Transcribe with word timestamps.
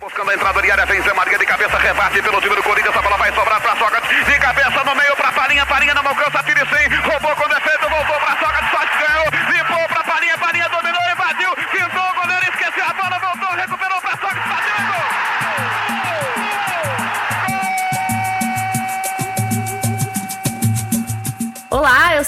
Buscando 0.00 0.30
a 0.30 0.34
entrada 0.34 0.60
de 0.60 0.70
área, 0.70 0.84
vem 0.84 1.00
Zé 1.02 1.12
Maria 1.14 1.38
de 1.38 1.46
cabeça, 1.46 1.78
rebate 1.78 2.20
pelo 2.20 2.40
time 2.40 2.54
do 2.54 2.62
Corinthians, 2.62 2.94
a 2.96 3.00
bola 3.00 3.16
vai 3.16 3.32
sobrar 3.32 3.60
para 3.60 3.76
Sócrates, 3.76 4.26
de 4.26 4.38
cabeça 4.38 4.84
no 4.84 4.94
meio 4.94 5.16
para 5.16 5.32
Farinha, 5.32 5.64
Farinha 5.64 5.94
não 5.94 6.06
alcança, 6.06 6.42
tira 6.42 6.66
sem, 6.66 6.88
roubou 7.00 7.34
com 7.34 7.48
defeito, 7.48 7.88
voltou 7.88 8.20
para 8.20 8.36
Sócrates, 8.36 8.70
Sócrates 8.70 9.08
ganhou, 9.08 9.24
limpou 9.52 9.88
para 9.88 10.04
Farinha, 10.04 10.38
Farinha 10.38 10.68
dominou, 10.68 11.00
invadiu, 11.10 11.56
pintou 11.72 12.15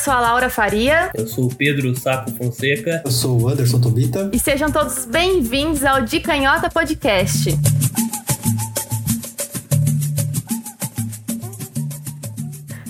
sou 0.09 0.15
a 0.17 0.21
Laura 0.21 0.49
Faria. 0.49 1.11
Eu 1.15 1.27
sou 1.27 1.45
o 1.49 1.55
Pedro 1.55 1.95
Saco 1.95 2.31
Fonseca. 2.31 3.03
Eu 3.05 3.11
sou 3.11 3.43
o 3.43 3.47
Anderson 3.47 3.79
Tobita. 3.79 4.31
E 4.33 4.39
sejam 4.39 4.73
todos 4.73 5.05
bem-vindos 5.05 5.85
ao 5.85 6.01
De 6.01 6.19
Canhota 6.19 6.71
Podcast. 6.71 7.51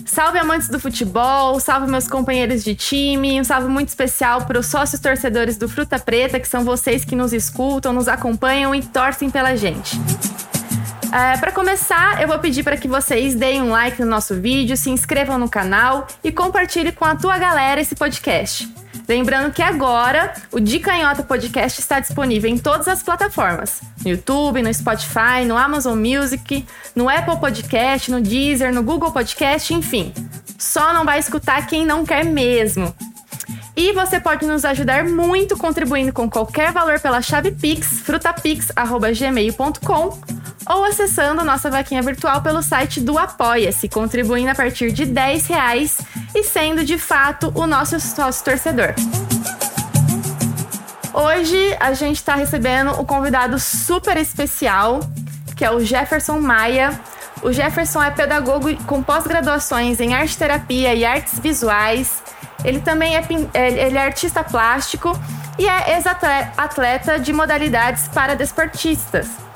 Salve 0.06 0.38
amantes 0.38 0.68
do 0.68 0.78
futebol, 0.78 1.58
salve 1.58 1.90
meus 1.90 2.06
companheiros 2.06 2.62
de 2.62 2.76
time, 2.76 3.40
um 3.40 3.44
salve 3.44 3.66
muito 3.66 3.88
especial 3.88 4.46
para 4.46 4.60
os 4.60 4.66
sócios 4.66 5.00
torcedores 5.00 5.56
do 5.56 5.68
Fruta 5.68 5.98
Preta, 5.98 6.38
que 6.38 6.46
são 6.46 6.64
vocês 6.64 7.04
que 7.04 7.16
nos 7.16 7.32
escutam, 7.32 7.92
nos 7.92 8.06
acompanham 8.06 8.72
e 8.72 8.80
torcem 8.80 9.28
pela 9.28 9.56
gente. 9.56 9.98
É, 11.10 11.38
para 11.38 11.52
começar, 11.52 12.20
eu 12.20 12.28
vou 12.28 12.38
pedir 12.38 12.62
para 12.62 12.76
que 12.76 12.86
vocês 12.86 13.34
deem 13.34 13.62
um 13.62 13.70
like 13.70 13.98
no 14.00 14.06
nosso 14.06 14.34
vídeo, 14.34 14.76
se 14.76 14.90
inscrevam 14.90 15.38
no 15.38 15.48
canal 15.48 16.06
e 16.22 16.30
compartilhem 16.30 16.92
com 16.92 17.06
a 17.06 17.14
tua 17.14 17.38
galera 17.38 17.80
esse 17.80 17.94
podcast. 17.94 18.70
Lembrando 19.08 19.50
que 19.50 19.62
agora 19.62 20.34
o 20.52 20.60
De 20.60 20.78
Canhota 20.78 21.22
Podcast 21.22 21.80
está 21.80 21.98
disponível 21.98 22.50
em 22.50 22.58
todas 22.58 22.86
as 22.88 23.02
plataformas: 23.02 23.80
no 24.04 24.10
YouTube, 24.10 24.60
no 24.60 24.70
Spotify, 24.72 25.46
no 25.46 25.56
Amazon 25.56 25.98
Music, 25.98 26.66
no 26.94 27.08
Apple 27.08 27.38
Podcast, 27.38 28.10
no 28.10 28.20
Deezer, 28.20 28.74
no 28.74 28.82
Google 28.82 29.10
Podcast, 29.10 29.72
enfim. 29.72 30.12
Só 30.58 30.92
não 30.92 31.06
vai 31.06 31.18
escutar 31.18 31.66
quem 31.66 31.86
não 31.86 32.04
quer 32.04 32.22
mesmo. 32.22 32.94
E 33.74 33.92
você 33.92 34.20
pode 34.20 34.44
nos 34.44 34.62
ajudar 34.64 35.04
muito 35.04 35.56
contribuindo 35.56 36.12
com 36.12 36.28
qualquer 36.28 36.72
valor 36.72 37.00
pela 37.00 37.22
chave 37.22 37.52
Pix, 37.52 38.00
frutapix.gmail.com 38.00 40.18
ou 40.68 40.84
acessando 40.84 41.44
nossa 41.44 41.70
vaquinha 41.70 42.02
virtual 42.02 42.42
pelo 42.42 42.62
site 42.62 43.00
do 43.00 43.18
Apoia-se, 43.18 43.88
contribuindo 43.88 44.50
a 44.50 44.54
partir 44.54 44.92
de 44.92 45.06
10 45.06 45.46
reais 45.46 45.98
e 46.34 46.44
sendo 46.44 46.84
de 46.84 46.98
fato 46.98 47.50
o 47.54 47.66
nosso 47.66 47.98
sócio 47.98 48.44
torcedor. 48.44 48.94
Hoje 51.12 51.76
a 51.80 51.94
gente 51.94 52.16
está 52.16 52.34
recebendo 52.34 52.92
um 53.00 53.04
convidado 53.04 53.58
super 53.58 54.16
especial, 54.16 55.00
que 55.56 55.64
é 55.64 55.70
o 55.70 55.80
Jefferson 55.80 56.38
Maia. 56.38 57.00
O 57.42 57.50
Jefferson 57.50 58.02
é 58.02 58.10
pedagogo 58.10 58.68
com 58.84 59.02
pós-graduações 59.02 60.00
em 60.00 60.14
arte 60.14 60.36
terapia 60.36 60.94
e 60.94 61.04
artes 61.04 61.38
visuais. 61.38 62.22
Ele 62.64 62.80
também 62.80 63.16
é, 63.16 63.24
ele 63.54 63.96
é 63.96 64.04
artista 64.04 64.44
plástico 64.44 65.18
e 65.58 65.66
é 65.66 65.96
ex-atleta 65.96 67.18
de 67.18 67.32
modalidades 67.32 68.06
para 68.08 68.34
desportistas. 68.34 69.47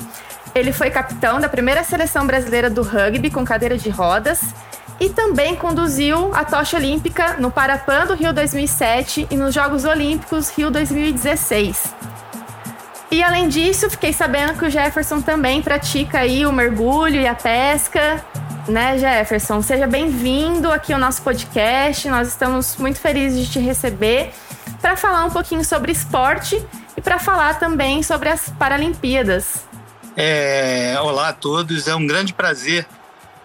Ele 0.54 0.72
foi 0.72 0.90
capitão 0.90 1.40
da 1.40 1.48
primeira 1.48 1.82
seleção 1.82 2.26
brasileira 2.26 2.68
do 2.68 2.82
rugby 2.82 3.30
com 3.30 3.44
cadeira 3.44 3.78
de 3.78 3.88
rodas 3.88 4.54
e 5.00 5.08
também 5.08 5.56
conduziu 5.56 6.32
a 6.34 6.44
tocha 6.44 6.76
olímpica 6.76 7.36
no 7.38 7.50
Parapan 7.50 8.06
do 8.06 8.14
Rio 8.14 8.32
2007 8.32 9.26
e 9.30 9.36
nos 9.36 9.54
Jogos 9.54 9.84
Olímpicos 9.84 10.50
Rio 10.50 10.70
2016. 10.70 11.94
E 13.10 13.22
além 13.22 13.48
disso, 13.48 13.90
fiquei 13.90 14.12
sabendo 14.12 14.54
que 14.54 14.64
o 14.64 14.70
Jefferson 14.70 15.20
também 15.20 15.60
pratica 15.60 16.20
aí 16.20 16.46
o 16.46 16.52
mergulho 16.52 17.20
e 17.20 17.26
a 17.26 17.34
pesca, 17.34 18.24
né, 18.68 18.96
Jefferson? 18.96 19.60
Seja 19.60 19.86
bem-vindo 19.86 20.70
aqui 20.70 20.92
ao 20.92 20.98
nosso 20.98 21.20
podcast. 21.22 22.08
Nós 22.08 22.28
estamos 22.28 22.76
muito 22.76 23.00
felizes 23.00 23.46
de 23.46 23.52
te 23.52 23.58
receber 23.58 24.32
para 24.80 24.96
falar 24.96 25.24
um 25.24 25.30
pouquinho 25.30 25.64
sobre 25.64 25.92
esporte 25.92 26.64
e 26.96 27.00
para 27.00 27.18
falar 27.18 27.58
também 27.58 28.02
sobre 28.02 28.28
as 28.28 28.48
Paralimpíadas. 28.50 29.71
É, 30.14 30.94
olá 31.00 31.28
a 31.28 31.32
todos, 31.32 31.88
é 31.88 31.94
um 31.94 32.06
grande 32.06 32.34
prazer 32.34 32.86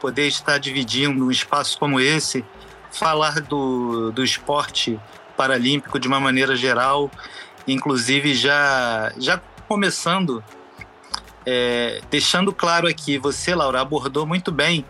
poder 0.01 0.27
estar 0.27 0.57
dividindo 0.57 1.25
um 1.25 1.31
espaço 1.31 1.79
como 1.79 1.97
esse, 1.97 2.43
falar 2.91 3.39
do, 3.39 4.11
do 4.11 4.21
esporte 4.21 4.99
paralímpico 5.37 5.97
de 5.97 6.09
uma 6.09 6.19
maneira 6.19 6.57
geral, 6.57 7.09
inclusive 7.65 8.35
já, 8.35 9.13
já 9.17 9.41
começando, 9.65 10.43
é, 11.45 12.01
deixando 12.11 12.51
claro 12.51 12.85
aqui, 12.85 13.17
você, 13.17 13.55
Laura, 13.55 13.79
abordou 13.79 14.25
muito 14.25 14.51
bem 14.51 14.83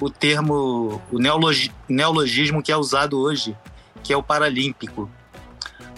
o 0.00 0.08
termo, 0.08 1.02
o 1.12 1.18
neologi, 1.18 1.70
neologismo 1.86 2.62
que 2.62 2.72
é 2.72 2.76
usado 2.76 3.20
hoje, 3.20 3.54
que 4.02 4.14
é 4.14 4.16
o 4.16 4.22
paralímpico. 4.22 5.10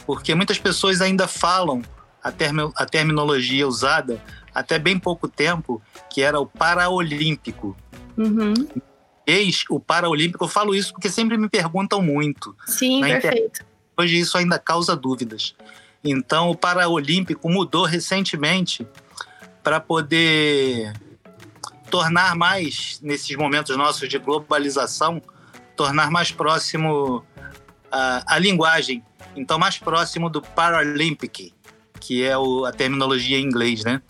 Porque 0.05 0.35
muitas 0.35 0.59
pessoas 0.59 1.01
ainda 1.01 1.29
falam 1.29 1.83
a, 2.23 2.33
termo, 2.33 2.73
a 2.75 2.85
terminologia 2.85 3.67
usada 3.67 4.21
até 4.59 4.79
bem 4.79 4.99
pouco 4.99 5.29
tempo, 5.29 5.81
que 6.11 6.23
era 6.23 6.39
o 6.41 6.47
Paraolímpico. 6.47 7.77
Uhum. 8.17 8.55
Ex 9.27 9.65
o 9.69 9.79
Paraolímpico, 9.79 10.45
eu 10.45 10.49
falo 10.49 10.75
isso 10.75 10.93
porque 10.93 11.11
sempre 11.11 11.37
me 11.37 11.49
perguntam 11.49 12.01
muito. 12.01 12.57
Sim, 12.67 13.01
perfeito. 13.01 13.27
Internet. 13.27 13.67
Hoje 13.97 14.19
isso 14.19 14.39
ainda 14.39 14.59
causa 14.59 14.97
dúvidas. 14.97 15.55
Então 16.03 16.51
o 16.51 16.57
Paraolímpico 16.57 17.49
mudou 17.51 17.85
recentemente 17.85 18.87
para 19.63 19.81
poder 19.81 20.93
tornar 21.91 22.35
mais, 22.35 23.01
nesses 23.03 23.37
momentos 23.37 23.77
nossos 23.77 24.09
de 24.09 24.19
globalização, 24.19 25.21
tornar 25.77 26.11
mais 26.11 26.31
próximo 26.31 27.25
a, 27.91 28.35
a 28.35 28.39
linguagem. 28.39 29.03
Então, 29.37 29.59
mais 29.59 29.79
próximo 29.79 30.29
do 30.29 30.43
Paralympic, 30.43 31.53
que 32.01 32.25
é 32.25 32.37
o, 32.37 32.65
a 32.65 32.73
terminologia 32.73 33.39
em 33.39 33.45
inglês, 33.45 33.85
né? 33.85 34.01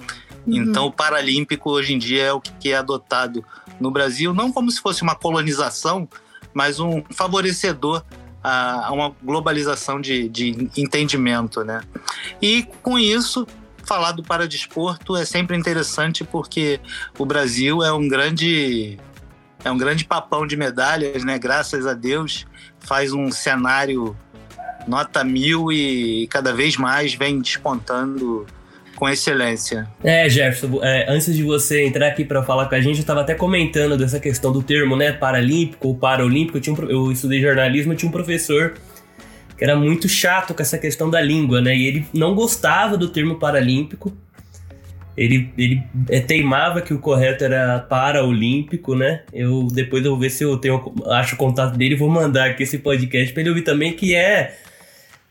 Uhum. 0.46 0.56
Então, 0.56 0.86
o 0.86 0.92
Paralímpico 0.92 1.70
hoje 1.70 1.94
em 1.94 1.98
dia 1.98 2.24
é 2.24 2.32
o 2.32 2.40
que 2.40 2.70
é 2.70 2.76
adotado 2.76 3.44
no 3.80 3.90
Brasil, 3.90 4.32
não 4.32 4.52
como 4.52 4.70
se 4.70 4.80
fosse 4.80 5.02
uma 5.02 5.14
colonização, 5.14 6.08
mas 6.54 6.80
um 6.80 7.02
favorecedor 7.10 8.02
a, 8.42 8.90
uma 8.92 9.14
globalização 9.22 10.00
de, 10.00 10.28
de 10.28 10.70
entendimento, 10.76 11.62
né? 11.64 11.82
E 12.40 12.64
com 12.82 12.98
isso, 12.98 13.46
falar 13.84 14.12
do 14.12 14.22
paradesporto 14.22 15.16
é 15.16 15.24
sempre 15.24 15.56
interessante 15.56 16.24
porque 16.24 16.80
o 17.18 17.24
Brasil 17.24 17.82
é 17.82 17.92
um 17.92 18.06
grande 18.06 18.98
é 19.64 19.70
um 19.70 19.78
grande 19.78 20.04
papão 20.04 20.46
de 20.46 20.56
medalhas, 20.56 21.24
né? 21.24 21.38
Graças 21.38 21.86
a 21.86 21.94
Deus 21.94 22.46
faz 22.78 23.12
um 23.12 23.30
cenário 23.30 24.16
nota 24.86 25.24
mil 25.24 25.70
e 25.72 26.26
cada 26.28 26.52
vez 26.52 26.76
mais 26.76 27.14
vem 27.14 27.40
despontando 27.40 28.46
com 28.98 29.08
excelência. 29.08 29.86
É, 30.02 30.28
Jefferson, 30.28 30.80
é, 30.82 31.06
antes 31.08 31.32
de 31.32 31.44
você 31.44 31.86
entrar 31.86 32.08
aqui 32.08 32.24
para 32.24 32.42
falar 32.42 32.66
com 32.66 32.74
a 32.74 32.80
gente, 32.80 32.96
eu 32.96 33.02
estava 33.02 33.20
até 33.20 33.32
comentando 33.32 33.96
dessa 33.96 34.18
questão 34.18 34.50
do 34.50 34.60
termo, 34.60 34.96
né, 34.96 35.12
paralímpico 35.12 35.86
ou 35.86 35.94
paraolímpico. 35.94 36.58
Eu, 36.58 36.60
tinha 36.60 36.74
um, 36.74 36.90
eu 36.90 37.12
estudei 37.12 37.40
jornalismo, 37.40 37.92
eu 37.92 37.96
tinha 37.96 38.08
um 38.08 38.12
professor 38.12 38.74
que 39.56 39.62
era 39.62 39.76
muito 39.76 40.08
chato 40.08 40.52
com 40.52 40.60
essa 40.60 40.76
questão 40.76 41.08
da 41.08 41.20
língua, 41.20 41.60
né, 41.60 41.76
e 41.76 41.86
ele 41.86 42.06
não 42.12 42.34
gostava 42.34 42.96
do 42.96 43.08
termo 43.08 43.36
paralímpico. 43.36 44.12
Ele, 45.16 45.48
ele 45.56 45.80
é, 46.08 46.18
teimava 46.18 46.80
que 46.80 46.92
o 46.92 46.98
correto 46.98 47.44
era 47.44 47.78
paraolímpico, 47.78 48.96
né? 48.96 49.22
Eu 49.32 49.66
depois 49.72 50.04
eu 50.04 50.12
vou 50.12 50.20
ver 50.20 50.30
se 50.30 50.44
eu 50.44 50.56
tenho 50.56 50.94
acho 51.06 51.34
o 51.34 51.38
contato 51.38 51.76
dele, 51.76 51.96
vou 51.96 52.08
mandar 52.08 52.50
aqui 52.50 52.64
esse 52.64 52.78
podcast 52.78 53.32
para 53.32 53.42
ele 53.42 53.50
ouvir 53.50 53.62
também 53.62 53.92
que 53.92 54.14
é 54.14 54.56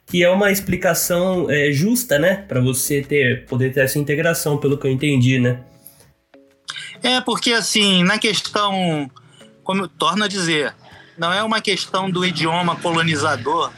que 0.08 0.24
é 0.24 0.30
uma 0.30 0.52
explicação 0.52 1.50
é, 1.50 1.72
justa, 1.72 2.18
né, 2.18 2.38
para 2.48 2.62
você 2.62 3.02
ter 3.02 3.46
poder 3.46 3.74
ter 3.74 3.82
essa 3.82 4.00
integração, 4.00 4.58
pelo 4.58 4.78
que 4.78 4.88
eu 4.88 4.92
entendi, 4.92 5.38
né? 5.38 5.60
É 7.04 7.22
porque 7.22 7.52
assim, 7.52 8.04
na 8.04 8.18
questão, 8.18 9.12
como 9.64 9.84
eu 9.84 9.88
torno 9.88 10.24
a 10.24 10.28
dizer, 10.28 10.74
não 11.18 11.32
é 11.32 11.44
uma 11.44 11.62
questão 11.62 12.10
do 12.10 12.26
idioma 12.26 12.76
colonizador, 12.78 13.72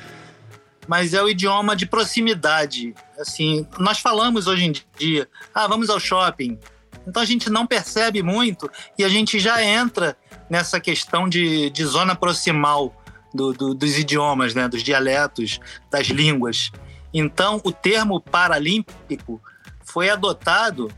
mas 0.88 1.14
é 1.14 1.22
o 1.22 1.30
idioma 1.30 1.76
de 1.76 1.86
proximidade. 1.86 2.94
Assim, 3.20 3.66
nós 3.78 4.00
falamos 4.00 4.48
hoje 4.48 4.66
em 4.66 4.74
dia, 4.98 5.28
ah, 5.54 5.68
vamos 5.68 5.90
ao 5.90 6.00
shopping. 6.00 6.60
Então 7.08 7.24
a 7.24 7.26
gente 7.26 7.50
não 7.50 7.66
percebe 7.66 8.22
muito 8.22 8.70
e 8.98 9.04
a 9.04 9.10
gente 9.10 9.40
já 9.40 9.64
entra 9.64 10.16
nessa 10.50 10.80
questão 10.80 11.28
de, 11.28 11.70
de 11.70 11.86
zona 11.86 12.16
proximal 12.16 12.99
do, 13.34 13.54
do, 13.54 13.74
dos 13.74 13.98
idiomas, 13.98 14.54
né, 14.54 14.68
dos 14.68 14.84
dialetos, 14.84 15.60
das 15.92 16.08
línguas. 16.08 16.72
Então, 17.14 17.60
o 17.64 17.72
termo 17.72 18.22
paralímpico 18.22 19.42
foi 19.84 20.10
adotado, 20.10 20.92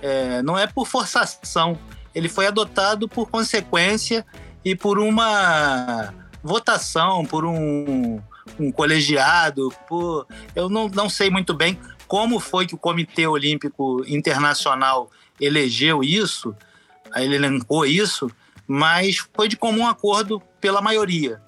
é, 0.00 0.42
não 0.42 0.58
é 0.58 0.66
por 0.66 0.86
forçação, 0.86 1.78
ele 2.14 2.28
foi 2.28 2.46
adotado 2.46 3.08
por 3.08 3.28
consequência 3.28 4.24
e 4.64 4.74
por 4.74 4.98
uma 4.98 6.14
votação, 6.42 7.24
por 7.24 7.44
um, 7.44 8.20
um 8.58 8.70
colegiado, 8.70 9.72
por, 9.88 10.26
eu 10.54 10.68
não, 10.68 10.88
não 10.88 11.08
sei 11.08 11.30
muito 11.30 11.52
bem 11.52 11.78
como 12.06 12.38
foi 12.38 12.66
que 12.66 12.74
o 12.74 12.78
Comitê 12.78 13.26
Olímpico 13.26 14.04
Internacional 14.06 15.10
elegeu 15.40 16.02
isso, 16.02 16.54
ele 17.14 17.34
elencou 17.34 17.84
isso, 17.84 18.30
mas 18.66 19.18
foi 19.34 19.48
de 19.48 19.56
comum 19.56 19.86
acordo 19.86 20.40
pela 20.60 20.80
maioria. 20.80 21.40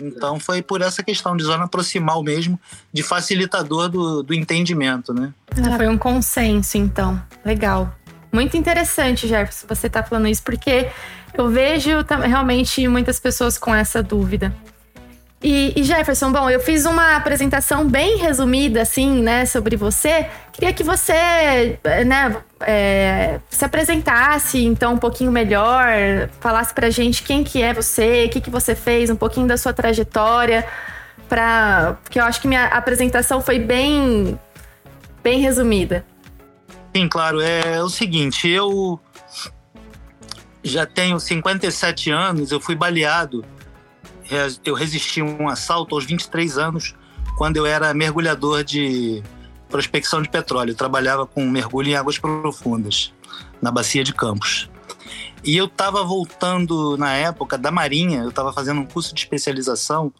Então 0.00 0.38
foi 0.38 0.62
por 0.62 0.80
essa 0.80 1.02
questão 1.02 1.36
de 1.36 1.44
zona 1.44 1.68
proximal 1.68 2.22
mesmo, 2.22 2.58
de 2.92 3.02
facilitador 3.02 3.88
do, 3.88 4.22
do 4.22 4.34
entendimento, 4.34 5.12
né? 5.12 5.32
Ah, 5.50 5.76
foi 5.76 5.88
um 5.88 5.98
consenso, 5.98 6.76
então. 6.78 7.20
Legal. 7.44 7.94
Muito 8.32 8.56
interessante, 8.56 9.26
Jefferson, 9.26 9.66
você 9.68 9.86
está 9.86 10.02
falando 10.02 10.28
isso, 10.28 10.42
porque 10.42 10.88
eu 11.34 11.48
vejo 11.48 11.90
realmente 12.22 12.86
muitas 12.88 13.18
pessoas 13.18 13.56
com 13.56 13.74
essa 13.74 14.02
dúvida. 14.02 14.54
E, 15.40 15.72
e, 15.76 15.84
Jefferson, 15.84 16.32
bom, 16.32 16.50
eu 16.50 16.58
fiz 16.58 16.84
uma 16.84 17.14
apresentação 17.14 17.86
bem 17.86 18.16
resumida, 18.16 18.82
assim, 18.82 19.22
né, 19.22 19.46
sobre 19.46 19.76
você. 19.76 20.28
Queria 20.52 20.72
que 20.72 20.82
você, 20.82 21.78
né, 22.04 22.36
é, 22.60 23.38
se 23.48 23.64
apresentasse, 23.64 24.64
então, 24.64 24.94
um 24.94 24.98
pouquinho 24.98 25.30
melhor, 25.30 25.86
falasse 26.40 26.74
pra 26.74 26.90
gente 26.90 27.22
quem 27.22 27.44
que 27.44 27.62
é 27.62 27.72
você, 27.72 28.24
o 28.24 28.30
que 28.30 28.40
que 28.40 28.50
você 28.50 28.74
fez, 28.74 29.10
um 29.10 29.16
pouquinho 29.16 29.46
da 29.46 29.56
sua 29.56 29.72
trajetória, 29.72 30.66
pra... 31.28 31.96
porque 32.02 32.18
eu 32.18 32.24
acho 32.24 32.40
que 32.40 32.48
minha 32.48 32.64
apresentação 32.66 33.40
foi 33.40 33.60
bem, 33.60 34.36
bem 35.22 35.38
resumida. 35.38 36.04
Sim, 36.96 37.08
claro. 37.08 37.40
É 37.40 37.80
o 37.80 37.88
seguinte, 37.88 38.48
eu 38.48 38.98
já 40.64 40.84
tenho 40.84 41.20
57 41.20 42.10
anos, 42.10 42.50
eu 42.50 42.58
fui 42.58 42.74
baleado 42.74 43.44
eu 44.64 44.74
resisti 44.74 45.20
a 45.20 45.24
um 45.24 45.48
assalto 45.48 45.94
aos 45.94 46.04
23 46.04 46.58
anos, 46.58 46.94
quando 47.36 47.56
eu 47.56 47.66
era 47.66 47.94
mergulhador 47.94 48.64
de 48.64 49.22
prospecção 49.68 50.22
de 50.22 50.28
petróleo. 50.28 50.72
Eu 50.72 50.76
trabalhava 50.76 51.26
com 51.26 51.46
mergulho 51.46 51.90
em 51.90 51.94
águas 51.94 52.18
profundas, 52.18 53.12
na 53.60 53.70
Bacia 53.70 54.02
de 54.02 54.12
Campos. 54.12 54.68
E 55.44 55.56
eu 55.56 55.66
estava 55.66 56.02
voltando 56.02 56.96
na 56.96 57.14
época 57.14 57.56
da 57.56 57.70
Marinha, 57.70 58.20
eu 58.20 58.30
estava 58.30 58.52
fazendo 58.52 58.80
um 58.80 58.86
curso 58.86 59.14
de 59.14 59.20
especialização, 59.20 60.12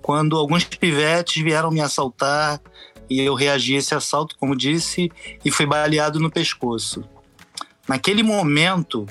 quando 0.00 0.36
alguns 0.36 0.64
pivetes 0.64 1.42
vieram 1.42 1.70
me 1.70 1.80
assaltar 1.80 2.60
e 3.08 3.20
eu 3.20 3.34
reagi 3.34 3.74
a 3.74 3.78
esse 3.78 3.94
assalto, 3.94 4.36
como 4.38 4.56
disse, 4.56 5.10
e 5.44 5.50
fui 5.50 5.66
baleado 5.66 6.20
no 6.20 6.30
pescoço. 6.30 7.04
Naquele 7.88 8.22
momento, 8.22 9.06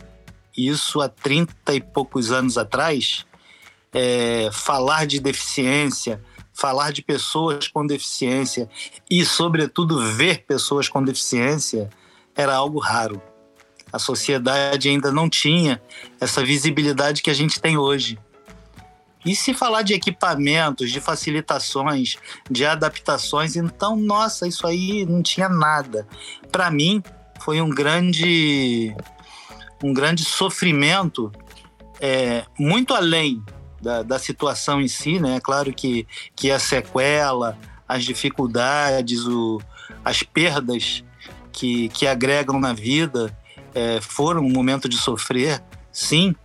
isso 0.56 1.02
há 1.02 1.10
30 1.10 1.74
e 1.74 1.82
poucos 1.82 2.32
anos 2.32 2.58
atrás, 2.58 3.26
é, 3.94 4.50
falar 4.52 5.06
de 5.06 5.20
deficiência, 5.20 6.22
falar 6.54 6.92
de 6.92 7.02
pessoas 7.02 7.68
com 7.68 7.86
deficiência 7.86 8.70
e, 9.10 9.26
sobretudo, 9.26 10.00
ver 10.14 10.46
pessoas 10.46 10.90
com 10.90 11.04
deficiência 11.04 11.90
era 12.36 12.56
algo 12.56 12.80
raro. 12.80 13.22
A 13.92 13.98
sociedade 13.98 14.90
ainda 14.90 15.12
não 15.12 15.30
tinha 15.30 15.82
essa 16.20 16.44
visibilidade 16.44 17.22
que 17.22 17.30
a 17.30 17.34
gente 17.34 17.60
tem 17.60 17.78
hoje. 17.78 18.20
E 19.26 19.36
se 19.36 19.54
falar 19.54 19.82
de 19.82 19.94
equipamentos, 19.94 20.92
de 20.92 21.02
facilitações, 21.02 22.16
de 22.50 22.66
adaptações, 22.66 23.56
então, 23.56 23.96
nossa, 23.96 24.48
isso 24.48 24.66
aí 24.66 25.06
não 25.06 25.22
tinha 25.22 25.50
nada. 25.50 26.08
Para 26.52 26.72
mim, 26.72 27.04
foi 27.42 27.62
um 27.62 27.70
grande, 27.70 28.96
um 29.84 29.94
grande 29.94 30.24
sofrimento, 30.24 31.32
é, 32.00 32.46
muito 32.58 32.94
além 32.94 33.44
da, 33.82 34.04
da 34.04 34.20
situação 34.20 34.82
em 34.82 34.88
si, 34.88 35.20
né? 35.20 35.38
É 35.38 35.40
claro 35.40 35.74
que, 35.74 36.08
que 36.36 36.52
a 36.52 36.60
sequela, 36.60 37.58
as 37.88 38.04
dificuldades, 38.04 39.26
o, 39.26 39.62
as 40.04 40.24
perdas 40.24 41.04
que, 41.52 41.90
que 41.90 42.08
agregam 42.08 42.60
na 42.60 42.74
vida 42.74 43.36
é, 43.74 44.00
foram 44.02 44.42
um 44.42 44.52
momento 44.52 44.88
de 44.88 44.98
sofrer, 44.98 45.62
sim, 45.92 46.36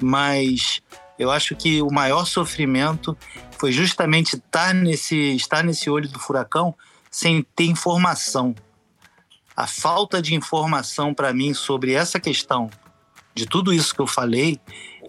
mas 0.00 0.80
eu 1.18 1.30
acho 1.30 1.54
que 1.54 1.80
o 1.82 1.90
maior 1.90 2.24
sofrimento 2.24 3.16
foi 3.58 3.72
justamente 3.72 4.36
estar 4.36 4.74
nesse, 4.74 5.16
estar 5.34 5.62
nesse 5.62 5.88
olho 5.88 6.08
do 6.08 6.18
furacão 6.18 6.74
sem 7.10 7.42
ter 7.54 7.64
informação. 7.64 8.54
A 9.56 9.66
falta 9.66 10.20
de 10.20 10.34
informação 10.34 11.14
para 11.14 11.32
mim 11.32 11.54
sobre 11.54 11.92
essa 11.92 12.18
questão, 12.18 12.68
de 13.34 13.46
tudo 13.46 13.72
isso 13.72 13.94
que 13.94 14.00
eu 14.00 14.06
falei, 14.06 14.60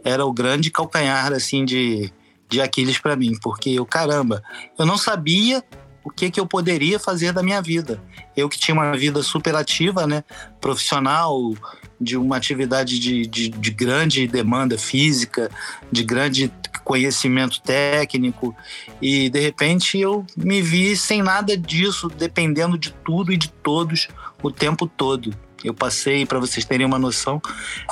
era 0.05 0.23
o 0.23 0.31
grande 0.31 0.69
calcanhar 0.69 1.33
assim 1.33 1.65
de, 1.65 2.13
de 2.47 2.61
Aquiles 2.61 2.99
para 2.99 3.15
mim, 3.15 3.35
porque 3.41 3.71
eu, 3.71 3.85
caramba, 3.85 4.43
eu 4.77 4.85
não 4.85 4.97
sabia 4.97 5.63
o 6.03 6.11
que, 6.11 6.29
que 6.29 6.39
eu 6.39 6.45
poderia 6.45 6.99
fazer 6.99 7.33
da 7.33 7.41
minha 7.41 7.59
vida. 7.59 7.99
Eu 8.37 8.47
que 8.47 8.59
tinha 8.59 8.75
uma 8.75 8.95
vida 8.95 9.23
superativa, 9.23 10.05
né, 10.05 10.23
profissional, 10.61 11.55
de 11.99 12.15
uma 12.15 12.37
atividade 12.37 12.99
de, 12.99 13.25
de, 13.25 13.49
de 13.49 13.71
grande 13.71 14.27
demanda 14.27 14.77
física, 14.77 15.49
de 15.91 16.03
grande 16.03 16.53
conhecimento 16.83 17.59
técnico, 17.61 18.55
e 19.01 19.27
de 19.27 19.39
repente 19.39 19.97
eu 19.97 20.23
me 20.37 20.61
vi 20.61 20.95
sem 20.95 21.23
nada 21.23 21.57
disso, 21.57 22.09
dependendo 22.09 22.77
de 22.77 22.91
tudo 23.03 23.33
e 23.33 23.37
de 23.37 23.49
todos 23.49 24.07
o 24.43 24.51
tempo 24.51 24.85
todo. 24.85 25.35
Eu 25.63 25.73
passei, 25.73 26.27
para 26.27 26.37
vocês 26.37 26.63
terem 26.63 26.85
uma 26.85 26.99
noção, 26.99 27.41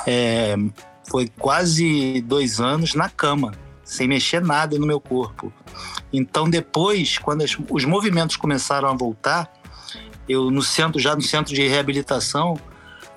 é, 0.06 0.54
foi 1.08 1.28
quase 1.38 2.20
dois 2.22 2.60
anos 2.60 2.94
na 2.94 3.08
cama, 3.08 3.52
sem 3.84 4.08
mexer 4.08 4.42
nada 4.42 4.78
no 4.78 4.86
meu 4.86 5.00
corpo. 5.00 5.52
Então 6.12 6.48
depois, 6.48 7.18
quando 7.18 7.42
as, 7.42 7.56
os 7.70 7.84
movimentos 7.84 8.36
começaram 8.36 8.88
a 8.88 8.94
voltar, 8.94 9.52
eu 10.28 10.50
no 10.50 10.62
centro, 10.62 10.98
já 11.00 11.14
no 11.14 11.22
centro 11.22 11.54
de 11.54 11.66
reabilitação, 11.66 12.58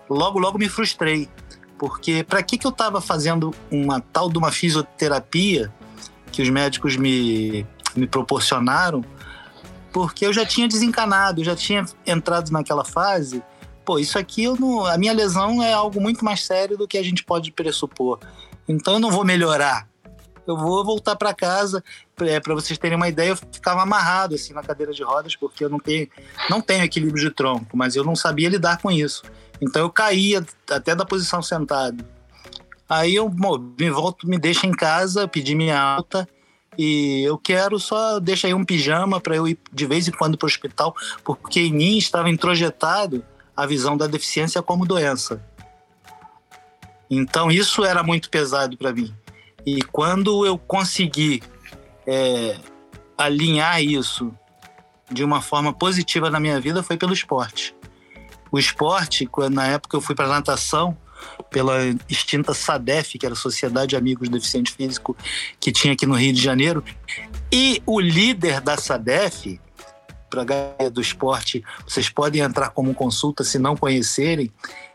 logo 0.10 0.40
logo 0.40 0.58
me 0.58 0.68
frustrei, 0.68 1.30
porque 1.78 2.24
para 2.24 2.44
que 2.44 2.58
que 2.58 2.66
eu 2.66 2.72
estava 2.72 3.00
fazendo 3.00 3.54
uma 3.72 4.02
tal 4.02 4.30
de 4.30 4.38
uma 4.38 4.52
fisioterapia 4.52 5.72
que 6.32 6.42
os 6.42 6.50
médicos 6.50 6.96
me 6.96 7.66
me 7.96 8.08
proporcionaram? 8.08 9.04
Porque 9.92 10.26
eu 10.26 10.32
já 10.32 10.46
tinha 10.46 10.68
desencanado, 10.68 11.42
eu 11.42 11.46
já 11.46 11.56
tinha 11.56 11.84
entrado 12.06 12.52
naquela 12.52 12.86
fase 12.86 13.42
pô, 13.88 13.98
isso 13.98 14.20
aqui 14.20 14.44
eu 14.44 14.58
não, 14.58 14.86
a 14.86 14.98
minha 14.98 15.14
lesão 15.14 15.64
é 15.64 15.72
algo 15.72 16.02
muito 16.02 16.26
mais 16.26 16.44
sério 16.44 16.78
do 16.78 16.86
que 16.86 16.98
a 16.98 17.04
gente 17.04 17.24
pode 17.24 17.54
pressupor. 17.54 18.20
Então 18.68 18.96
eu 18.96 19.00
não 19.00 19.10
vou 19.10 19.24
melhorar. 19.24 19.88
Eu 20.46 20.58
vou 20.58 20.84
voltar 20.84 21.16
para 21.16 21.34
casa. 21.34 21.82
É, 22.20 22.38
para 22.42 22.54
vocês 22.54 22.78
terem 22.78 22.98
uma 22.98 23.08
ideia, 23.08 23.30
eu 23.30 23.38
ficava 23.38 23.82
amarrado 23.82 24.36
assim 24.36 24.52
na 24.52 24.62
cadeira 24.62 24.92
de 24.92 25.04
rodas 25.04 25.38
porque 25.38 25.64
eu 25.64 25.70
não 25.70 25.80
tenho, 25.80 26.06
não 26.50 26.60
tenho 26.60 26.84
equilíbrio 26.84 27.24
de 27.24 27.34
tronco, 27.34 27.78
mas 27.78 27.96
eu 27.96 28.04
não 28.04 28.14
sabia 28.14 28.50
lidar 28.50 28.82
com 28.82 28.92
isso. 28.92 29.24
Então 29.62 29.84
eu 29.84 29.90
caía 29.90 30.46
até 30.70 30.94
da 30.94 31.06
posição 31.06 31.42
sentado. 31.42 32.04
Aí 32.90 33.16
eu 33.16 33.34
me 33.80 33.90
volto, 33.90 34.28
me 34.28 34.38
deixa 34.38 34.68
em 34.68 34.74
casa, 34.74 35.30
pedi 35.30 35.56
minha 35.56 35.80
alta 35.80 36.28
e 36.78 37.24
eu 37.24 37.38
quero 37.38 37.80
só 37.80 38.20
deixa 38.20 38.48
aí 38.48 38.54
um 38.54 38.66
pijama 38.66 39.22
para 39.22 39.38
eu 39.38 39.48
ir 39.48 39.58
de 39.72 39.86
vez 39.86 40.10
em 40.10 40.12
quando 40.12 40.38
para 40.38 40.46
o 40.46 40.50
hospital, 40.50 40.94
porque 41.24 41.62
em 41.62 41.74
mim 41.74 41.98
estava 41.98 42.30
introjetado 42.30 43.24
a 43.58 43.66
visão 43.66 43.98
da 43.98 44.06
deficiência 44.06 44.62
como 44.62 44.86
doença. 44.86 45.44
Então 47.10 47.50
isso 47.50 47.84
era 47.84 48.04
muito 48.04 48.30
pesado 48.30 48.78
para 48.78 48.94
mim. 48.94 49.12
E 49.66 49.82
quando 49.82 50.46
eu 50.46 50.58
consegui 50.58 51.42
é, 52.06 52.58
alinhar 53.18 53.82
isso 53.82 54.32
de 55.12 55.24
uma 55.24 55.42
forma 55.42 55.74
positiva 55.74 56.30
na 56.30 56.40
minha 56.40 56.60
vida 56.62 56.84
foi 56.84 56.96
pelo 56.96 57.14
esporte. 57.14 57.76
O 58.52 58.60
esporte, 58.60 59.26
quando, 59.26 59.56
na 59.56 59.68
época 59.68 59.98
eu 59.98 60.02
fui 60.02 60.16
para 60.16 60.28
natação, 60.28 60.96
pela 61.50 61.78
extinta 62.08 62.54
SADEF, 62.54 63.18
que 63.18 63.26
era 63.26 63.34
a 63.34 63.38
Sociedade 63.38 63.88
de 63.88 63.96
Amigos 63.96 64.30
Deficiente 64.30 64.72
Físico, 64.72 65.18
que 65.60 65.72
tinha 65.72 65.94
aqui 65.94 66.06
no 66.06 66.16
Rio 66.16 66.34
de 66.34 66.42
Janeiro, 66.42 66.84
e 67.52 67.82
o 67.86 68.00
líder 68.00 68.62
da 68.62 68.78
SADEF, 68.78 69.60
para 70.30 70.44
a 70.80 70.90
do 70.90 71.02
esporte, 71.02 71.64
vocês 71.88 72.10
podem 72.10 72.42
entrar 72.42 72.70
como 72.70 72.94
consulta 72.94 73.44
se 73.44 73.58
não 73.58 73.76
conhecerem, 73.76 74.52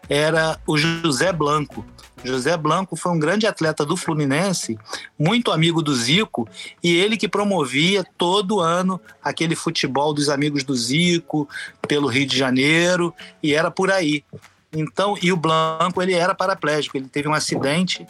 era 0.08 0.58
o 0.66 0.76
José 0.76 1.32
Blanco. 1.32 1.84
José 2.24 2.56
Blanco 2.56 2.94
foi 2.94 3.12
um 3.12 3.18
grande 3.18 3.46
atleta 3.46 3.84
do 3.84 3.96
Fluminense, 3.96 4.78
muito 5.18 5.50
amigo 5.50 5.82
do 5.82 5.94
Zico, 5.94 6.48
e 6.82 6.94
ele 6.94 7.16
que 7.16 7.28
promovia 7.28 8.04
todo 8.16 8.60
ano 8.60 9.00
aquele 9.22 9.56
futebol 9.56 10.14
dos 10.14 10.28
amigos 10.28 10.62
do 10.62 10.74
Zico 10.74 11.48
pelo 11.88 12.08
Rio 12.08 12.26
de 12.26 12.36
Janeiro, 12.36 13.12
e 13.42 13.54
era 13.54 13.70
por 13.70 13.90
aí. 13.90 14.24
Então, 14.72 15.16
e 15.20 15.32
o 15.32 15.36
Blanco, 15.36 16.00
ele 16.00 16.14
era 16.14 16.34
paraplégico, 16.34 16.96
ele 16.96 17.08
teve 17.08 17.28
um 17.28 17.34
acidente 17.34 18.06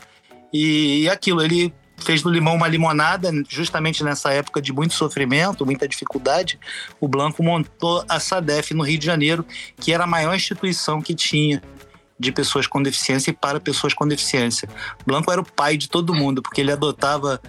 e, 0.53 1.03
e 1.03 1.09
aquilo, 1.09 1.43
ele 1.43 1.73
fez 2.03 2.23
do 2.23 2.31
limão 2.31 2.55
uma 2.55 2.69
limonada, 2.69 3.31
justamente 3.49 4.05
nessa 4.05 4.33
época 4.33 4.61
de 4.61 4.73
muito 4.73 4.95
sofrimento, 4.95 5.65
muita 5.65 5.89
dificuldade. 5.89 6.59
O 7.01 7.09
Blanco 7.09 7.43
montou 7.43 8.05
a 8.09 8.21
SADEF 8.21 8.75
no 8.75 8.85
Rio 8.85 8.99
de 8.99 9.07
Janeiro, 9.07 9.45
que 9.81 9.93
era 9.93 10.05
a 10.05 10.07
maior 10.07 10.35
instituição 10.35 11.01
que 11.01 11.15
tinha 11.15 11.63
de 12.19 12.31
pessoas 12.31 12.67
com 12.67 12.83
deficiência 12.83 13.31
e 13.31 13.35
para 13.35 13.59
pessoas 13.59 13.95
com 13.95 14.07
deficiência. 14.07 14.69
Blanco 15.05 15.31
era 15.33 15.41
o 15.41 15.45
pai 15.45 15.77
de 15.77 15.89
todo 15.89 16.15
mundo, 16.15 16.41
porque 16.41 16.61
ele 16.61 16.71
adotava 16.71 17.41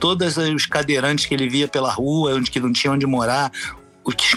todos 0.00 0.36
os 0.36 0.66
cadeirantes 0.66 1.26
que 1.26 1.34
ele 1.34 1.48
via 1.48 1.68
pela 1.68 1.90
rua, 1.90 2.34
onde 2.34 2.50
que 2.50 2.60
não 2.60 2.72
tinha 2.72 2.92
onde 2.92 3.06
morar, 3.06 3.52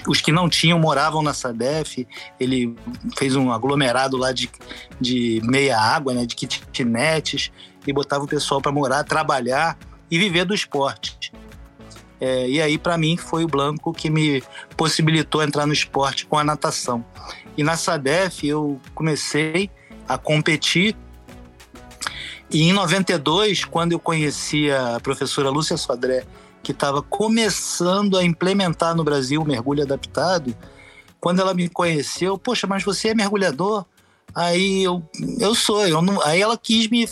os, 0.07 0.21
que 0.21 0.31
não 0.31 0.49
tinham 0.49 0.79
moravam 0.79 1.21
na 1.21 1.33
SADEF. 1.33 2.07
Ele 2.39 2.75
fez 3.17 3.35
um 3.35 3.51
aglomerado 3.51 4.17
lá 4.17 4.31
de, 4.31 4.49
de 4.99 5.41
meia 5.43 5.79
água, 5.79 6.13
né, 6.13 6.25
de 6.25 6.35
kitnets, 6.35 7.51
e 7.86 7.93
botava 7.93 8.24
o 8.24 8.27
pessoal 8.27 8.62
para 8.62 8.71
morar, 8.71 9.03
trabalhar 9.03 9.77
e 10.09 10.17
viver 10.17 10.45
do 10.45 10.53
esporte. 10.53 11.31
É, 12.19 12.50
e 12.50 12.62
aí, 12.62 12.77
para 12.77 12.98
mim, 12.98 13.15
foi 13.15 13.43
o 13.43 13.48
Blanco 13.48 13.93
que 13.93 14.09
me 14.09 14.43
possibilitou 14.75 15.41
entrar 15.41 15.65
no 15.65 15.74
esporte 15.74 16.25
com 16.25 16.38
a 16.38 16.43
natação. 16.43 17.03
E 17.57 17.63
na 17.63 17.77
SADEF 17.77 18.45
eu 18.45 18.79
comecei 18.93 19.69
a 20.07 20.17
competir. 20.17 20.95
E 22.51 22.63
em 22.63 22.74
92, 22.74 23.63
quando 23.63 23.93
eu 23.93 24.00
conheci 24.00 24.69
a 24.71 25.00
professora 25.00 25.50
Lúcia 25.50 25.77
Sodré, 25.77 26.25
que 26.62 26.71
estava 26.71 27.01
começando 27.01 28.17
a 28.17 28.24
implementar 28.24 28.95
no 28.95 29.03
Brasil 29.03 29.41
o 29.41 29.45
mergulho 29.45 29.83
adaptado, 29.83 30.55
quando 31.19 31.41
ela 31.41 31.53
me 31.53 31.69
conheceu, 31.69 32.38
poxa, 32.38 32.67
mas 32.67 32.83
você 32.83 33.09
é 33.09 33.13
mergulhador? 33.13 33.86
Aí 34.33 34.83
eu, 34.83 35.03
eu 35.39 35.55
sou, 35.55 35.88
eu 35.88 36.01
não, 36.01 36.21
aí 36.24 36.41
ela 36.41 36.57
quis 36.57 36.88
me, 36.88 37.07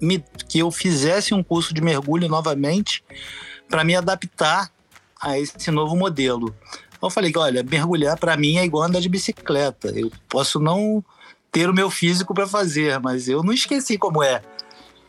me 0.00 0.22
que 0.48 0.58
eu 0.58 0.70
fizesse 0.70 1.34
um 1.34 1.42
curso 1.42 1.74
de 1.74 1.80
mergulho 1.80 2.28
novamente 2.28 3.04
para 3.68 3.84
me 3.84 3.94
adaptar 3.96 4.70
a 5.20 5.38
esse 5.38 5.70
novo 5.70 5.96
modelo. 5.96 6.54
Eu 7.02 7.10
falei 7.10 7.32
que, 7.32 7.38
olha, 7.38 7.62
mergulhar 7.62 8.18
para 8.18 8.36
mim 8.36 8.56
é 8.56 8.64
igual 8.64 8.84
andar 8.84 9.00
de 9.00 9.08
bicicleta. 9.08 9.88
Eu 9.88 10.10
posso 10.28 10.58
não 10.58 11.04
ter 11.52 11.68
o 11.68 11.74
meu 11.74 11.90
físico 11.90 12.34
para 12.34 12.46
fazer, 12.46 12.98
mas 13.00 13.28
eu 13.28 13.42
não 13.42 13.52
esqueci 13.52 13.98
como 13.98 14.22
é. 14.22 14.42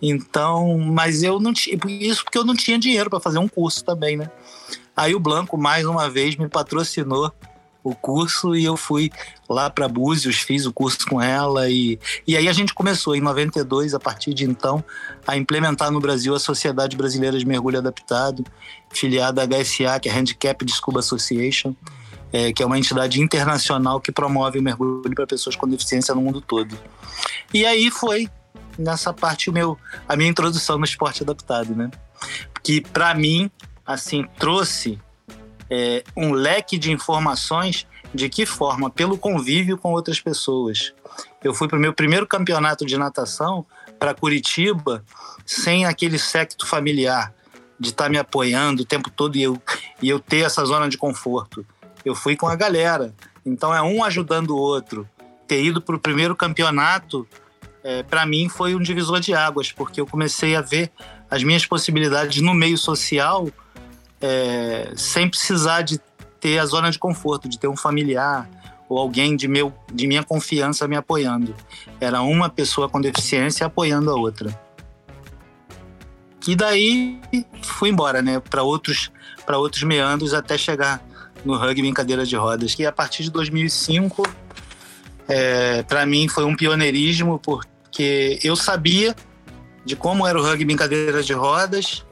Então, 0.02 0.78
mas 0.78 1.24
eu 1.24 1.40
não 1.40 1.54
tinha. 1.54 1.78
Isso 1.88 2.24
porque 2.24 2.38
eu 2.38 2.46
não 2.46 2.56
tinha 2.56 2.78
dinheiro 2.78 3.10
para 3.10 3.20
fazer 3.20 3.40
um 3.40 3.48
curso 3.48 3.84
também, 3.84 4.16
né? 4.16 4.30
Aí 4.96 5.16
o 5.16 5.20
Blanco, 5.20 5.58
mais 5.58 5.86
uma 5.86 6.10
vez, 6.10 6.36
me 6.36 6.48
patrocinou 6.48 7.32
o 7.90 7.96
curso 7.96 8.56
e 8.56 8.66
eu 8.66 8.76
fui 8.76 9.12
lá 9.50 9.70
para 9.70 9.88
Búzios, 9.88 10.38
fiz 10.38 10.66
o 10.66 10.74
curso 10.74 11.06
com 11.08 11.22
ela 11.22 11.70
e, 11.70 12.00
e 12.28 12.36
aí 12.36 12.48
a 12.48 12.54
gente 12.54 12.74
começou 12.74 13.16
em 13.16 13.22
92, 13.22 13.94
a 13.94 14.00
partir 14.00 14.34
de 14.34 14.46
então, 14.46 14.84
a 15.26 15.38
implementar 15.38 15.92
no 15.92 16.00
Brasil 16.00 16.36
a 16.36 16.40
Sociedade 16.40 16.98
Brasileira 16.98 17.38
de 17.38 17.46
Mergulho 17.46 17.78
Adaptado, 17.78 18.44
filiada 18.90 19.42
à 19.42 19.46
HSA, 19.46 20.00
que 20.02 20.10
é 20.10 20.12
Handicap 20.12 20.70
Scuba 20.70 21.00
Association, 21.00 21.74
é, 22.32 22.52
que 22.52 22.62
é 22.62 22.66
uma 22.66 22.78
entidade 22.78 23.22
internacional 23.22 24.02
que 24.02 24.12
promove 24.12 24.60
o 24.60 24.64
mergulho 24.64 25.16
para 25.16 25.26
pessoas 25.26 25.56
com 25.56 25.68
deficiência 25.68 26.14
no 26.14 26.22
mundo 26.22 26.42
todo. 26.42 26.78
E 27.54 27.66
aí 27.66 27.90
foi 27.90 28.30
nessa 28.78 29.14
parte 29.14 29.50
o 29.50 29.54
meu, 29.54 29.78
a 30.08 30.16
minha 30.16 30.30
introdução 30.30 30.78
no 30.78 30.86
esporte 30.86 31.24
adaptado, 31.24 31.76
né? 31.76 31.90
Que 32.62 32.82
para 32.82 33.14
mim, 33.16 33.50
assim, 33.86 34.26
trouxe 34.38 35.00
é, 35.70 36.04
um 36.16 36.32
leque 36.32 36.78
de 36.78 36.92
informações 36.92 37.88
de 38.14 38.30
que 38.30 38.46
forma, 38.46 38.90
pelo 38.90 39.18
convívio 39.18 39.78
com 39.78 39.92
outras 39.92 40.20
pessoas. 40.20 40.94
Eu 41.44 41.54
fui 41.54 41.68
para 41.68 41.78
o 41.78 41.82
meu 41.82 41.94
primeiro 41.94 42.26
campeonato 42.26 42.86
de 42.86 42.98
natação 42.98 43.66
para 44.00 44.14
Curitiba 44.14 45.04
sem 45.46 45.86
aquele 45.86 46.18
secto 46.18 46.66
familiar 46.66 47.34
de 47.80 47.90
estar 47.90 48.06
tá 48.06 48.10
me 48.10 48.18
apoiando 48.18 48.84
o 48.84 48.86
tempo 48.86 49.10
todo 49.10 49.36
e 49.38 49.44
eu, 49.44 49.62
e 50.02 50.10
eu 50.10 50.20
ter 50.20 50.46
essa 50.46 50.64
zona 50.66 50.90
de 50.90 50.98
conforto. 50.98 51.66
Eu 52.04 52.16
fui 52.16 52.36
com 52.36 52.48
a 52.48 52.56
galera. 52.56 53.14
Então 53.46 53.74
é 53.74 53.82
um 53.82 54.04
ajudando 54.04 54.52
o 54.52 54.58
outro. 54.58 55.08
Ter 55.48 55.64
ido 55.64 55.82
para 55.82 55.96
o 55.96 56.00
primeiro 56.00 56.36
campeonato, 56.36 57.28
é, 57.84 58.04
para 58.04 58.26
mim, 58.26 58.50
foi 58.50 58.76
um 58.76 58.82
divisor 58.82 59.20
de 59.20 59.34
águas, 59.34 59.72
porque 59.72 60.02
eu 60.02 60.06
comecei 60.06 60.56
a 60.56 60.62
ver 60.62 60.92
as 61.30 61.44
minhas 61.44 61.66
possibilidades 61.66 62.42
no 62.42 62.54
meio 62.54 62.78
social 62.78 63.48
é, 64.22 64.92
sem 64.96 65.30
precisar 65.30 65.82
de 65.82 66.00
ter 66.40 66.60
a 66.60 66.66
zona 66.66 66.92
de 66.92 67.00
conforto, 67.00 67.48
de 67.48 67.58
ter 67.58 67.68
um 67.68 67.76
familiar 67.76 68.50
ou 68.90 68.98
alguém 68.98 69.36
de, 69.36 69.48
meu, 69.48 69.74
de 69.92 70.08
minha 70.08 70.24
confiança 70.24 70.88
me 70.88 70.96
apoiando. 70.96 71.54
Era 72.00 72.22
uma 72.22 72.50
pessoa 72.50 72.88
com 72.88 73.02
deficiência 73.02 73.66
apoiando 73.66 74.10
a 74.10 74.16
outra. 74.16 74.58
E 76.48 76.56
daí 76.56 77.20
fui 77.62 77.90
embora, 77.90 78.22
né, 78.22 78.40
para 78.40 78.64
outros 78.64 79.12
outros 79.48 79.84
meandros 79.84 80.34
até 80.34 80.58
chegar 80.58 81.02
no 81.46 81.58
rugby 81.58 81.88
em 81.88 81.94
cadeira 81.94 82.26
de 82.26 82.36
rodas, 82.36 82.76
que 82.76 82.86
a 82.86 82.92
partir 82.92 83.24
de 83.24 83.32
2005 83.32 84.24
é, 85.28 85.84
para 85.84 86.06
mim 86.06 86.28
foi 86.28 86.44
um 86.44 86.56
pioneirismo 86.56 87.40
porque 87.40 88.40
eu 88.44 88.56
sabia 88.56 89.16
de 89.86 89.96
como 89.96 90.28
era 90.28 90.38
o 90.38 90.44
rugby 90.44 90.74
em 90.74 90.76
cadeira 90.76 91.24
de 91.24 91.34
rodas 91.34 92.06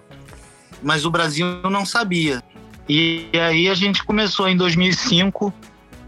mas 0.86 1.04
o 1.04 1.10
Brasil 1.10 1.48
não 1.64 1.84
sabia. 1.84 2.44
E 2.88 3.28
aí 3.34 3.68
a 3.68 3.74
gente 3.74 4.04
começou 4.04 4.48
em 4.48 4.56
2005, 4.56 5.52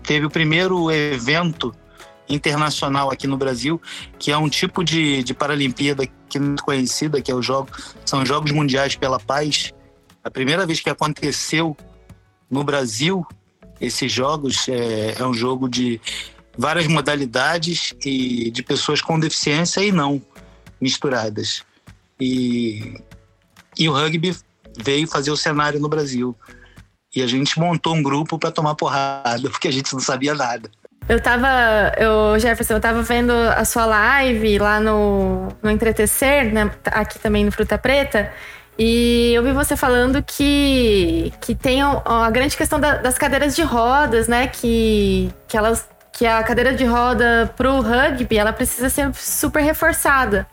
teve 0.04 0.28
o 0.28 0.30
primeiro 0.30 0.92
evento 0.92 1.74
internacional 2.30 3.10
aqui 3.10 3.26
no 3.26 3.38
Brasil, 3.38 3.82
que 4.20 4.32
é 4.32 4.38
um 4.38 4.48
tipo 4.48 4.84
de, 4.84 5.24
de 5.24 5.34
Paralimpíada 5.34 6.06
que 6.30 6.38
é 6.38 6.42
conhecida, 6.62 7.20
que 7.20 7.32
é 7.32 7.36
o 7.36 7.42
jogo, 7.42 7.70
são 8.06 8.22
os 8.22 8.28
Jogos 8.28 8.52
Mundiais 8.52 8.96
pela 8.96 9.20
Paz. 9.20 9.74
A 10.24 10.30
primeira 10.30 10.64
vez 10.64 10.80
que 10.80 10.90
aconteceu 10.92 11.76
no 12.50 12.64
Brasil 12.64 13.26
esses 13.82 14.12
jogos 14.12 14.68
é, 14.70 15.16
é 15.18 15.26
um 15.26 15.34
jogo 15.34 15.68
de 15.68 16.00
várias 16.56 16.86
modalidades 16.88 17.96
e 18.06 18.52
de 18.52 18.62
pessoas 18.62 19.02
com 19.02 19.20
deficiência 19.20 19.82
e 19.82 19.92
não 19.92 20.22
misturadas. 20.80 21.64
E, 22.20 23.02
e 23.78 23.90
o 23.90 23.94
rugby 23.94 24.36
veio 24.78 25.08
fazer 25.08 25.32
o 25.32 25.38
cenário 25.38 25.80
no 25.80 25.90
Brasil. 25.90 26.36
E 27.16 27.22
a 27.22 27.28
gente 27.28 27.60
montou 27.60 27.96
um 27.96 28.04
grupo 28.04 28.38
para 28.38 28.52
tomar 28.52 28.76
porrada, 28.76 29.50
porque 29.50 29.68
a 29.68 29.72
gente 29.72 29.94
não 29.94 30.00
sabia 30.00 30.34
nada. 30.34 30.70
Eu 31.10 31.22
tava, 31.22 31.48
eu, 31.98 32.38
Jefferson, 32.38 32.74
eu 32.74 32.82
tava 32.82 33.02
vendo 33.02 33.32
a 33.32 33.64
sua 33.64 33.86
live 33.86 34.60
lá 34.60 34.80
no, 34.80 35.48
no 35.64 35.72
Entretecer, 35.72 36.54
né, 36.54 36.70
aqui 36.86 37.18
também 37.18 37.46
no 37.46 37.52
Fruta 37.52 37.78
Preta, 37.78 38.30
e 38.78 39.32
eu 39.34 39.42
vi 39.42 39.54
você 39.54 39.78
falando 39.78 40.22
que, 40.22 41.34
que 41.42 41.56
tem 41.56 41.82
a, 41.82 42.30
grande 42.30 42.58
questão 42.58 42.78
da, 42.78 42.98
das 42.98 43.18
cadeiras 43.18 43.56
de 43.56 43.64
rodas, 43.64 44.28
né, 44.28 44.48
que, 44.48 45.32
que, 45.48 45.58
elas, 45.58 45.88
que 46.12 46.26
a 46.26 46.44
cadeira 46.44 46.74
de 46.74 46.84
roda 46.84 47.52
pro 47.56 47.82
rugby, 47.82 48.38
ela 48.38 48.52
precisa 48.52 48.90
ser 48.90 49.10
super 49.16 49.64
reforçada. 49.64 50.46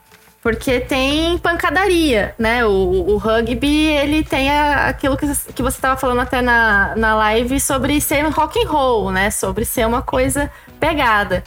Porque 0.45 0.79
tem 0.79 1.39
pancadaria, 1.39 2.35
né? 2.39 2.67
O, 2.67 2.69
o 2.69 3.17
rugby, 3.17 3.87
ele 3.87 4.23
tem 4.23 4.51
a, 4.51 4.89
aquilo 4.89 5.17
que, 5.17 5.27
que 5.27 5.63
você 5.63 5.79
estava 5.79 5.99
falando 5.99 6.21
até 6.21 6.43
na, 6.43 6.95
na 6.97 7.15
live 7.15 7.59
sobre 7.59 7.99
ser 7.99 8.27
rock 8.27 8.63
and 8.63 8.69
roll, 8.69 9.11
né? 9.11 9.31
Sobre 9.31 9.65
ser 9.65 9.87
uma 9.87 10.03
coisa 10.03 10.51
pegada. 10.79 11.43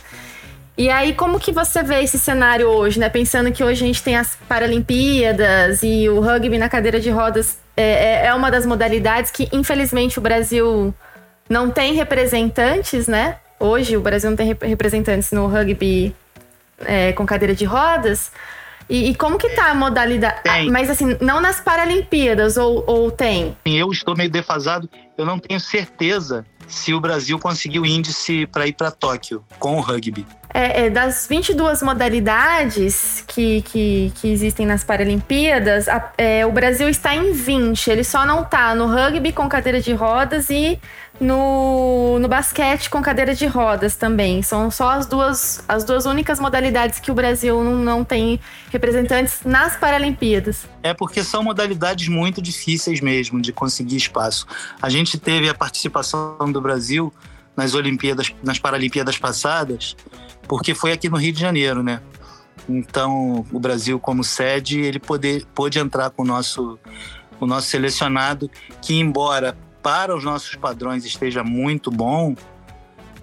E 0.75 0.89
aí, 0.89 1.13
como 1.13 1.39
que 1.39 1.51
você 1.51 1.83
vê 1.83 2.01
esse 2.01 2.17
cenário 2.17 2.67
hoje, 2.69 2.99
né? 2.99 3.07
Pensando 3.07 3.51
que 3.51 3.63
hoje 3.63 3.83
a 3.83 3.87
gente 3.87 4.01
tem 4.01 4.17
as 4.17 4.35
Paralimpíadas 4.49 5.83
e 5.83 6.09
o 6.09 6.19
rugby 6.19 6.57
na 6.57 6.67
cadeira 6.67 6.99
de 6.99 7.11
rodas 7.11 7.59
é, 7.75 7.83
é, 7.83 8.25
é 8.25 8.33
uma 8.33 8.49
das 8.49 8.65
modalidades 8.65 9.29
que, 9.29 9.47
infelizmente, 9.53 10.17
o 10.17 10.21
Brasil 10.23 10.91
não 11.47 11.69
tem 11.69 11.93
representantes, 11.93 13.07
né? 13.07 13.37
Hoje 13.59 13.95
o 13.95 14.01
Brasil 14.01 14.31
não 14.31 14.37
tem 14.37 14.57
representantes 14.59 15.31
no 15.31 15.45
rugby 15.45 16.15
é, 16.83 17.13
com 17.13 17.27
cadeira 17.27 17.53
de 17.53 17.63
rodas. 17.63 18.31
E, 18.89 19.09
e, 19.09 19.15
como 19.15 19.37
que 19.37 19.49
tá 19.49 19.71
a 19.71 19.75
modalidade? 19.75 20.41
Tem. 20.43 20.69
Mas 20.69 20.89
assim, 20.89 21.17
não 21.19 21.41
nas 21.41 21.59
Paralimpíadas, 21.59 22.55
ou, 22.57 22.83
ou 22.87 23.11
tem? 23.11 23.55
Eu 23.65 23.91
estou 23.91 24.15
meio 24.15 24.29
defasado, 24.29 24.89
eu 25.17 25.25
não 25.25 25.37
tenho 25.37 25.59
certeza 25.59 26.45
se 26.67 26.93
o 26.93 26.99
Brasil 26.99 27.37
conseguiu 27.39 27.85
índice 27.85 28.45
para 28.45 28.67
ir 28.67 28.73
para 28.73 28.91
Tóquio 28.91 29.43
com 29.59 29.77
o 29.77 29.81
rugby. 29.81 30.25
É, 30.59 30.85
é, 30.85 30.89
das 30.89 31.27
22 31.29 31.83
modalidades 31.83 33.23
que, 33.27 33.61
que, 33.61 34.11
que 34.15 34.27
existem 34.27 34.65
nas 34.65 34.83
Paralimpíadas, 34.83 35.87
a, 35.87 36.11
é, 36.17 36.47
o 36.47 36.51
Brasil 36.51 36.89
está 36.89 37.15
em 37.15 37.31
20. 37.31 37.91
Ele 37.91 38.03
só 38.03 38.25
não 38.25 38.41
está 38.41 38.73
no 38.73 38.87
rugby 38.87 39.31
com 39.31 39.47
cadeira 39.47 39.79
de 39.79 39.93
rodas 39.93 40.49
e 40.49 40.79
no, 41.21 42.17
no 42.17 42.27
basquete 42.27 42.89
com 42.89 43.03
cadeira 43.03 43.35
de 43.35 43.45
rodas 43.45 43.95
também. 43.95 44.41
São 44.41 44.71
só 44.71 44.89
as 44.89 45.05
duas, 45.05 45.63
as 45.67 45.83
duas 45.83 46.07
únicas 46.07 46.39
modalidades 46.39 46.99
que 46.99 47.11
o 47.11 47.13
Brasil 47.13 47.63
não, 47.63 47.75
não 47.75 48.03
tem 48.03 48.39
representantes 48.71 49.41
nas 49.45 49.75
Paralimpíadas. 49.75 50.65
É 50.81 50.91
porque 50.91 51.23
são 51.23 51.43
modalidades 51.43 52.07
muito 52.07 52.41
difíceis 52.41 52.99
mesmo 52.99 53.39
de 53.39 53.53
conseguir 53.53 53.97
espaço. 53.97 54.47
A 54.81 54.89
gente 54.89 55.19
teve 55.19 55.47
a 55.49 55.53
participação 55.53 56.51
do 56.51 56.59
Brasil 56.59 57.13
nas 57.55 57.75
Olimpíadas, 57.75 58.33
nas 58.43 58.57
Paralimpíadas 58.57 59.19
passadas, 59.19 59.95
porque 60.47 60.73
foi 60.73 60.91
aqui 60.91 61.09
no 61.09 61.17
Rio 61.17 61.33
de 61.33 61.39
Janeiro, 61.39 61.83
né? 61.83 62.01
Então, 62.67 63.45
o 63.51 63.59
Brasil 63.59 63.99
como 63.99 64.23
sede, 64.23 64.79
ele 64.79 64.99
poder, 64.99 65.45
pôde 65.53 65.79
entrar 65.79 66.09
com 66.09 66.23
o 66.23 66.25
nosso, 66.25 66.77
o 67.39 67.45
nosso 67.45 67.67
selecionado, 67.67 68.49
que 68.81 68.95
embora 68.95 69.57
para 69.81 70.15
os 70.15 70.23
nossos 70.23 70.55
padrões 70.55 71.05
esteja 71.05 71.43
muito 71.43 71.89
bom, 71.89 72.35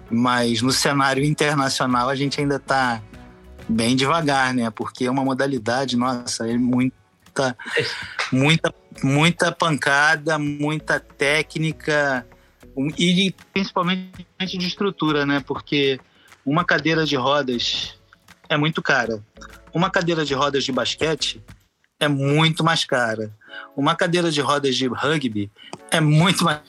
mas 0.09 0.61
no 0.61 0.71
cenário 0.71 1.23
internacional 1.23 2.09
a 2.09 2.15
gente 2.15 2.39
ainda 2.39 2.55
está 2.55 3.01
bem 3.67 3.95
devagar, 3.95 4.53
né? 4.53 4.69
Porque 4.69 5.05
é 5.05 5.11
uma 5.11 5.23
modalidade, 5.23 5.95
nossa, 5.95 6.49
é 6.49 6.57
muita, 6.57 7.57
muita, 8.31 8.73
muita 9.03 9.51
pancada, 9.51 10.39
muita 10.39 10.99
técnica, 10.99 12.25
E 12.97 13.33
principalmente 13.53 14.25
de 14.39 14.67
estrutura, 14.67 15.25
né? 15.25 15.43
Porque 15.45 15.99
uma 16.45 16.63
cadeira 16.63 17.05
de 17.05 17.15
rodas 17.15 17.95
é 18.47 18.55
muito 18.55 18.81
cara. 18.81 19.21
Uma 19.73 19.89
cadeira 19.89 20.23
de 20.23 20.33
rodas 20.33 20.63
de 20.63 20.71
basquete 20.71 21.41
é 21.99 22.07
muito 22.07 22.63
mais 22.63 22.85
cara. 22.85 23.31
Uma 23.75 23.95
cadeira 23.95 24.29
de 24.29 24.41
rodas 24.41 24.75
de 24.75 24.87
rugby 24.87 25.51
é 25.89 25.99
muito 25.99 26.43
mais. 26.45 26.61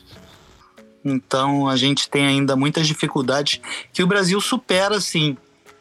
Então 1.04 1.68
a 1.68 1.76
gente 1.76 2.08
tem 2.08 2.26
ainda 2.26 2.56
muitas 2.56 2.86
dificuldades 2.86 3.60
que 3.92 4.02
o 4.02 4.06
Brasil 4.06 4.40
supera, 4.40 5.00
sim, 5.00 5.36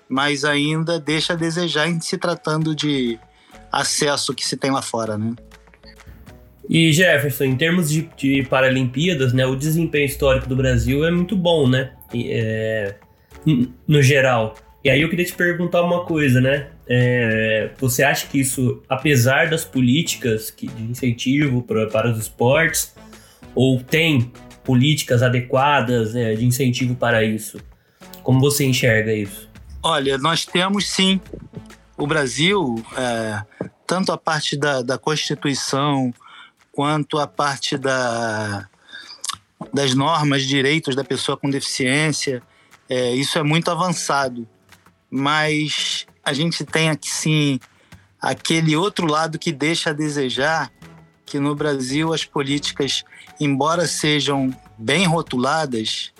mas 0.09 0.43
ainda 0.43 0.99
deixa 0.99 1.33
a 1.33 1.35
desejar 1.35 1.87
em 1.87 1.99
se 1.99 2.17
tratando 2.17 2.75
de 2.75 3.17
acesso 3.71 4.33
que 4.33 4.45
se 4.45 4.57
tem 4.57 4.71
lá 4.71 4.81
fora, 4.81 5.17
né? 5.17 5.33
E 6.69 6.91
Jefferson, 6.91 7.43
em 7.45 7.55
termos 7.55 7.89
de, 7.89 8.09
de 8.17 8.43
Paralimpíadas, 8.43 9.33
né, 9.33 9.45
o 9.45 9.55
desempenho 9.55 10.05
histórico 10.05 10.49
do 10.49 10.55
Brasil 10.55 11.05
é 11.05 11.11
muito 11.11 11.35
bom, 11.35 11.67
né? 11.67 11.93
É, 12.13 12.95
no 13.87 14.01
geral. 14.01 14.55
E 14.83 14.89
aí 14.89 15.01
eu 15.01 15.09
queria 15.09 15.25
te 15.25 15.33
perguntar 15.33 15.81
uma 15.81 16.05
coisa, 16.05 16.39
né? 16.39 16.67
É, 16.87 17.71
você 17.79 18.03
acha 18.03 18.27
que 18.27 18.39
isso, 18.39 18.83
apesar 18.87 19.49
das 19.49 19.65
políticas 19.65 20.51
que, 20.51 20.67
de 20.67 20.83
incentivo 20.83 21.63
pra, 21.63 21.87
para 21.87 22.11
os 22.11 22.19
esportes, 22.19 22.93
ou 23.55 23.81
tem 23.81 24.31
políticas 24.63 25.23
adequadas 25.23 26.15
é, 26.15 26.35
de 26.35 26.45
incentivo 26.45 26.95
para 26.95 27.23
isso? 27.23 27.59
Como 28.21 28.39
você 28.39 28.65
enxerga 28.65 29.13
isso? 29.13 29.49
Olha, 29.81 30.17
nós 30.17 30.45
temos 30.45 30.87
sim. 30.87 31.19
O 31.97 32.05
Brasil, 32.05 32.75
é, 32.97 33.41
tanto 33.87 34.11
a 34.11 34.17
parte 34.17 34.57
da, 34.57 34.81
da 34.81 34.97
Constituição, 34.97 36.13
quanto 36.71 37.17
a 37.17 37.25
parte 37.25 37.77
da, 37.77 38.67
das 39.73 39.95
normas, 39.95 40.43
direitos 40.43 40.95
da 40.95 41.03
pessoa 41.03 41.37
com 41.37 41.49
deficiência, 41.49 42.43
é, 42.89 43.13
isso 43.15 43.37
é 43.37 43.43
muito 43.43 43.69
avançado. 43.69 44.47
Mas 45.09 46.05
a 46.23 46.33
gente 46.33 46.63
tem 46.65 46.89
aqui 46.89 47.09
sim 47.09 47.59
aquele 48.21 48.75
outro 48.75 49.05
lado 49.05 49.37
que 49.37 49.51
deixa 49.51 49.91
a 49.91 49.93
desejar, 49.93 50.71
que 51.25 51.39
no 51.39 51.55
Brasil 51.55 52.13
as 52.13 52.25
políticas, 52.25 53.03
embora 53.39 53.87
sejam 53.87 54.55
bem 54.77 55.05
rotuladas, 55.05 56.11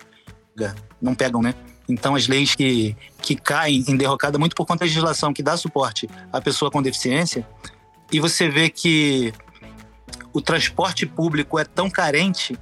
não 1.01 1.15
pegam, 1.15 1.41
né? 1.41 1.53
Então, 1.87 2.15
as 2.15 2.27
leis 2.27 2.55
que, 2.55 2.95
que 3.21 3.35
caem 3.35 3.83
em 3.87 3.95
derrocada 3.95 4.39
muito 4.39 4.55
por 4.55 4.65
conta 4.65 4.79
da 4.79 4.85
legislação 4.85 5.33
que 5.33 5.43
dá 5.43 5.55
suporte 5.55 6.09
à 6.31 6.41
pessoa 6.41 6.71
com 6.71 6.81
deficiência, 6.81 7.47
e 8.11 8.19
você 8.19 8.49
vê 8.49 8.69
que 8.69 9.33
o 10.33 10.41
transporte 10.41 11.05
público 11.05 11.59
é 11.59 11.63
tão 11.63 11.89
carente 11.89 12.57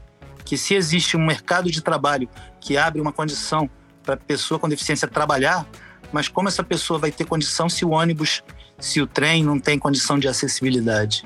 que, 0.46 0.58
se 0.58 0.74
existe 0.74 1.16
um 1.16 1.26
mercado 1.26 1.72
de 1.72 1.82
trabalho 1.82 2.30
que 2.60 2.78
abre 2.78 3.02
uma 3.02 3.12
condição 3.12 3.70
para 4.04 4.16
a 4.16 4.18
pessoa 4.18 4.60
com 4.60 4.70
deficiência 4.70 5.08
trabalhar, 5.08 5.66
mas 6.12 6.28
como 6.28 6.48
essa 6.48 6.64
pessoa 6.64 7.00
vai 7.00 7.12
ter 7.12 7.26
condição 7.26 7.68
se 7.68 7.84
o 7.84 7.92
ônibus, 7.92 8.44
se 8.80 9.02
o 9.02 9.08
trem 9.08 9.44
não 9.44 9.60
tem 9.60 9.80
condição 9.80 10.20
de 10.20 10.28
acessibilidade? 10.28 11.26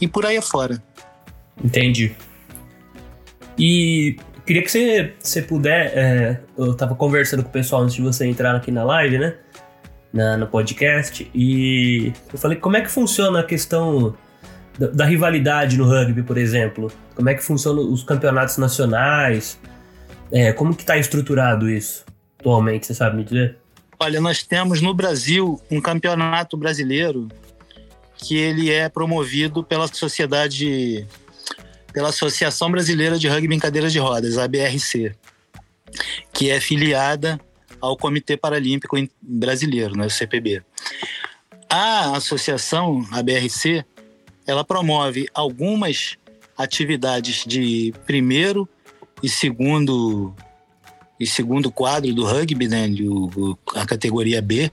E 0.00 0.08
por 0.08 0.26
aí 0.26 0.36
afora. 0.36 0.82
Entendi. 1.62 2.14
E 3.58 4.16
queria 4.44 4.62
que 4.62 4.70
você, 4.70 5.14
você 5.20 5.42
puder. 5.42 5.92
É, 5.94 6.40
eu 6.58 6.72
estava 6.72 6.94
conversando 6.94 7.42
com 7.42 7.48
o 7.48 7.52
pessoal 7.52 7.82
antes 7.82 7.94
de 7.94 8.02
você 8.02 8.26
entrar 8.26 8.56
aqui 8.56 8.70
na 8.70 8.82
live, 8.82 9.18
né? 9.18 9.34
Na, 10.12 10.36
no 10.36 10.46
podcast. 10.46 11.30
E 11.34 12.12
eu 12.32 12.38
falei 12.38 12.58
como 12.58 12.76
é 12.76 12.80
que 12.80 12.90
funciona 12.90 13.40
a 13.40 13.44
questão 13.44 14.14
da, 14.78 14.88
da 14.88 15.04
rivalidade 15.04 15.76
no 15.76 15.84
rugby, 15.84 16.22
por 16.22 16.36
exemplo. 16.38 16.90
Como 17.14 17.28
é 17.28 17.34
que 17.34 17.42
funcionam 17.42 17.92
os 17.92 18.02
campeonatos 18.02 18.56
nacionais? 18.56 19.58
É, 20.32 20.52
como 20.52 20.74
que 20.74 20.82
está 20.82 20.96
estruturado 20.96 21.68
isso 21.68 22.04
atualmente, 22.42 22.86
você 22.86 22.94
sabe 22.94 23.16
me 23.16 23.24
dizer? 23.24 23.56
Olha, 24.00 24.20
nós 24.20 24.42
temos 24.42 24.80
no 24.80 24.92
Brasil 24.92 25.60
um 25.70 25.80
campeonato 25.80 26.56
brasileiro 26.56 27.28
que 28.16 28.36
ele 28.36 28.70
é 28.70 28.88
promovido 28.88 29.62
pela 29.62 29.86
sociedade 29.86 31.06
pela 31.92 32.08
Associação 32.08 32.70
Brasileira 32.70 33.18
de 33.18 33.28
Rugby 33.28 33.54
em 33.54 33.58
Cadeiras 33.58 33.92
de 33.92 33.98
Rodas, 33.98 34.38
a 34.38 34.48
BRC, 34.48 35.14
que 36.32 36.50
é 36.50 36.58
filiada 36.58 37.38
ao 37.80 37.96
Comitê 37.96 38.36
Paralímpico 38.36 38.96
Brasileiro, 39.20 39.96
né, 39.96 40.06
o 40.06 40.10
CPB. 40.10 40.62
A 41.68 42.16
associação, 42.16 43.06
a 43.12 43.22
BRC, 43.22 43.84
ela 44.46 44.64
promove 44.64 45.28
algumas 45.34 46.16
atividades 46.56 47.44
de 47.46 47.92
primeiro 48.06 48.66
e 49.22 49.28
segundo 49.28 50.34
e 51.18 51.26
segundo 51.26 51.70
quadro 51.70 52.12
do 52.12 52.24
rugby, 52.24 52.66
né, 52.66 52.88
a 53.76 53.86
categoria 53.86 54.42
B 54.42 54.72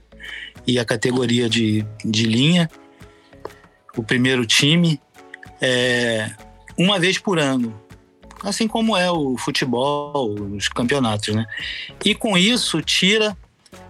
e 0.66 0.78
a 0.78 0.84
categoria 0.84 1.48
de, 1.48 1.86
de 2.04 2.24
linha, 2.24 2.68
o 3.96 4.02
primeiro 4.02 4.44
time. 4.44 5.00
É, 5.60 6.30
uma 6.76 6.98
vez 6.98 7.18
por 7.18 7.38
ano, 7.38 7.78
assim 8.42 8.66
como 8.66 8.96
é 8.96 9.10
o 9.10 9.36
futebol, 9.36 10.34
os 10.56 10.68
campeonatos, 10.68 11.34
né? 11.34 11.46
E 12.04 12.14
com 12.14 12.36
isso 12.36 12.80
tira 12.80 13.36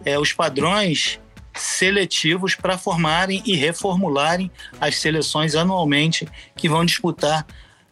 é, 0.04 0.18
os 0.18 0.32
padrões 0.32 1.20
seletivos 1.54 2.54
para 2.54 2.76
formarem 2.76 3.42
e 3.46 3.54
reformularem 3.54 4.50
as 4.80 4.96
seleções 4.96 5.54
anualmente 5.54 6.28
que 6.56 6.68
vão 6.68 6.84
disputar 6.84 7.46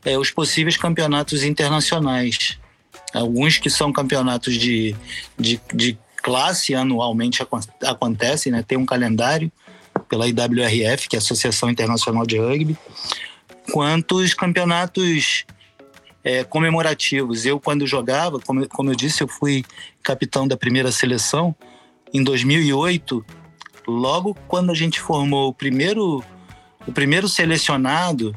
é, 0.08 0.16
os 0.16 0.30
possíveis 0.30 0.76
campeonatos 0.76 1.42
internacionais. 1.42 2.58
Alguns 3.12 3.58
que 3.58 3.68
são 3.68 3.92
campeonatos 3.92 4.54
de, 4.54 4.96
de, 5.38 5.60
de 5.74 5.98
classe 6.16 6.74
anualmente 6.74 7.46
acontecem, 7.84 8.50
né? 8.50 8.64
Tem 8.66 8.78
um 8.78 8.86
calendário 8.86 9.52
pela 10.08 10.26
IWRF, 10.26 11.08
que 11.08 11.16
é 11.16 11.18
a 11.18 11.20
Associação 11.20 11.68
Internacional 11.68 12.26
de 12.26 12.38
Rugby, 12.38 12.76
quanto 13.70 14.16
os 14.16 14.32
campeonatos 14.32 15.44
é, 16.24 16.42
comemorativos. 16.42 17.44
Eu, 17.44 17.60
quando 17.60 17.86
jogava, 17.86 18.40
como, 18.40 18.66
como 18.68 18.90
eu 18.90 18.96
disse, 18.96 19.22
eu 19.22 19.28
fui 19.28 19.62
capitão 20.02 20.48
da 20.48 20.56
primeira 20.56 20.90
seleção 20.90 21.54
em 22.14 22.24
2008. 22.24 23.24
Logo 23.86 24.34
quando 24.46 24.70
a 24.70 24.74
gente 24.74 25.00
formou 25.00 25.48
o 25.48 25.54
primeiro, 25.54 26.24
o 26.86 26.92
primeiro 26.92 27.28
selecionado, 27.28 28.34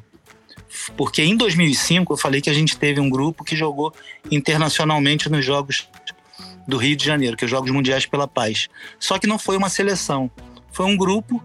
porque 0.96 1.22
em 1.22 1.36
2005 1.36 2.14
eu 2.14 2.18
falei 2.18 2.42
que 2.42 2.50
a 2.50 2.54
gente 2.54 2.78
teve 2.78 3.00
um 3.00 3.10
grupo 3.10 3.44
que 3.44 3.56
jogou 3.56 3.94
internacionalmente 4.30 5.30
nos 5.30 5.46
Jogos 5.46 5.88
do 6.68 6.78
Rio 6.78 6.96
de 6.96 7.06
Janeiro, 7.06 7.36
que 7.36 7.44
é 7.44 7.46
os 7.46 7.52
Jogos 7.52 7.72
Mundiais 7.72 8.06
pela 8.06 8.28
Paz. 8.28 8.70
Só 9.00 9.18
que 9.18 9.28
não 9.28 9.38
foi 9.38 9.58
uma 9.58 9.70
seleção, 9.70 10.30
foi 10.72 10.86
um 10.86 10.96
grupo 10.96 11.44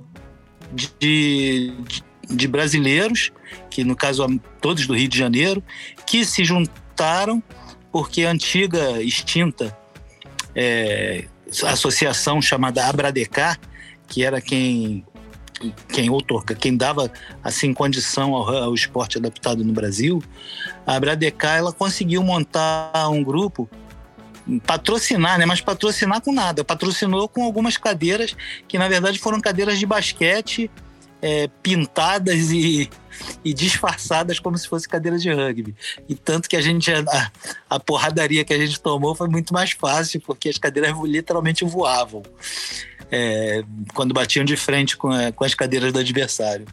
de, 0.72 0.88
de, 1.00 1.72
de 2.28 2.48
brasileiros, 2.48 3.32
que 3.70 3.84
no 3.84 3.96
caso 3.96 4.26
todos 4.60 4.86
do 4.86 4.94
Rio 4.94 5.08
de 5.08 5.18
Janeiro, 5.18 5.62
que 6.06 6.24
se 6.24 6.44
juntaram 6.44 7.42
porque 7.90 8.24
a 8.24 8.30
antiga 8.30 9.02
extinta 9.02 9.76
é, 10.54 11.26
associação 11.64 12.40
chamada 12.42 12.86
Abradecar, 12.86 13.58
que 14.08 14.22
era 14.22 14.40
quem 14.40 15.04
quem 15.88 16.10
outorga, 16.10 16.54
quem 16.54 16.76
dava 16.76 17.10
assim 17.42 17.72
condição 17.72 18.34
ao, 18.34 18.48
ao, 18.48 18.74
esporte 18.74 19.18
adaptado 19.18 19.64
no 19.64 19.72
Brasil, 19.72 20.22
a 20.86 20.96
Abradecar 20.96 21.56
ela 21.56 21.72
conseguiu 21.72 22.22
montar 22.22 23.08
um 23.10 23.22
grupo 23.22 23.68
patrocinar, 24.66 25.38
né? 25.38 25.46
Mas 25.46 25.60
patrocinar 25.60 26.20
com 26.20 26.32
nada. 26.32 26.64
Patrocinou 26.64 27.28
com 27.28 27.42
algumas 27.42 27.76
cadeiras 27.76 28.36
que 28.68 28.78
na 28.78 28.88
verdade 28.88 29.18
foram 29.18 29.40
cadeiras 29.40 29.78
de 29.78 29.86
basquete 29.86 30.70
é, 31.20 31.48
pintadas 31.62 32.50
e, 32.50 32.88
e, 33.44 33.54
disfarçadas 33.54 34.38
como 34.38 34.56
se 34.56 34.68
fosse 34.68 34.88
cadeira 34.88 35.18
de 35.18 35.32
rugby. 35.32 35.74
E 36.08 36.14
tanto 36.14 36.48
que 36.48 36.56
a 36.56 36.60
gente 36.60 36.92
a, 36.92 37.30
a, 37.68 37.80
porradaria 37.80 38.44
que 38.44 38.52
a 38.52 38.58
gente 38.58 38.80
tomou 38.80 39.14
foi 39.14 39.28
muito 39.28 39.52
mais 39.52 39.72
fácil, 39.72 40.20
porque 40.20 40.48
as 40.48 40.58
cadeiras 40.58 40.96
literalmente 41.02 41.64
voavam 41.64 42.22
é, 43.10 43.62
quando 43.94 44.14
batiam 44.14 44.44
de 44.44 44.56
frente 44.56 44.96
com, 44.96 45.10
com 45.34 45.44
as 45.44 45.54
cadeiras 45.54 45.92
do 45.92 45.98
adversário. 45.98 46.66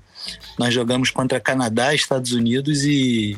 Nós 0.57 0.73
jogamos 0.73 1.09
contra 1.11 1.39
Canadá, 1.39 1.93
Estados 1.93 2.31
Unidos 2.31 2.83
e, 2.83 3.37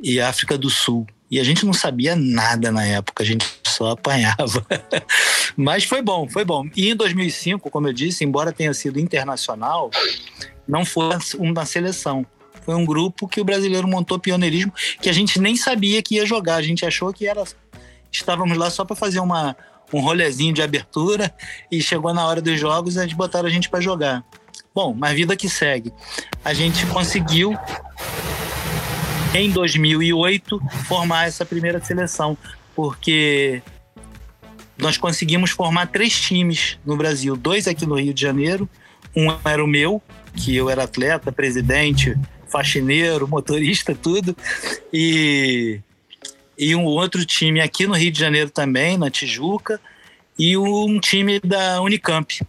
e 0.00 0.20
África 0.20 0.56
do 0.56 0.70
Sul. 0.70 1.06
E 1.30 1.40
a 1.40 1.44
gente 1.44 1.66
não 1.66 1.72
sabia 1.72 2.14
nada 2.14 2.70
na 2.70 2.84
época, 2.84 3.22
a 3.22 3.26
gente 3.26 3.44
só 3.66 3.90
apanhava. 3.90 4.64
Mas 5.56 5.84
foi 5.84 6.02
bom, 6.02 6.28
foi 6.28 6.44
bom. 6.44 6.68
E 6.76 6.90
em 6.90 6.96
2005, 6.96 7.70
como 7.70 7.88
eu 7.88 7.92
disse, 7.92 8.24
embora 8.24 8.52
tenha 8.52 8.72
sido 8.72 9.00
internacional, 9.00 9.90
não 10.66 10.84
foi 10.84 11.10
uma 11.38 11.64
seleção. 11.64 12.24
Foi 12.62 12.74
um 12.74 12.84
grupo 12.84 13.28
que 13.28 13.40
o 13.40 13.44
brasileiro 13.44 13.86
montou 13.86 14.18
pioneirismo, 14.18 14.72
que 15.00 15.10
a 15.10 15.12
gente 15.12 15.38
nem 15.38 15.56
sabia 15.56 16.02
que 16.02 16.16
ia 16.16 16.24
jogar. 16.24 16.56
A 16.56 16.62
gente 16.62 16.86
achou 16.86 17.12
que 17.12 17.26
era 17.26 17.44
estávamos 18.10 18.56
lá 18.56 18.70
só 18.70 18.84
para 18.84 18.94
fazer 18.94 19.18
uma, 19.18 19.56
um 19.92 20.00
rolezinho 20.00 20.52
de 20.52 20.62
abertura 20.62 21.34
e 21.70 21.80
chegou 21.80 22.12
na 22.12 22.26
hora 22.26 22.40
dos 22.40 22.58
jogos 22.58 22.96
e 22.96 23.00
eles 23.00 23.12
botaram 23.12 23.48
a 23.48 23.50
gente 23.50 23.68
para 23.68 23.80
jogar. 23.80 24.24
Bom, 24.74 24.94
mas 24.96 25.14
vida 25.14 25.36
que 25.36 25.48
segue. 25.48 25.92
A 26.44 26.52
gente 26.52 26.84
conseguiu 26.86 27.56
em 29.34 29.50
2008, 29.50 30.60
formar 30.86 31.26
essa 31.26 31.44
primeira 31.44 31.84
seleção, 31.84 32.38
porque 32.74 33.60
nós 34.78 34.96
conseguimos 34.96 35.50
formar 35.50 35.86
três 35.86 36.20
times 36.20 36.78
no 36.84 36.96
Brasil, 36.96 37.36
dois 37.36 37.66
aqui 37.66 37.84
no 37.84 37.96
Rio 37.96 38.14
de 38.14 38.20
Janeiro, 38.20 38.68
um 39.14 39.28
era 39.44 39.62
o 39.62 39.66
meu, 39.66 40.00
que 40.36 40.54
eu 40.54 40.70
era 40.70 40.84
atleta, 40.84 41.32
presidente, 41.32 42.16
faxineiro, 42.48 43.26
motorista, 43.26 43.94
tudo, 43.94 44.36
e, 44.92 45.80
e 46.58 46.74
um 46.74 46.84
outro 46.84 47.24
time 47.24 47.60
aqui 47.60 47.86
no 47.86 47.94
Rio 47.94 48.10
de 48.10 48.18
Janeiro 48.18 48.50
também, 48.50 48.96
na 48.96 49.10
Tijuca, 49.10 49.80
e 50.38 50.56
um 50.56 50.98
time 51.00 51.40
da 51.40 51.80
Unicamp. 51.80 52.40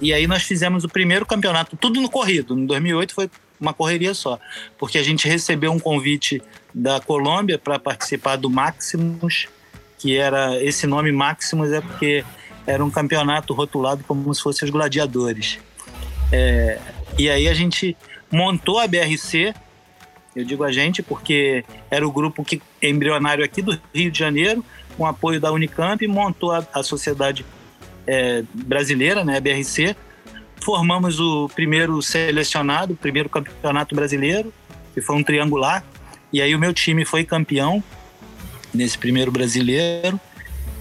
E 0.00 0.12
aí 0.12 0.26
nós 0.26 0.42
fizemos 0.42 0.84
o 0.84 0.88
primeiro 0.88 1.24
campeonato, 1.24 1.76
tudo 1.76 2.00
no 2.00 2.10
corrido. 2.10 2.58
Em 2.58 2.66
2008 2.66 3.14
foi 3.14 3.30
uma 3.60 3.72
correria 3.72 4.14
só, 4.14 4.38
porque 4.78 4.98
a 4.98 5.02
gente 5.02 5.28
recebeu 5.28 5.72
um 5.72 5.78
convite 5.78 6.42
da 6.74 7.00
Colômbia 7.00 7.58
para 7.58 7.78
participar 7.78 8.36
do 8.36 8.50
Maximus, 8.50 9.48
que 9.98 10.16
era 10.16 10.62
esse 10.62 10.86
nome 10.86 11.12
Maximus 11.12 11.72
é 11.72 11.80
porque 11.80 12.24
era 12.66 12.84
um 12.84 12.90
campeonato 12.90 13.54
rotulado 13.54 14.02
como 14.04 14.34
se 14.34 14.42
fossem 14.42 14.66
os 14.66 14.70
gladiadores. 14.70 15.58
É, 16.32 16.78
e 17.18 17.30
aí 17.30 17.48
a 17.48 17.54
gente 17.54 17.96
montou 18.30 18.78
a 18.78 18.86
BRC, 18.86 19.54
eu 20.34 20.44
digo 20.44 20.64
a 20.64 20.72
gente 20.72 21.02
porque 21.02 21.64
era 21.90 22.06
o 22.06 22.10
grupo 22.10 22.44
que 22.44 22.60
embrionário 22.82 23.44
aqui 23.44 23.62
do 23.62 23.78
Rio 23.94 24.10
de 24.10 24.18
Janeiro, 24.18 24.64
com 24.96 25.06
apoio 25.06 25.40
da 25.40 25.52
Unicamp, 25.52 26.06
montou 26.06 26.52
a, 26.52 26.66
a 26.72 26.82
sociedade 26.82 27.44
é, 28.06 28.42
brasileira, 28.52 29.24
né, 29.24 29.36
a 29.36 29.40
BRC. 29.40 29.96
Formamos 30.62 31.20
o 31.20 31.48
primeiro 31.48 32.00
selecionado, 32.02 32.94
o 32.94 32.96
primeiro 32.96 33.28
campeonato 33.28 33.94
brasileiro, 33.94 34.52
que 34.92 35.00
foi 35.00 35.16
um 35.16 35.22
triangular. 35.22 35.84
E 36.32 36.40
aí 36.40 36.54
o 36.54 36.58
meu 36.58 36.72
time 36.72 37.04
foi 37.04 37.24
campeão 37.24 37.82
nesse 38.72 38.98
primeiro 38.98 39.30
brasileiro. 39.30 40.18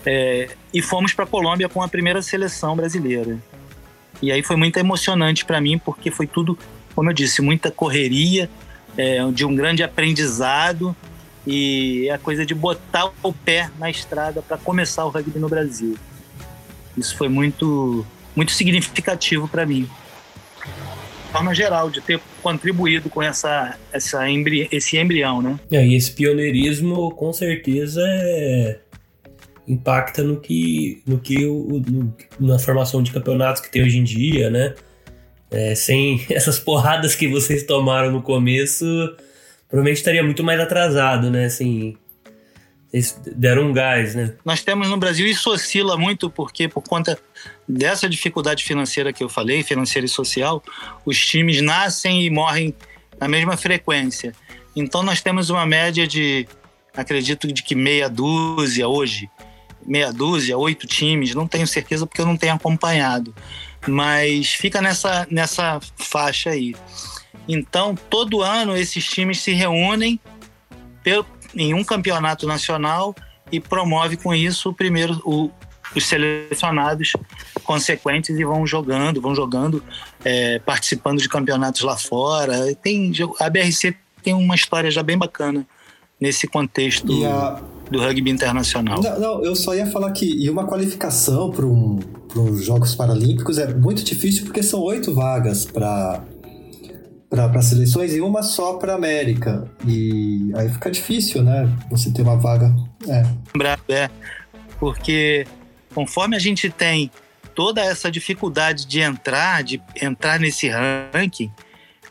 É, 0.06 0.50
e 0.74 0.82
fomos 0.82 1.14
para 1.14 1.26
a 1.26 1.28
Colômbia 1.28 1.70
com 1.70 1.82
a 1.82 1.88
primeira 1.88 2.22
seleção 2.22 2.76
brasileira. 2.76 3.38
E 4.22 4.32
aí 4.32 4.42
foi 4.42 4.56
muito 4.56 4.78
emocionante 4.78 5.46
para 5.46 5.60
mim, 5.62 5.78
porque 5.78 6.10
foi 6.10 6.28
tudo, 6.28 6.58
como 6.96 7.10
eu 7.10 7.14
disse, 7.14 7.42
muita 7.42 7.72
correria, 7.72 8.50
é, 8.98 9.20
de 9.32 9.46
um 9.46 9.56
grande 9.56 9.84
aprendizado 9.84 10.96
e 11.46 12.10
a 12.10 12.18
coisa 12.18 12.46
de 12.46 12.54
botar 12.54 13.12
o 13.22 13.34
pé 13.34 13.70
na 13.78 13.90
estrada 13.90 14.42
para 14.42 14.58
começar 14.58 15.06
o 15.06 15.10
rugby 15.10 15.40
no 15.40 15.50
Brasil. 15.50 15.98
Isso 16.98 17.18
foi 17.18 17.28
muito, 17.28 18.06
muito 18.36 18.52
significativo 18.52 19.48
para 19.48 19.66
mim. 19.66 19.90
De 21.26 21.32
forma 21.32 21.54
geral, 21.56 21.90
de 21.90 22.00
ter 22.00 22.20
contribuído 22.42 23.10
com 23.10 23.22
essa, 23.22 23.78
essa 23.92 24.30
embri 24.30 24.68
esse 24.72 24.98
embrião, 24.98 25.42
né? 25.42 25.60
É, 25.72 25.86
e 25.86 25.96
esse 25.96 26.12
pioneirismo, 26.12 27.10
com 27.12 27.34
certeza, 27.34 28.02
é... 28.06 28.80
impacta 29.68 30.24
no 30.24 30.40
que, 30.40 31.02
no 31.08 31.18
que 31.18 31.44
no, 31.44 32.16
na 32.40 32.60
formação 32.60 33.02
de 33.02 33.12
campeonatos 33.12 33.64
que 33.64 33.72
tem 33.72 33.82
hoje 33.82 33.98
em 33.98 34.04
dia, 34.04 34.52
né? 34.52 34.76
É, 35.54 35.76
sem 35.76 36.26
essas 36.30 36.60
porradas 36.60 37.16
que 37.16 37.28
vocês 37.28 37.64
tomaram 37.64 38.12
no 38.12 38.22
começo, 38.22 38.86
provavelmente 39.70 39.98
estaria 39.98 40.24
muito 40.24 40.44
mais 40.44 40.60
atrasado, 40.60 41.30
né? 41.30 41.46
Assim, 41.46 41.96
deram 43.36 43.70
um 43.70 43.74
gás, 43.74 44.14
né? 44.14 44.36
Nós 44.46 44.64
temos 44.64 44.90
no 44.90 44.98
Brasil, 44.98 45.26
isso 45.26 45.50
oscila 45.50 45.98
muito 45.98 46.30
porque 46.30 46.68
por 46.68 46.84
conta 46.84 47.18
dessa 47.68 48.08
dificuldade 48.08 48.64
financeira 48.64 49.12
que 49.12 49.24
eu 49.24 49.30
falei, 49.30 49.64
financeira 49.64 50.06
e 50.06 50.10
social, 50.10 50.62
os 51.06 51.18
times 51.26 51.62
nascem 51.62 52.24
e 52.24 52.30
morrem 52.30 52.74
na 53.20 53.28
mesma 53.28 53.58
frequência. 53.58 54.34
Então 54.76 55.02
nós 55.02 55.22
temos 55.22 55.50
uma 55.50 55.66
média 55.66 56.08
de, 56.08 56.48
acredito 56.96 57.52
de 57.52 57.64
que 57.64 57.74
meia 57.74 58.08
dúzia 58.08 58.88
hoje, 58.88 59.28
meia 59.86 60.14
dúzia, 60.14 60.58
oito 60.58 60.86
times, 60.86 61.34
não 61.34 61.48
tenho 61.48 61.66
certeza 61.66 62.06
porque 62.06 62.22
eu 62.22 62.26
não 62.26 62.38
tenho 62.38 62.54
acompanhado, 62.54 63.34
mas 63.88 64.54
fica 64.54 64.82
nessa, 64.82 65.28
nessa 65.30 65.80
faixa 65.98 66.52
aí. 66.52 66.76
Então 67.48 67.96
todo 68.10 68.42
ano 68.42 68.76
esses 68.78 69.06
times 69.06 69.42
se 69.42 69.52
reúnem 69.54 70.20
em 71.56 71.74
um 71.74 71.84
campeonato 71.84 72.48
nacional 72.48 73.14
e 73.52 73.60
promove 73.60 74.18
com 74.18 74.34
isso 74.34 74.70
o 74.70 74.74
primeiro 74.74 75.22
o, 75.26 75.52
os 75.96 76.06
selecionados 76.06 77.14
consequentes 77.64 78.38
e 78.38 78.44
vão 78.44 78.66
jogando, 78.66 79.22
vão 79.22 79.36
jogando, 79.36 79.84
é, 80.24 80.60
participando 80.60 81.22
de 81.22 81.30
campeonatos 81.30 81.82
lá 81.82 81.98
fora. 81.98 82.74
Tem 82.76 83.12
a 83.40 83.50
BRC 83.50 83.96
tem 84.24 84.34
uma 84.34 84.56
história 84.56 84.90
já 84.90 85.04
bem 85.04 85.18
bacana 85.18 85.68
nesse 86.20 86.48
contexto 86.48 87.26
a... 87.26 87.62
do 87.92 88.00
rugby 88.00 88.32
internacional. 88.32 89.02
Não, 89.02 89.20
não, 89.20 89.44
eu 89.44 89.56
só 89.56 89.76
ia 89.76 89.86
falar 89.86 90.12
que 90.12 90.26
e 90.26 90.50
uma 90.50 90.66
qualificação 90.66 91.52
para 91.52 91.66
um, 91.66 92.00
os 92.36 92.64
Jogos 92.64 92.96
Paralímpicos 92.96 93.58
é 93.58 93.74
muito 93.74 94.04
difícil 94.04 94.46
porque 94.46 94.64
são 94.64 94.82
oito 94.82 95.14
vagas 95.14 95.66
para 95.66 96.24
para 97.30 97.64
seleções 97.64 98.14
e 98.14 98.22
uma 98.22 98.44
só 98.44 98.74
para 98.74 98.94
América. 98.94 99.68
E 99.88 100.52
aí 100.56 100.70
fica 100.70 100.92
difícil, 100.92 101.42
né? 101.42 101.68
Você 101.90 102.14
ter 102.14 102.22
uma 102.22 102.38
vaga. 102.38 102.72
É. 103.08 103.92
é. 103.92 104.10
Porque 104.80 105.48
conforme 105.96 106.36
a 106.36 106.40
gente 106.40 106.70
tem 106.70 107.10
toda 107.56 107.82
essa 107.82 108.12
dificuldade 108.12 108.86
de 108.86 109.00
entrar, 109.00 109.64
de 109.64 109.82
entrar 110.00 110.40
nesse 110.40 110.70
ranking, 110.70 111.52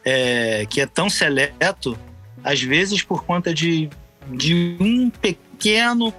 é, 0.05 0.67
que 0.69 0.81
é 0.81 0.87
tão 0.87 1.09
seleto, 1.09 1.97
às 2.43 2.61
vezes 2.61 3.03
por 3.03 3.25
conta 3.25 3.55
de, 3.55 3.89
de 4.29 4.77
um 4.81 5.09
pequeno 5.09 6.13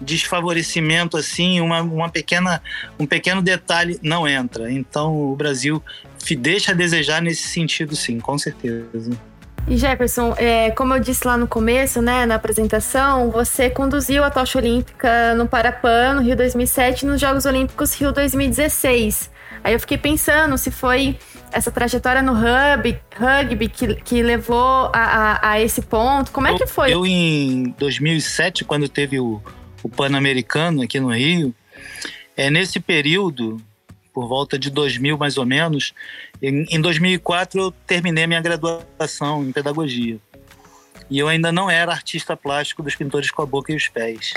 desfavorecimento 0.00 1.16
assim, 1.16 1.60
uma, 1.60 1.82
uma 1.82 2.08
pequena, 2.08 2.62
um 2.98 3.06
pequeno 3.06 3.42
detalhe 3.42 3.98
não 4.02 4.26
entra. 4.26 4.70
Então 4.70 5.14
o 5.14 5.36
Brasil 5.36 5.82
deixa 6.38 6.72
a 6.72 6.74
desejar 6.74 7.22
nesse 7.22 7.48
sentido, 7.48 7.96
sim, 7.96 8.20
com 8.20 8.36
certeza. 8.38 9.10
E 9.66 9.76
Jefferson, 9.76 10.34
é, 10.38 10.70
como 10.70 10.94
eu 10.94 11.00
disse 11.00 11.26
lá 11.26 11.36
no 11.36 11.46
começo, 11.46 12.00
né, 12.00 12.24
na 12.24 12.36
apresentação, 12.36 13.30
você 13.30 13.68
conduziu 13.68 14.24
a 14.24 14.30
tocha 14.30 14.58
olímpica 14.58 15.34
no 15.34 15.46
Parapan, 15.46 16.14
no 16.14 16.22
Rio 16.22 16.34
2007, 16.36 17.02
e 17.02 17.06
nos 17.06 17.20
Jogos 17.20 17.44
Olímpicos 17.44 17.92
Rio 17.94 18.10
2016. 18.10 19.30
Aí 19.62 19.74
eu 19.74 19.80
fiquei 19.80 19.98
pensando 19.98 20.56
se 20.56 20.70
foi 20.70 21.18
essa 21.52 21.70
trajetória 21.70 22.22
no 22.22 22.32
rugby, 22.32 22.98
rugby 23.14 23.68
que, 23.68 23.94
que 23.96 24.22
levou 24.22 24.90
a, 24.92 25.38
a, 25.42 25.50
a 25.50 25.60
esse 25.60 25.82
ponto. 25.82 26.30
Como 26.30 26.46
é 26.46 26.56
que 26.56 26.66
foi? 26.66 26.94
Eu, 26.94 27.04
em 27.04 27.74
2007, 27.78 28.64
quando 28.64 28.88
teve 28.88 29.20
o, 29.20 29.42
o 29.82 29.88
Pan-Americano 29.88 30.82
aqui 30.82 30.98
no 31.00 31.12
Rio, 31.12 31.54
é 32.36 32.50
nesse 32.50 32.80
período 32.80 33.60
por 34.12 34.26
volta 34.26 34.58
de 34.58 34.70
2000 34.70 35.16
mais 35.16 35.38
ou 35.38 35.46
menos. 35.46 35.94
Em 36.42 36.80
2004 36.80 37.60
eu 37.60 37.70
terminei 37.70 38.26
minha 38.26 38.40
graduação 38.40 39.44
em 39.44 39.52
pedagogia. 39.52 40.18
E 41.10 41.18
eu 41.18 41.28
ainda 41.28 41.50
não 41.52 41.70
era 41.70 41.92
artista 41.92 42.36
plástico 42.36 42.82
dos 42.82 42.94
pintores 42.94 43.30
com 43.30 43.42
a 43.42 43.46
boca 43.46 43.72
e 43.72 43.76
os 43.76 43.88
pés. 43.88 44.34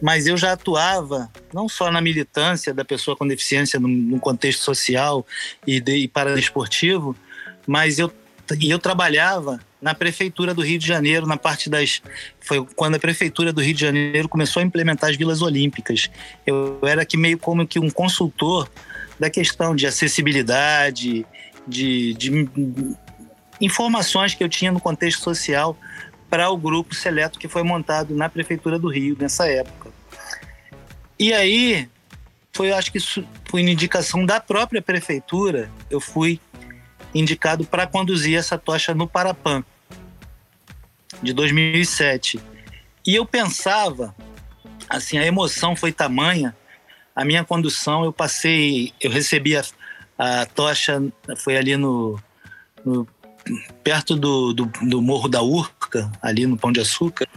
Mas 0.00 0.26
eu 0.26 0.36
já 0.36 0.52
atuava 0.52 1.30
não 1.52 1.68
só 1.68 1.90
na 1.90 2.00
militância 2.00 2.74
da 2.74 2.84
pessoa 2.84 3.16
com 3.16 3.26
deficiência 3.26 3.80
no, 3.80 4.20
contexto 4.20 4.62
social 4.62 5.26
e, 5.66 5.80
de, 5.80 5.96
e 5.96 6.10
mas 7.66 7.98
eu, 7.98 8.12
e 8.60 8.70
eu 8.70 8.78
trabalhava 8.78 9.60
na 9.80 9.94
prefeitura 9.94 10.54
do 10.54 10.62
Rio 10.62 10.78
de 10.78 10.86
Janeiro, 10.86 11.26
na 11.26 11.36
parte 11.36 11.68
das. 11.68 12.02
Foi 12.40 12.64
quando 12.76 12.94
a 12.94 12.98
prefeitura 12.98 13.52
do 13.52 13.60
Rio 13.60 13.74
de 13.74 13.80
Janeiro 13.80 14.28
começou 14.28 14.60
a 14.60 14.64
implementar 14.64 15.10
as 15.10 15.16
vilas 15.16 15.42
olímpicas. 15.42 16.10
Eu 16.46 16.78
era 16.82 17.04
que 17.04 17.16
meio 17.16 17.38
como 17.38 17.66
que 17.66 17.78
um 17.78 17.90
consultor 17.90 18.70
da 19.18 19.28
questão 19.28 19.74
de 19.74 19.86
acessibilidade, 19.86 21.26
de, 21.66 22.14
de 22.14 22.48
informações 23.60 24.34
que 24.34 24.42
eu 24.42 24.48
tinha 24.48 24.72
no 24.72 24.80
contexto 24.80 25.22
social 25.22 25.76
para 26.28 26.48
o 26.50 26.56
grupo 26.56 26.94
seleto 26.94 27.38
que 27.38 27.46
foi 27.46 27.62
montado 27.62 28.14
na 28.14 28.28
prefeitura 28.28 28.78
do 28.78 28.88
Rio 28.88 29.16
nessa 29.18 29.46
época. 29.46 29.90
E 31.18 31.32
aí 31.32 31.88
foi, 32.52 32.72
acho 32.72 32.90
que 32.92 32.98
foi 33.48 33.60
indicação 33.60 34.24
da 34.24 34.40
própria 34.40 34.82
prefeitura, 34.82 35.70
eu 35.90 36.00
fui 36.00 36.40
indicado 37.14 37.64
para 37.64 37.86
conduzir 37.86 38.38
essa 38.38 38.56
tocha 38.58 38.94
no 38.94 39.06
Parapan 39.06 39.64
de 41.22 41.32
2007. 41.32 42.40
E 43.06 43.14
eu 43.14 43.26
pensava, 43.26 44.14
assim, 44.88 45.18
a 45.18 45.26
emoção 45.26 45.74
foi 45.76 45.92
tamanha, 45.92 46.56
a 47.14 47.24
minha 47.24 47.44
condução, 47.44 48.04
eu 48.04 48.12
passei, 48.12 48.92
eu 49.00 49.10
recebi 49.10 49.56
a, 49.56 49.62
a 50.18 50.46
tocha, 50.46 51.02
foi 51.38 51.56
ali 51.56 51.76
no, 51.76 52.18
no 52.84 53.06
perto 53.82 54.16
do, 54.16 54.52
do, 54.52 54.66
do, 54.66 55.02
Morro 55.02 55.28
da 55.28 55.42
Urca, 55.42 56.10
ali 56.22 56.46
no 56.46 56.56
Pão 56.56 56.72
de 56.72 56.80
Açúcar, 56.80 57.28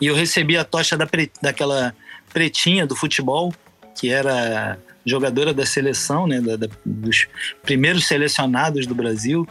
e 0.00 0.06
eu 0.06 0.14
recebi 0.14 0.56
a 0.56 0.64
tocha 0.64 0.96
da, 0.96 1.06
daquela 1.40 1.94
pretinha 2.32 2.86
do 2.86 2.96
futebol, 2.96 3.54
que 3.94 4.10
era 4.10 4.78
jogadora 5.04 5.52
da 5.52 5.66
seleção, 5.66 6.26
né, 6.26 6.40
da, 6.40 6.56
da, 6.56 6.68
dos 6.84 7.26
primeiros 7.62 8.06
selecionados 8.06 8.86
do 8.86 8.94
Brasil, 8.94 9.46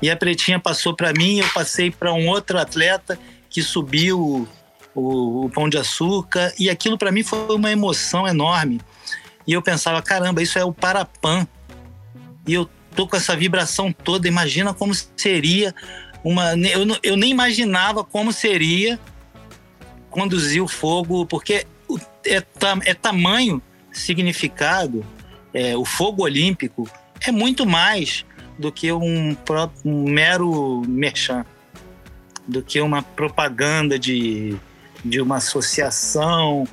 e 0.00 0.10
a 0.10 0.16
pretinha 0.16 0.60
passou 0.60 0.94
para 0.94 1.12
mim, 1.12 1.38
eu 1.38 1.48
passei 1.48 1.90
para 1.90 2.12
um 2.12 2.28
outro 2.28 2.58
atleta 2.58 3.18
que 3.48 3.62
subiu 3.62 4.46
o, 4.94 5.44
o 5.44 5.50
pão 5.50 5.68
de 5.68 5.78
açúcar 5.78 6.52
e 6.58 6.68
aquilo 6.68 6.98
para 6.98 7.10
mim 7.10 7.22
foi 7.22 7.54
uma 7.54 7.70
emoção 7.70 8.26
enorme. 8.26 8.80
E 9.46 9.52
eu 9.52 9.62
pensava, 9.62 10.02
caramba, 10.02 10.42
isso 10.42 10.58
é 10.58 10.64
o 10.64 10.72
Parapan. 10.72 11.46
E 12.46 12.52
eu 12.52 12.68
tô 12.94 13.06
com 13.06 13.16
essa 13.16 13.36
vibração 13.36 13.92
toda, 13.92 14.26
imagina 14.26 14.74
como 14.74 14.92
seria 15.16 15.74
uma. 16.24 16.54
Eu, 16.54 16.84
eu 17.02 17.16
nem 17.16 17.30
imaginava 17.30 18.02
como 18.02 18.32
seria 18.32 18.98
conduzir 20.10 20.62
o 20.62 20.68
fogo, 20.68 21.26
porque 21.26 21.66
é, 22.24 22.42
é 22.84 22.94
tamanho 22.94 23.62
significado, 23.96 25.04
é, 25.52 25.76
o 25.76 25.84
fogo 25.84 26.22
olímpico 26.22 26.88
é 27.26 27.32
muito 27.32 27.64
mais 27.64 28.24
do 28.58 28.70
que 28.70 28.92
um, 28.92 29.36
um 29.84 30.10
mero 30.10 30.82
merchan, 30.86 31.44
do 32.46 32.62
que 32.62 32.80
uma 32.80 33.02
propaganda 33.02 33.98
de, 33.98 34.56
de 35.04 35.20
uma 35.20 35.36
associação 35.36 36.66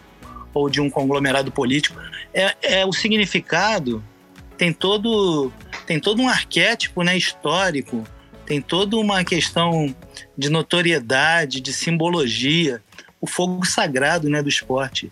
ou 0.53 0.69
de 0.69 0.79
um 0.79 0.89
conglomerado 0.89 1.51
político. 1.51 1.99
É, 2.33 2.79
é 2.79 2.85
o 2.85 2.93
significado 2.93 4.03
tem 4.57 4.71
todo 4.71 5.51
tem 5.85 5.99
todo 5.99 6.21
um 6.21 6.29
arquétipo 6.29 7.03
né, 7.03 7.17
histórico, 7.17 8.05
tem 8.45 8.61
toda 8.61 8.95
uma 8.95 9.23
questão 9.23 9.93
de 10.37 10.49
notoriedade, 10.49 11.59
de 11.59 11.73
simbologia, 11.73 12.81
o 13.19 13.27
fogo 13.27 13.65
sagrado 13.65 14.29
né, 14.29 14.41
do 14.41 14.47
esporte. 14.47 15.11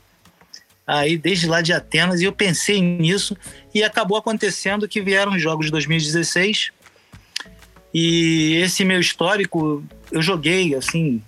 Aí 0.86 1.18
desde 1.18 1.48
lá 1.48 1.62
de 1.62 1.72
Atenas 1.74 2.22
e 2.22 2.26
eu 2.26 2.34
pensei 2.34 2.82
nisso 2.82 3.38
e 3.74 3.84
acabou 3.84 4.18
acontecendo 4.18 4.88
que 4.88 5.02
vieram 5.02 5.34
os 5.34 5.42
jogos 5.42 5.68
de 5.68 5.72
2016 5.72 6.72
e 7.94 8.56
esse 8.64 8.84
meu 8.84 9.00
histórico 9.00 9.84
eu 10.12 10.22
joguei 10.22 10.76
assim, 10.76 11.22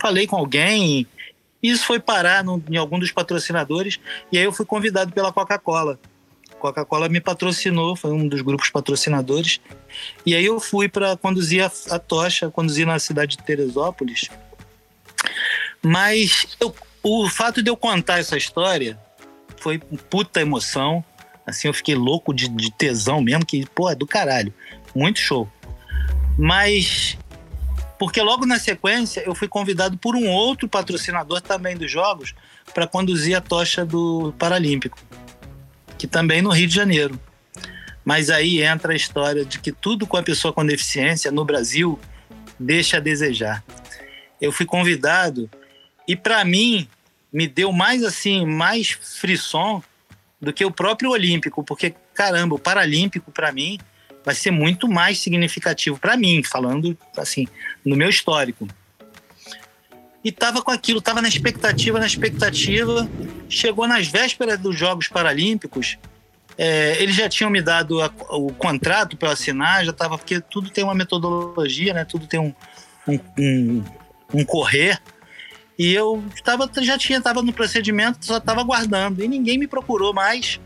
falei 0.00 0.26
com 0.26 0.36
alguém 0.36 1.06
e 1.62 1.70
isso 1.70 1.84
foi 1.84 1.98
parar 1.98 2.44
no, 2.44 2.62
em 2.70 2.76
algum 2.76 2.98
dos 2.98 3.10
patrocinadores 3.10 3.98
e 4.30 4.38
aí 4.38 4.44
eu 4.44 4.52
fui 4.52 4.64
convidado 4.64 5.12
pela 5.12 5.32
Coca-Cola. 5.32 5.98
Coca-Cola 6.64 7.10
me 7.10 7.20
patrocinou, 7.20 7.94
foi 7.94 8.10
um 8.10 8.26
dos 8.26 8.40
grupos 8.40 8.70
patrocinadores. 8.70 9.60
E 10.24 10.34
aí 10.34 10.46
eu 10.46 10.58
fui 10.58 10.88
para 10.88 11.14
conduzir 11.14 11.62
a, 11.62 11.70
a, 11.94 11.98
tocha, 11.98 12.50
conduzir 12.50 12.86
na 12.86 12.98
cidade 12.98 13.36
de 13.36 13.42
Teresópolis. 13.42 14.30
Mas 15.82 16.56
eu, 16.58 16.74
o 17.04 17.28
fato 17.28 17.62
de 17.62 17.70
eu 17.70 17.76
contar 17.76 18.18
essa 18.18 18.36
história 18.36 18.98
foi 19.58 19.78
puta 19.78 20.40
emoção. 20.40 21.04
Assim, 21.46 21.68
eu 21.68 21.74
fiquei 21.74 21.94
louco 21.94 22.32
de, 22.32 22.48
de 22.48 22.72
tesão 22.72 23.20
mesmo, 23.20 23.44
que, 23.44 23.66
pô, 23.66 23.90
é 23.90 23.94
do 23.94 24.06
caralho. 24.06 24.52
Muito 24.94 25.20
show. 25.20 25.48
Mas 26.38 27.18
porque 27.98 28.20
logo 28.20 28.44
na 28.46 28.58
sequência 28.58 29.22
eu 29.24 29.34
fui 29.34 29.46
convidado 29.46 29.96
por 29.98 30.16
um 30.16 30.28
outro 30.28 30.68
patrocinador 30.68 31.40
também 31.40 31.76
dos 31.76 31.90
Jogos 31.90 32.34
para 32.72 32.86
conduzir 32.86 33.36
a 33.36 33.40
tocha 33.40 33.84
do 33.84 34.34
Paralímpico, 34.38 34.98
que 35.96 36.06
também 36.06 36.42
no 36.42 36.50
Rio 36.50 36.66
de 36.66 36.74
Janeiro. 36.74 37.20
Mas 38.04 38.30
aí 38.30 38.62
entra 38.62 38.92
a 38.92 38.96
história 38.96 39.44
de 39.44 39.58
que 39.58 39.70
tudo 39.70 40.06
com 40.06 40.16
a 40.16 40.22
pessoa 40.22 40.52
com 40.52 40.64
deficiência 40.66 41.30
no 41.30 41.44
Brasil 41.44 41.98
deixa 42.58 42.96
a 42.96 43.00
desejar. 43.00 43.62
Eu 44.40 44.50
fui 44.50 44.66
convidado 44.66 45.48
e 46.06 46.16
para 46.16 46.44
mim 46.44 46.88
me 47.32 47.46
deu 47.46 47.72
mais 47.72 48.04
assim, 48.04 48.46
mais 48.46 48.90
frisson 48.90 49.82
do 50.40 50.52
que 50.52 50.64
o 50.64 50.70
próprio 50.70 51.10
Olímpico, 51.10 51.64
porque 51.64 51.94
caramba, 52.12 52.54
o 52.54 52.58
Paralímpico 52.58 53.32
para 53.32 53.50
mim 53.52 53.78
vai 54.24 54.34
ser 54.34 54.50
muito 54.50 54.88
mais 54.88 55.18
significativo 55.18 55.98
para 55.98 56.16
mim, 56.16 56.42
falando 56.42 56.96
assim, 57.16 57.46
no 57.84 57.96
meu 57.96 58.08
histórico. 58.08 58.66
E 60.24 60.32
tava 60.32 60.62
com 60.62 60.70
aquilo, 60.70 61.02
tava 61.02 61.20
na 61.20 61.28
expectativa, 61.28 61.98
na 61.98 62.06
expectativa. 62.06 63.06
Chegou 63.46 63.86
nas 63.86 64.06
vésperas 64.06 64.58
dos 64.58 64.78
Jogos 64.78 65.06
Paralímpicos, 65.06 65.98
é, 66.56 67.02
eles 67.02 67.16
já 67.16 67.28
tinham 67.28 67.50
me 67.50 67.60
dado 67.60 68.00
a, 68.00 68.10
o 68.30 68.52
contrato 68.52 69.16
para 69.16 69.32
assinar, 69.32 69.84
já 69.84 69.92
tava, 69.92 70.16
porque 70.16 70.40
tudo 70.40 70.70
tem 70.70 70.84
uma 70.84 70.94
metodologia, 70.94 71.92
né? 71.92 72.04
Tudo 72.04 72.26
tem 72.26 72.38
um, 72.38 72.54
um, 73.08 73.18
um, 73.38 73.84
um 74.32 74.44
correr. 74.44 75.00
E 75.78 75.92
eu 75.92 76.22
tava, 76.44 76.70
já 76.82 76.96
tinha, 76.96 77.20
tava 77.20 77.42
no 77.42 77.52
procedimento, 77.52 78.24
só 78.24 78.38
tava 78.38 78.60
aguardando. 78.60 79.22
E 79.22 79.28
ninguém 79.28 79.58
me 79.58 79.66
procurou 79.66 80.12
mais. 80.12 80.60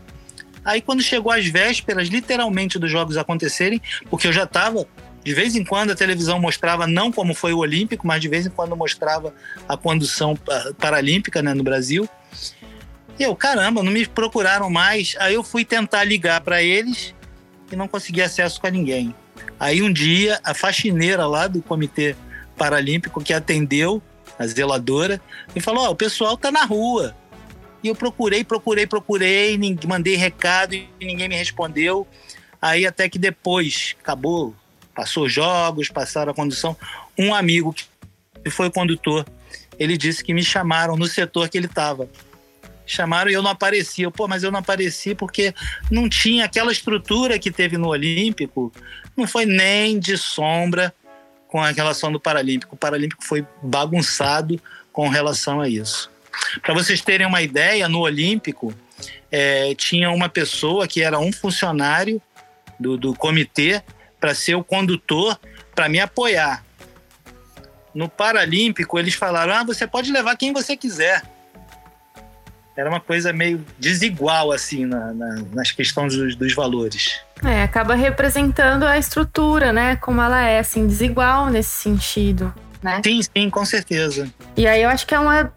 Aí 0.63 0.81
quando 0.81 1.01
chegou 1.01 1.31
às 1.31 1.45
vésperas, 1.47 2.09
literalmente, 2.09 2.77
dos 2.77 2.91
jogos 2.91 3.17
acontecerem, 3.17 3.81
porque 4.09 4.27
eu 4.27 4.33
já 4.33 4.43
estava 4.43 4.87
de 5.23 5.33
vez 5.33 5.55
em 5.55 5.63
quando 5.63 5.91
a 5.91 5.95
televisão 5.95 6.39
mostrava, 6.39 6.87
não 6.87 7.11
como 7.11 7.33
foi 7.33 7.53
o 7.53 7.57
Olímpico, 7.57 8.07
mas 8.07 8.21
de 8.21 8.27
vez 8.27 8.45
em 8.45 8.49
quando 8.49 8.75
mostrava 8.75 9.33
a 9.67 9.75
condução 9.75 10.37
paralímpica 10.77 11.41
né, 11.41 11.53
no 11.53 11.63
Brasil. 11.63 12.07
E 13.17 13.23
eu, 13.23 13.35
caramba, 13.35 13.83
não 13.83 13.91
me 13.91 14.05
procuraram 14.05 14.69
mais. 14.69 15.15
Aí 15.19 15.33
eu 15.33 15.43
fui 15.43 15.65
tentar 15.65 16.03
ligar 16.05 16.39
para 16.41 16.63
eles 16.63 17.13
e 17.71 17.75
não 17.75 17.87
consegui 17.87 18.21
acesso 18.21 18.61
com 18.61 18.67
ninguém. 18.69 19.13
Aí 19.59 19.81
um 19.81 19.91
dia, 19.91 20.39
a 20.43 20.53
faxineira 20.53 21.27
lá 21.27 21.47
do 21.47 21.61
Comitê 21.61 22.15
Paralímpico 22.57 23.21
que 23.21 23.33
atendeu, 23.33 24.01
a 24.39 24.47
zeladora, 24.47 25.21
e 25.53 25.59
falou: 25.59 25.85
oh, 25.85 25.91
o 25.91 25.95
pessoal 25.95 26.37
tá 26.37 26.49
na 26.49 26.63
rua. 26.63 27.13
E 27.83 27.89
eu 27.89 27.95
procurei, 27.95 28.43
procurei, 28.43 28.87
procurei, 28.87 29.59
mandei 29.85 30.15
recado 30.15 30.73
e 30.73 30.89
ninguém 31.01 31.27
me 31.27 31.35
respondeu. 31.35 32.07
Aí 32.61 32.85
até 32.85 33.07
que 33.07 33.19
depois 33.19 33.95
acabou, 34.01 34.55
passou 34.95 35.29
jogos, 35.29 35.89
passaram 35.89 36.31
a 36.31 36.35
condução. 36.35 36.75
Um 37.17 37.33
amigo 37.33 37.73
que 37.73 38.49
foi 38.49 38.69
condutor, 38.69 39.25
ele 39.77 39.97
disse 39.97 40.23
que 40.23 40.33
me 40.33 40.43
chamaram 40.43 40.97
no 40.97 41.07
setor 41.07 41.47
que 41.47 41.57
ele 41.57 41.67
estava. 41.67 42.09
Chamaram 42.85 43.29
e 43.29 43.33
eu 43.33 43.41
não 43.41 43.51
apareci. 43.51 44.01
Eu, 44.01 44.11
Pô, 44.11 44.27
mas 44.27 44.43
eu 44.43 44.51
não 44.51 44.59
apareci 44.59 45.15
porque 45.15 45.53
não 45.89 46.09
tinha 46.09 46.45
aquela 46.45 46.71
estrutura 46.71 47.39
que 47.39 47.51
teve 47.51 47.77
no 47.77 47.89
Olímpico. 47.89 48.73
Não 49.15 49.27
foi 49.27 49.45
nem 49.45 49.99
de 49.99 50.17
sombra 50.17 50.93
com 51.49 51.61
a 51.61 51.71
relação 51.71 52.11
do 52.11 52.19
Paralímpico. 52.19 52.75
O 52.75 52.77
Paralímpico 52.77 53.25
foi 53.25 53.45
bagunçado 53.61 54.61
com 54.93 55.09
relação 55.09 55.59
a 55.59 55.67
isso. 55.67 56.09
Para 56.61 56.73
vocês 56.73 57.01
terem 57.01 57.27
uma 57.27 57.41
ideia, 57.41 57.89
no 57.89 57.99
Olímpico 57.99 58.73
é, 59.31 59.73
tinha 59.75 60.11
uma 60.11 60.29
pessoa 60.29 60.87
que 60.87 61.01
era 61.01 61.19
um 61.19 61.33
funcionário 61.33 62.21
do, 62.79 62.95
do 62.95 63.13
comitê 63.13 63.81
para 64.19 64.33
ser 64.33 64.55
o 64.55 64.63
condutor 64.63 65.39
para 65.75 65.89
me 65.89 65.99
apoiar. 65.99 66.63
No 67.93 68.07
Paralímpico, 68.07 68.99
eles 68.99 69.15
falaram: 69.15 69.53
ah, 69.53 69.63
você 69.63 69.87
pode 69.87 70.11
levar 70.11 70.37
quem 70.37 70.53
você 70.53 70.77
quiser. 70.77 71.23
Era 72.79 72.89
uma 72.89 73.01
coisa 73.01 73.33
meio 73.33 73.63
desigual, 73.77 74.53
assim, 74.53 74.85
na, 74.85 75.13
na, 75.13 75.43
nas 75.53 75.71
questões 75.71 76.15
dos, 76.15 76.33
dos 76.33 76.53
valores. 76.55 77.19
É, 77.43 77.63
acaba 77.63 77.93
representando 77.93 78.85
a 78.85 78.97
estrutura, 78.97 79.73
né? 79.73 79.97
Como 79.97 80.21
ela 80.21 80.41
é, 80.41 80.59
assim, 80.59 80.87
desigual 80.87 81.47
nesse 81.47 81.71
sentido, 81.71 82.53
né? 82.81 83.01
Sim, 83.03 83.19
sim, 83.21 83.49
com 83.49 83.65
certeza. 83.65 84.29
E 84.55 84.65
aí 84.65 84.81
eu 84.81 84.89
acho 84.89 85.05
que 85.05 85.13
é 85.13 85.19
uma 85.19 85.51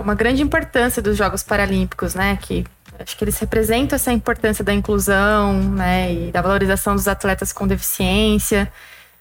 uma 0.00 0.14
grande 0.14 0.42
importância 0.42 1.00
dos 1.02 1.16
Jogos 1.16 1.42
Paralímpicos, 1.42 2.14
né? 2.14 2.38
Que 2.40 2.64
acho 2.98 3.16
que 3.16 3.24
eles 3.24 3.38
representam 3.38 3.96
essa 3.96 4.12
importância 4.12 4.64
da 4.64 4.72
inclusão, 4.72 5.60
né? 5.60 6.12
E 6.12 6.30
da 6.30 6.40
valorização 6.40 6.94
dos 6.94 7.08
atletas 7.08 7.52
com 7.52 7.66
deficiência. 7.66 8.70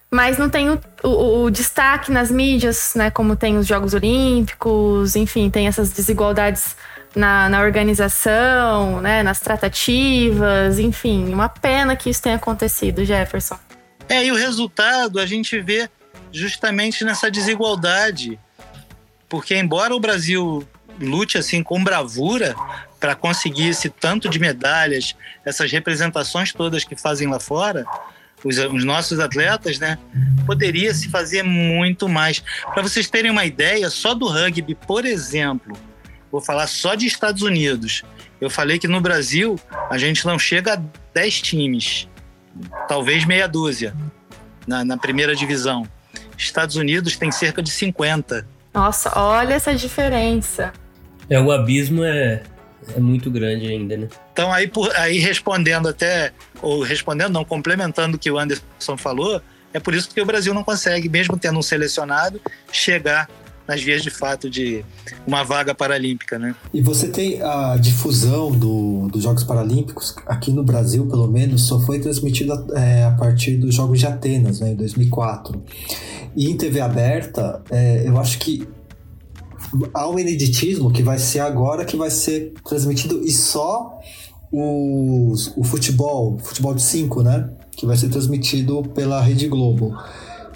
Mas 0.09 0.37
não 0.37 0.49
tem 0.49 0.69
o, 0.69 0.79
o, 1.03 1.43
o 1.43 1.51
destaque 1.51 2.11
nas 2.11 2.31
mídias, 2.31 2.93
né? 2.95 3.11
Como 3.11 3.35
tem 3.35 3.57
os 3.57 3.67
Jogos 3.67 3.93
Olímpicos, 3.93 5.15
enfim, 5.15 5.49
tem 5.49 5.67
essas 5.67 5.91
desigualdades 5.91 6.75
na, 7.15 7.49
na, 7.49 7.61
organização, 7.61 9.01
né, 9.01 9.23
nas 9.23 9.39
tratativas, 9.39 10.77
enfim, 10.77 11.33
uma 11.33 11.49
pena 11.49 11.95
que 11.95 12.09
isso 12.09 12.21
tenha 12.21 12.35
acontecido, 12.35 13.03
Jefferson. 13.03 13.57
É, 14.07 14.23
e 14.23 14.31
o 14.31 14.35
resultado 14.35 15.19
a 15.19 15.25
gente 15.25 15.59
vê 15.59 15.89
justamente 16.31 17.03
nessa 17.03 17.31
desigualdade 17.31 18.39
porque 19.29 19.55
embora 19.55 19.95
o 19.95 19.99
Brasil 19.99 20.67
lute 20.99 21.37
assim 21.37 21.61
com 21.61 21.83
bravura 21.83 22.55
para 22.99 23.15
conseguir 23.15 23.69
esse 23.69 23.89
tanto 23.89 24.29
de 24.29 24.39
medalhas, 24.39 25.15
essas 25.45 25.71
representações 25.71 26.51
todas 26.51 26.83
que 26.83 26.95
fazem 26.95 27.27
lá 27.27 27.39
fora, 27.39 27.85
os, 28.43 28.57
os 28.57 28.83
nossos 28.83 29.19
atletas, 29.19 29.79
né, 29.79 29.97
poderia 30.45 30.93
se 30.93 31.09
fazer 31.09 31.43
muito 31.43 32.07
mais. 32.07 32.43
Para 32.73 32.83
vocês 32.83 33.09
terem 33.09 33.31
uma 33.31 33.45
ideia, 33.45 33.89
só 33.89 34.13
do 34.13 34.27
rugby, 34.27 34.75
por 34.75 35.05
exemplo, 35.05 35.77
vou 36.31 36.41
falar 36.41 36.67
só 36.67 36.95
de 36.95 37.05
Estados 37.05 37.41
Unidos. 37.41 38.03
Eu 38.39 38.49
falei 38.49 38.77
que 38.77 38.87
no 38.87 39.01
Brasil 39.01 39.59
a 39.89 39.97
gente 39.97 40.25
não 40.25 40.37
chega 40.37 40.73
a 40.73 40.81
10 41.13 41.41
times, 41.41 42.07
talvez 42.87 43.25
meia 43.25 43.47
dúzia 43.47 43.95
na, 44.67 44.85
na 44.85 44.97
primeira 44.97 45.35
divisão. 45.35 45.87
Estados 46.37 46.75
Unidos 46.75 47.17
tem 47.17 47.31
cerca 47.31 47.63
de 47.63 47.71
50. 47.71 48.47
Nossa, 48.73 49.11
olha 49.19 49.55
essa 49.55 49.73
diferença. 49.73 50.71
É, 51.29 51.39
o 51.39 51.51
abismo 51.51 52.03
é, 52.03 52.43
é 52.95 52.99
muito 52.99 53.31
grande 53.31 53.67
ainda, 53.67 53.97
né? 53.97 54.07
Então, 54.31 54.51
aí, 54.51 54.67
por, 54.67 54.95
aí 54.95 55.17
respondendo 55.17 55.89
até, 55.89 56.31
ou 56.61 56.81
respondendo, 56.81 57.31
não, 57.31 57.45
complementando 57.45 58.17
o 58.17 58.19
que 58.19 58.29
o 58.31 58.37
Anderson 58.37 58.97
falou, 58.97 59.41
é 59.73 59.79
por 59.79 59.93
isso 59.93 60.09
que 60.09 60.21
o 60.21 60.25
Brasil 60.25 60.53
não 60.53 60.63
consegue, 60.63 61.09
mesmo 61.09 61.37
tendo 61.37 61.59
um 61.59 61.61
selecionado, 61.61 62.41
chegar 62.71 63.29
nas 63.67 63.81
vias 63.83 64.01
de 64.01 64.09
fato 64.09 64.49
de 64.49 64.83
uma 65.25 65.43
vaga 65.43 65.75
paralímpica, 65.75 66.39
né? 66.39 66.55
E 66.73 66.81
você 66.81 67.09
tem 67.09 67.41
a 67.41 67.75
difusão 67.75 68.51
do, 68.51 69.09
dos 69.09 69.23
Jogos 69.23 69.43
Paralímpicos 69.43 70.15
aqui 70.25 70.51
no 70.51 70.63
Brasil, 70.63 71.05
pelo 71.05 71.27
menos, 71.27 71.67
só 71.67 71.79
foi 71.81 71.99
transmitida 71.99 72.65
é, 72.75 73.03
a 73.03 73.11
partir 73.11 73.57
dos 73.57 73.75
Jogos 73.75 73.99
de 73.99 74.05
Atenas, 74.05 74.61
né, 74.61 74.71
em 74.71 74.75
2004. 74.75 75.61
E 76.35 76.49
em 76.49 76.55
TV 76.55 76.79
aberta, 76.79 77.61
é, 77.69 78.07
eu 78.07 78.17
acho 78.17 78.39
que 78.39 78.65
há 79.93 80.07
um 80.07 80.17
ineditismo 80.17 80.91
que 80.91 81.03
vai 81.03 81.19
ser 81.19 81.39
agora 81.39 81.83
que 81.83 81.97
vai 81.97 82.09
ser 82.09 82.53
transmitido 82.63 83.21
e 83.25 83.31
só 83.31 83.99
os, 84.51 85.53
o 85.55 85.63
futebol, 85.63 86.37
futebol 86.39 86.73
de 86.73 86.81
5, 86.81 87.23
né? 87.23 87.49
Que 87.71 87.85
vai 87.85 87.95
ser 87.95 88.09
transmitido 88.09 88.83
pela 88.95 89.21
Rede 89.21 89.47
Globo. 89.47 89.95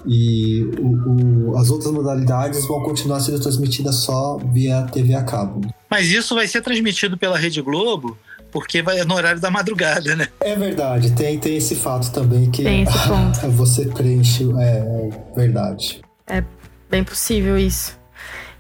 E 0.06 0.64
o, 0.80 1.52
o, 1.52 1.58
as 1.58 1.70
outras 1.70 1.92
modalidades 1.92 2.66
vão 2.66 2.82
continuar 2.82 3.20
sendo 3.20 3.40
transmitidas 3.40 3.96
só 3.96 4.38
via 4.38 4.84
TV 4.84 5.14
a 5.14 5.24
cabo. 5.24 5.62
Mas 5.90 6.10
isso 6.10 6.34
vai 6.34 6.48
ser 6.48 6.62
transmitido 6.62 7.18
pela 7.18 7.38
Rede 7.38 7.62
Globo 7.62 8.18
porque 8.52 8.82
vai 8.82 9.02
no 9.04 9.16
horário 9.16 9.40
da 9.40 9.50
madrugada, 9.50 10.16
né? 10.16 10.28
É 10.42 10.56
verdade, 10.56 11.12
tem, 11.12 11.40
tem 11.40 11.56
esse 11.56 11.76
fato 11.76 12.12
também 12.12 12.52
que 12.52 12.64
Tem 12.64 12.84
esse 12.84 13.08
ponto. 13.08 13.40
você 13.52 13.86
preenche. 13.86 14.46
É, 14.60 14.78
é 14.78 15.10
verdade. 15.36 16.02
É 16.28 16.44
bem 16.90 17.04
possível 17.04 17.58
isso. 17.58 17.98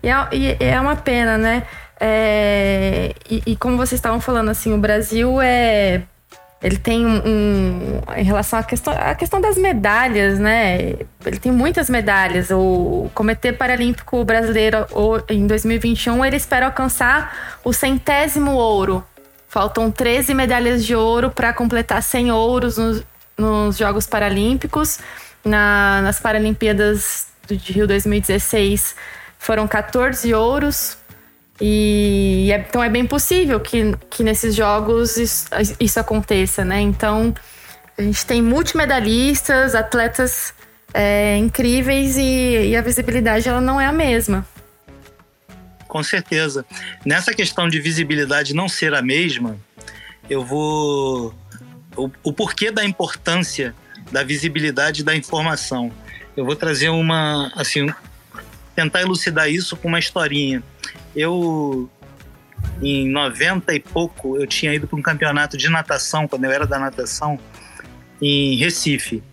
E 0.02 0.08
é, 0.08 0.28
e 0.32 0.58
é 0.60 0.80
uma 0.80 0.96
pena, 0.96 1.38
né? 1.38 1.64
É, 2.04 3.14
e, 3.30 3.44
e 3.46 3.56
como 3.56 3.78
vocês 3.78 4.00
estavam 4.00 4.20
falando, 4.20 4.50
assim, 4.50 4.74
o 4.74 4.78
Brasil 4.78 5.40
é. 5.40 6.02
Ele 6.64 6.78
tem 6.78 7.06
um, 7.06 7.22
um- 7.26 8.02
Em 8.18 8.24
relação 8.24 8.60
à 8.60 8.64
questão, 8.64 8.94
à 8.94 9.16
questão 9.16 9.40
das 9.42 9.56
medalhas, 9.58 10.38
né? 10.40 10.96
Ele 11.26 11.40
tem 11.40 11.52
muitas 11.52 11.90
medalhas. 11.90 12.50
O 12.52 13.10
Comitê 13.16 13.52
Paralímpico 13.54 14.24
Brasileiro, 14.24 14.86
em 15.30 15.46
2021, 15.48 16.24
ele 16.26 16.36
espera 16.36 16.66
alcançar 16.68 17.60
o 17.64 17.72
centésimo 17.74 18.52
ouro. 18.54 19.04
Faltam 19.48 19.90
13 19.92 20.34
medalhas 20.34 20.84
de 20.86 20.96
ouro 20.96 21.30
para 21.32 21.52
completar 21.54 22.02
100 22.04 22.32
ouros 22.32 22.78
nos, 22.78 23.04
nos 23.38 23.78
Jogos 23.78 24.06
Paralímpicos. 24.08 25.00
Na- 25.44 26.02
nas 26.04 26.20
Paralimpíadas 26.20 27.28
de 27.48 27.56
Rio 27.74 27.88
2016 27.88 28.96
foram 29.40 29.68
14 29.68 30.32
ouros. 30.36 30.96
E 31.62 32.50
é- 32.52 32.66
então 32.68 32.84
é 32.84 32.90
bem 32.90 33.06
possível 33.06 33.60
que, 33.60 33.96
que 34.10 34.24
nesses 34.24 34.56
jogos 34.56 35.16
isso, 35.16 35.48
isso 35.80 36.00
aconteça, 36.00 36.66
né? 36.66 36.82
Então 36.82 37.34
a 37.98 38.02
gente 38.02 38.26
tem 38.26 38.42
multimedalistas, 38.42 39.76
atletas 39.76 40.54
é, 40.92 41.38
incríveis 41.38 42.18
e, 42.18 42.70
e 42.70 42.76
a 42.76 42.82
visibilidade 42.82 43.48
ela 43.48 43.62
não 43.62 43.80
é 43.80 43.86
a 43.86 43.92
mesma. 43.92 44.46
Com 45.88 46.02
certeza. 46.02 46.66
Nessa 47.06 47.34
questão 47.34 47.70
de 47.70 47.80
visibilidade 47.80 48.56
não 48.56 48.68
ser 48.68 48.94
a 48.94 49.02
mesma, 49.02 49.58
eu 50.30 50.44
vou. 50.44 51.34
O, 51.96 52.10
o 52.24 52.34
porquê 52.34 52.72
da 52.72 52.84
importância 52.86 53.76
da 54.12 54.24
visibilidade 54.24 55.04
da 55.04 55.16
informação. 55.16 55.92
Eu 56.36 56.46
vou 56.46 56.56
trazer 56.56 56.90
uma. 56.90 57.52
Assim, 57.56 57.94
tentar 58.82 59.02
elucidar 59.02 59.50
isso 59.50 59.78
com 59.78 59.88
uma 59.88 60.00
historinha. 60.00 60.64
Eu, 61.16 61.90
em 62.82 63.08
90 63.10 63.74
e 63.74 63.80
pouco, 63.80 64.38
eu 64.38 64.48
tinha 64.48 64.74
ido 64.74 64.88
para 64.88 64.98
um 64.98 65.02
campeonato 65.02 65.58
de 65.58 65.70
natação, 65.70 66.28
quando 66.28 66.46
eu 66.46 66.52
era 66.52 66.66
da 66.66 66.80
natação, 66.80 67.40
em 68.22 68.56
Recife. 68.58 69.24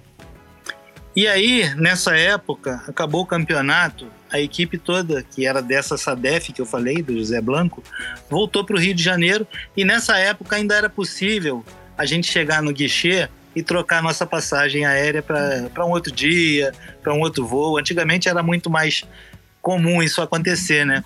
E 1.16 1.26
aí, 1.26 1.74
nessa 1.74 2.16
época, 2.16 2.82
acabou 2.86 3.22
o 3.22 3.26
campeonato, 3.26 4.06
a 4.30 4.38
equipe 4.38 4.76
toda, 4.78 5.22
que 5.22 5.46
era 5.46 5.60
dessa 5.62 5.96
SADEF 5.96 6.52
que 6.52 6.60
eu 6.60 6.66
falei, 6.66 7.02
do 7.02 7.16
José 7.16 7.40
Blanco, 7.40 7.82
voltou 8.30 8.64
para 8.64 8.76
o 8.76 8.78
Rio 8.78 8.94
de 8.94 9.02
Janeiro 9.02 9.46
e 9.76 9.84
nessa 9.84 10.18
época 10.18 10.56
ainda 10.56 10.76
era 10.76 10.88
possível 10.88 11.64
a 11.96 12.04
gente 12.04 12.30
chegar 12.30 12.62
no 12.62 12.72
guichê 12.72 13.28
e 13.56 13.62
trocar 13.62 14.02
nossa 14.02 14.24
passagem 14.24 14.84
aérea 14.84 15.22
para 15.22 15.84
um 15.84 15.90
outro 15.90 16.12
dia, 16.12 16.72
para 17.02 17.12
um 17.12 17.20
outro 17.20 17.44
voo. 17.44 17.78
Antigamente 17.78 18.28
era 18.28 18.42
muito 18.42 18.70
mais 18.70 19.04
comum 19.68 20.02
isso 20.02 20.22
acontecer, 20.22 20.86
né? 20.86 21.04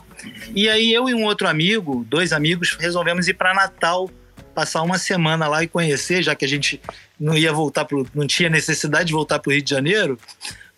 E 0.55 0.69
aí 0.69 0.93
eu 0.93 1.09
e 1.09 1.15
um 1.15 1.25
outro 1.25 1.49
amigo, 1.49 2.07
dois 2.09 2.33
amigos, 2.33 2.77
resolvemos 2.79 3.27
ir 3.27 3.35
para 3.35 3.53
Natal, 3.53 4.09
passar 4.55 4.83
uma 4.83 4.99
semana 4.99 5.49
lá 5.49 5.65
e 5.65 5.67
conhecer, 5.67 6.23
já 6.23 6.37
que 6.37 6.45
a 6.45 6.49
gente 6.49 6.81
não 7.19 7.37
ia 7.37 7.53
voltar 7.53 7.85
pro, 7.85 8.07
não 8.15 8.25
tinha 8.25 8.49
necessidade 8.49 9.07
de 9.07 9.13
voltar 9.15 9.41
para 9.41 9.51
o 9.51 9.53
Rio 9.53 9.63
de 9.63 9.69
Janeiro, 9.69 10.17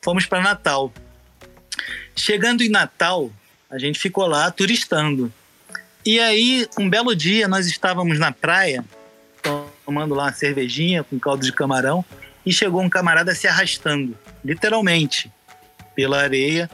fomos 0.01 0.25
para 0.25 0.41
Natal. 0.41 0.91
Chegando 2.17 2.63
em 2.63 2.71
Natal, 2.71 3.31
a 3.71 3.79
gente 3.79 3.99
ficou 3.99 4.27
lá 4.27 4.51
turistando. 4.51 5.31
E 6.07 6.19
aí, 6.19 6.67
um 6.79 6.89
belo 6.89 7.15
dia, 7.15 7.47
nós 7.47 7.67
estávamos 7.67 8.19
na 8.19 8.33
praia, 8.33 8.83
tomando 9.85 10.15
lá 10.15 10.25
uma 10.25 10.33
cervejinha 10.33 11.05
com 11.05 11.19
caldo 11.19 11.45
de 11.45 11.53
camarão, 11.53 12.03
e 12.47 12.51
chegou 12.51 12.81
um 12.81 12.89
camarada 12.89 13.35
se 13.35 13.47
arrastando, 13.47 14.17
literalmente, 14.43 15.31
pela 15.95 16.23
areia, 16.23 16.71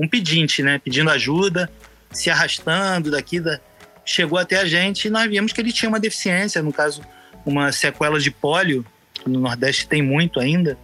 um 0.00 0.08
pedinte, 0.08 0.62
né? 0.62 0.80
Pedindo 0.82 1.10
ajuda, 1.10 1.70
se 2.10 2.30
arrastando 2.30 3.10
daqui, 3.10 3.38
da... 3.38 3.60
chegou 4.04 4.38
até 4.38 4.56
a 4.56 4.64
gente 4.64 5.06
e 5.06 5.10
nós 5.10 5.28
vimos 5.28 5.52
que 5.52 5.60
ele 5.60 5.72
tinha 5.72 5.88
uma 5.90 6.00
deficiência, 6.00 6.62
no 6.62 6.72
caso, 6.72 7.02
uma 7.44 7.70
sequela 7.70 8.18
de 8.18 8.30
pólio, 8.30 8.84
que 9.12 9.28
no 9.28 9.40
Nordeste 9.40 9.86
tem 9.86 10.02
muito 10.02 10.40
ainda. 10.40 10.78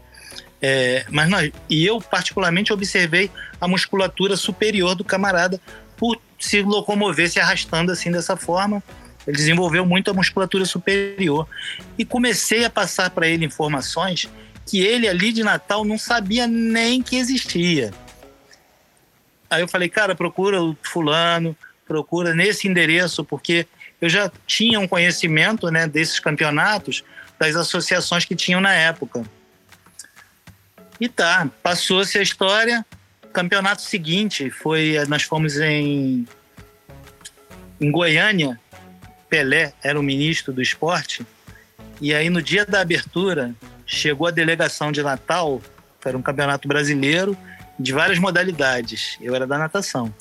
É, 0.61 1.07
mas 1.11 1.29
nós, 1.29 1.51
e 1.69 1.85
eu, 1.85 2.01
particularmente, 2.01 2.73
observei 2.73 3.31
a 3.59 3.67
musculatura 3.67 4.37
superior 4.37 4.95
do 4.95 5.05
camarada 5.05 5.61
por 5.97 6.21
se 6.39 6.61
locomover, 6.61 7.31
se 7.31 7.41
arrastando 7.41 7.91
assim 7.91 8.11
dessa 8.11 8.37
forma. 8.37 8.83
Ele 9.27 9.37
desenvolveu 9.37 9.85
muito 9.85 10.11
a 10.11 10.15
musculatura 10.15 10.65
superior. 10.65 11.49
E 11.99 12.05
comecei 12.05 12.65
a 12.65 12.71
passar 12.71 13.11
para 13.11 13.27
ele 13.27 13.45
informações 13.45 14.29
que 14.67 14.81
ele 14.81 15.09
ali 15.09 15.33
de 15.33 15.43
Natal 15.43 15.85
não 15.85 15.97
sabia 15.97 16.47
nem 16.47 17.03
que 17.03 17.17
existia. 17.17 17.93
Aí 19.49 19.63
eu 19.63 19.69
falei, 19.69 19.89
cara, 19.89 20.15
procura 20.15 20.63
o 20.63 20.77
fulano, 20.83 21.57
procura 21.87 22.35
nesse 22.35 22.67
endereço, 22.67 23.25
porque 23.25 23.67
eu 24.01 24.09
já 24.09 24.31
tinha 24.47 24.79
um 24.81 24.89
conhecimento 24.89 25.71
né, 25.71 25.87
desses 25.87 26.21
campeonatos, 26.21 27.05
das 27.39 27.55
associações 27.55 28.25
que 28.25 28.35
tinham 28.35 28.61
na 28.61 28.75
época. 28.75 29.25
E 31.01 31.09
tá, 31.09 31.49
passou-se 31.63 32.19
a 32.19 32.23
história. 32.23 32.85
Campeonato 33.33 33.83
seguinte 33.83 34.51
foi, 34.51 34.97
nós 35.09 35.23
fomos 35.23 35.59
em, 35.59 36.27
em 37.81 37.91
Goiânia. 37.91 38.59
Pelé 39.29 39.75
era 39.83 39.99
o 39.99 40.03
ministro 40.03 40.53
do 40.53 40.63
esporte. 40.63 41.27
E 42.01 42.15
aí 42.15 42.31
no 42.31 42.41
dia 42.41 42.65
da 42.65 42.81
abertura 42.81 43.55
chegou 43.87 44.27
a 44.27 44.31
delegação 44.31 44.91
de 44.91 45.03
Natal, 45.03 45.61
que 46.01 46.09
era 46.09 46.17
um 46.17 46.23
campeonato 46.23 46.67
brasileiro 46.67 47.37
de 47.79 47.93
várias 47.93 48.19
modalidades. 48.19 49.17
Eu 49.21 49.35
era 49.35 49.47
da 49.47 49.59
natação. 49.59 50.13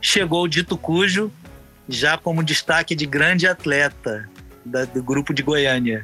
Chegou 0.00 0.44
o 0.44 0.48
dito 0.48 0.76
cujo 0.76 1.30
já 1.88 2.16
como 2.16 2.42
destaque 2.42 2.94
de 2.94 3.04
grande 3.04 3.46
atleta 3.46 4.28
da, 4.64 4.84
do 4.84 5.02
grupo 5.02 5.34
de 5.34 5.42
Goiânia. 5.42 6.02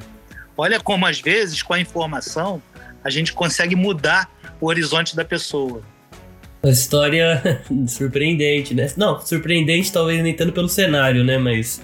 Olha 0.57 0.81
como 0.81 1.07
às 1.07 1.20
vezes 1.20 1.62
com 1.62 1.72
a 1.72 1.81
informação 1.81 2.61
a 3.05 3.11
gente 3.11 3.33
consegue 3.33 3.76
mudar 3.76 4.31
o 4.61 4.66
horizonte 4.66 5.14
da 5.14 5.24
pessoa. 5.24 5.83
Uma 6.62 6.72
história 6.72 7.62
surpreendente, 7.87 8.74
né? 8.74 8.90
Não, 8.96 9.20
surpreendente 9.20 9.92
talvez 9.92 10.22
nem 10.22 10.35
tanto 10.35 10.52
pelo 10.52 10.68
cenário, 10.68 11.22
né? 11.22 11.38
Mas, 11.38 11.81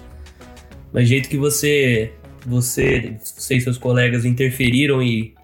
mas 0.92 1.09
jeito 1.09 1.29
que 1.29 1.37
você, 1.37 2.12
você, 2.45 3.16
você 3.23 3.57
e 3.57 3.61
seus 3.61 3.79
colegas 3.79 4.25
interferiram 4.25 5.01
e 5.01 5.35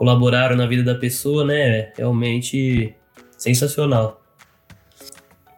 colaboraram 0.00 0.56
na 0.56 0.66
vida 0.66 0.82
da 0.82 0.94
pessoa, 0.94 1.44
né? 1.44 1.92
Realmente 1.94 2.94
sensacional. 3.36 4.24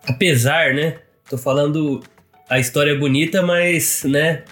Apesar, 0.05 0.75
né? 0.75 0.99
Tô 1.31 1.39
falando 1.39 2.03
a 2.51 2.59
história 2.59 2.91
é 2.91 2.99
bonita, 2.99 3.41
mas, 3.41 4.03
né? 4.03 4.43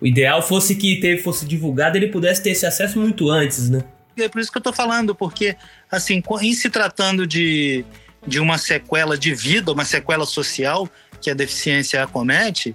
O 0.00 0.06
ideal 0.08 0.42
fosse 0.42 0.74
que 0.74 0.96
teve, 0.96 1.22
fosse 1.22 1.46
divulgado 1.46 1.96
ele 1.96 2.08
pudesse 2.08 2.42
ter 2.42 2.50
esse 2.50 2.66
acesso 2.66 2.98
muito 2.98 3.30
antes, 3.30 3.70
né? 3.70 3.84
É 4.16 4.28
por 4.28 4.40
isso 4.40 4.50
que 4.50 4.58
eu 4.58 4.62
tô 4.62 4.72
falando, 4.72 5.14
porque, 5.14 5.56
assim, 5.88 6.20
em 6.40 6.52
se 6.52 6.68
tratando 6.68 7.24
de, 7.24 7.84
de 8.26 8.40
uma 8.40 8.58
sequela 8.58 9.16
de 9.16 9.32
vida, 9.32 9.70
uma 9.70 9.84
sequela 9.84 10.26
social 10.26 10.88
que 11.20 11.30
a 11.30 11.34
deficiência 11.34 12.02
acomete, 12.02 12.74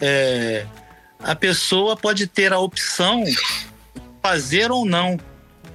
é, 0.00 0.64
a 1.18 1.36
pessoa 1.36 1.94
pode 1.94 2.26
ter 2.26 2.54
a 2.54 2.58
opção 2.58 3.22
fazer 4.22 4.70
ou 4.70 4.86
não. 4.86 5.18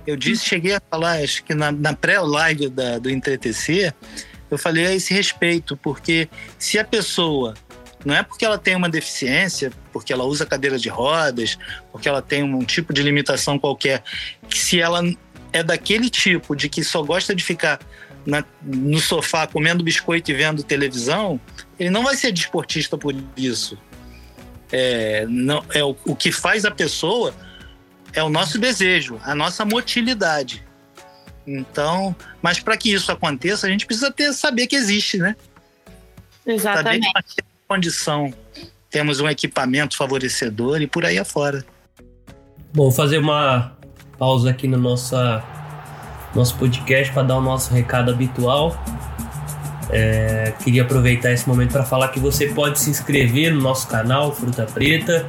Eu 0.05 0.15
disse, 0.15 0.45
cheguei 0.45 0.75
a 0.75 0.81
falar, 0.89 1.23
acho 1.23 1.43
que 1.43 1.53
na, 1.53 1.71
na 1.71 1.93
pré-live 1.93 2.69
do 3.01 3.09
Entretecer, 3.09 3.93
eu 4.49 4.57
falei 4.57 4.85
a 4.85 4.93
esse 4.93 5.13
respeito, 5.13 5.75
porque 5.77 6.29
se 6.59 6.77
a 6.77 6.83
pessoa 6.83 7.55
Não 8.05 8.13
é 8.13 8.21
porque 8.21 8.45
ela 8.45 8.57
tem 8.59 8.75
uma 8.75 8.87
deficiência, 8.87 9.71
porque 9.91 10.13
ela 10.13 10.23
usa 10.23 10.45
cadeira 10.45 10.77
de 10.77 10.89
rodas, 10.89 11.57
porque 11.91 12.07
ela 12.07 12.21
tem 12.21 12.43
um 12.43 12.63
tipo 12.63 12.93
de 12.93 13.01
limitação 13.01 13.57
qualquer, 13.57 14.03
que 14.47 14.59
se 14.59 14.79
ela 14.79 15.01
é 15.51 15.63
daquele 15.63 16.07
tipo 16.07 16.55
de 16.55 16.69
que 16.69 16.83
só 16.83 17.01
gosta 17.01 17.33
de 17.33 17.43
ficar 17.43 17.79
na, 18.23 18.43
no 18.61 18.99
sofá 18.99 19.47
comendo 19.47 19.83
biscoito 19.83 20.29
e 20.29 20.33
vendo 20.35 20.61
televisão, 20.61 21.39
ele 21.79 21.89
não 21.89 22.03
vai 22.03 22.15
ser 22.15 22.31
desportista 22.31 22.95
por 22.95 23.15
isso. 23.35 23.75
É, 24.71 25.25
não, 25.27 25.63
é 25.73 25.83
o, 25.83 25.95
o 26.05 26.15
que 26.15 26.31
faz 26.31 26.63
a 26.65 26.71
pessoa 26.71 27.33
é 28.15 28.23
o 28.23 28.29
nosso 28.29 28.57
desejo, 28.57 29.19
a 29.23 29.35
nossa 29.35 29.65
motilidade. 29.65 30.63
Então, 31.45 32.15
mas 32.41 32.59
para 32.59 32.75
que 32.75 32.91
isso 32.91 33.11
aconteça, 33.11 33.67
a 33.67 33.69
gente 33.69 33.85
precisa 33.85 34.11
ter 34.11 34.33
saber 34.33 34.65
que 34.65 34.75
existe, 34.75 35.17
né? 35.17 35.35
Exatamente. 36.45 37.05
Saber 37.05 37.23
que 37.23 37.43
condição 37.67 38.33
temos 38.89 39.19
um 39.19 39.27
equipamento 39.27 39.97
favorecedor 39.97 40.81
e 40.81 40.87
por 40.87 41.05
aí 41.05 41.19
afora. 41.19 41.63
Bom, 42.73 42.89
fazer 42.89 43.17
uma 43.17 43.75
pausa 44.17 44.49
aqui 44.49 44.67
no 44.67 44.77
nossa, 44.77 45.43
nosso 46.33 46.55
podcast 46.55 47.13
para 47.13 47.23
dar 47.23 47.37
o 47.37 47.41
nosso 47.41 47.73
recado 47.73 48.11
habitual. 48.11 48.81
É, 49.89 50.53
queria 50.63 50.81
aproveitar 50.81 51.31
esse 51.31 51.47
momento 51.47 51.73
para 51.73 51.83
falar 51.83 52.07
que 52.07 52.19
você 52.19 52.47
pode 52.47 52.79
se 52.79 52.89
inscrever 52.89 53.53
no 53.53 53.61
nosso 53.61 53.87
canal 53.87 54.33
Fruta 54.33 54.65
Preta. 54.65 55.27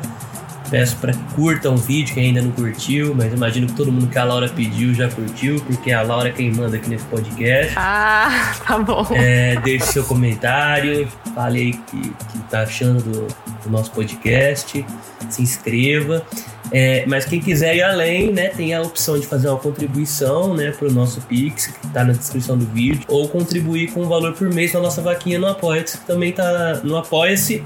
Peço 0.71 0.97
para 0.97 1.13
que 1.13 1.35
curtam 1.35 1.75
o 1.75 1.77
vídeo 1.77 2.15
que 2.15 2.21
ainda 2.21 2.43
não 2.43 2.51
curtiu, 2.51 3.15
mas 3.15 3.33
imagino 3.33 3.67
que 3.67 3.75
todo 3.75 3.93
mundo 3.93 4.09
que 4.09 4.19
a 4.19 4.25
Laura 4.25 4.49
pediu 4.49 4.93
já 4.93 5.09
curtiu, 5.09 5.61
porque 5.67 5.93
a 5.93 6.03
Laura 6.03 6.29
é 6.29 6.33
quem 6.33 6.53
manda 6.53 6.77
aqui 6.77 6.89
nesse 6.89 7.05
podcast. 7.07 7.73
Ah, 7.77 8.55
tá 8.67 8.79
bom. 8.79 9.07
É, 9.13 9.57
deixe 9.61 9.87
seu 9.87 10.05
comentário, 10.05 11.09
fale 11.35 11.61
aí 11.61 11.71
o 11.71 11.79
que, 11.85 12.01
que 12.11 12.39
tá 12.51 12.63
achando 12.63 13.03
do, 13.03 13.27
do 13.63 13.71
nosso 13.71 13.91
podcast, 13.93 14.85
se 15.31 15.43
inscreva. 15.43 16.25
É, 16.73 17.05
mas 17.07 17.25
quem 17.25 17.41
quiser 17.41 17.77
ir 17.77 17.83
além, 17.83 18.33
né, 18.33 18.49
tem 18.49 18.75
a 18.75 18.83
opção 18.83 19.19
de 19.19 19.27
fazer 19.27 19.49
uma 19.49 19.59
contribuição, 19.59 20.55
né, 20.55 20.73
para 20.73 20.89
o 20.89 20.91
nosso 20.91 21.21
Pix, 21.23 21.69
que 21.69 21.87
está 21.87 22.05
na 22.05 22.13
descrição 22.13 22.59
do 22.59 22.67
vídeo, 22.67 23.03
ou 23.09 23.29
contribuir 23.29 23.93
com 23.93 24.03
um 24.03 24.09
valor 24.09 24.33
por 24.33 24.53
mês 24.53 24.73
na 24.73 24.81
nossa 24.81 25.01
vaquinha 25.01 25.39
no 25.39 25.47
Apoia-se, 25.47 25.99
que 25.99 26.07
também 26.07 26.31
está 26.31 26.81
no 26.83 26.97
Apoia-se 26.97 27.63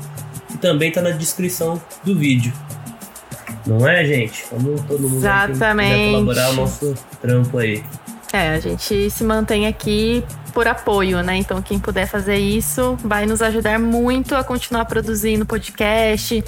e 0.53 0.59
também 0.59 0.91
está 0.91 1.01
na 1.01 1.11
descrição 1.11 1.81
do 2.05 2.15
vídeo. 2.15 2.53
Não 3.67 3.87
é, 3.87 4.05
gente? 4.05 4.45
Vamos 4.51 4.81
todo 4.83 5.03
mundo 5.03 5.17
Exatamente. 5.17 6.13
colaborar 6.13 6.51
o 6.51 6.55
nosso 6.55 6.95
trampo 7.21 7.59
aí. 7.59 7.83
É, 8.33 8.51
a 8.51 8.61
gente 8.61 9.11
se 9.11 9.25
mantém 9.25 9.67
aqui 9.67 10.25
por 10.55 10.69
apoio, 10.69 11.23
né? 11.23 11.37
Então, 11.37 11.61
quem 11.61 11.79
puder 11.79 12.07
fazer 12.07 12.37
isso 12.37 12.97
vai 13.05 13.27
nos 13.27 13.43
ajudar 13.43 13.79
muito 13.79 14.35
a 14.35 14.45
continuar 14.45 14.85
produzindo 14.85 15.45
podcast 15.45 16.43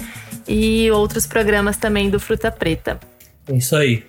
e 0.47 0.89
outros 0.91 1.27
programas 1.27 1.75
também 1.77 2.09
do 2.09 2.19
Fruta 2.19 2.51
Preta. 2.51 2.99
É 3.47 3.55
isso 3.55 3.75
aí. 3.75 4.03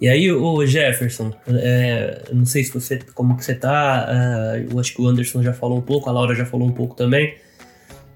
E 0.00 0.08
aí, 0.08 0.32
o 0.32 0.66
Jefferson, 0.66 1.32
é, 1.46 2.24
não 2.32 2.44
sei 2.44 2.64
se 2.64 2.74
você, 2.74 2.98
como 3.14 3.36
que 3.36 3.44
você 3.44 3.54
tá, 3.54 4.08
uh, 4.08 4.72
eu 4.72 4.80
acho 4.80 4.94
que 4.94 5.00
o 5.00 5.06
Anderson 5.06 5.42
já 5.42 5.52
falou 5.52 5.78
um 5.78 5.82
pouco, 5.82 6.10
a 6.10 6.12
Laura 6.12 6.34
já 6.34 6.44
falou 6.44 6.66
um 6.66 6.72
pouco 6.72 6.94
também. 6.96 7.36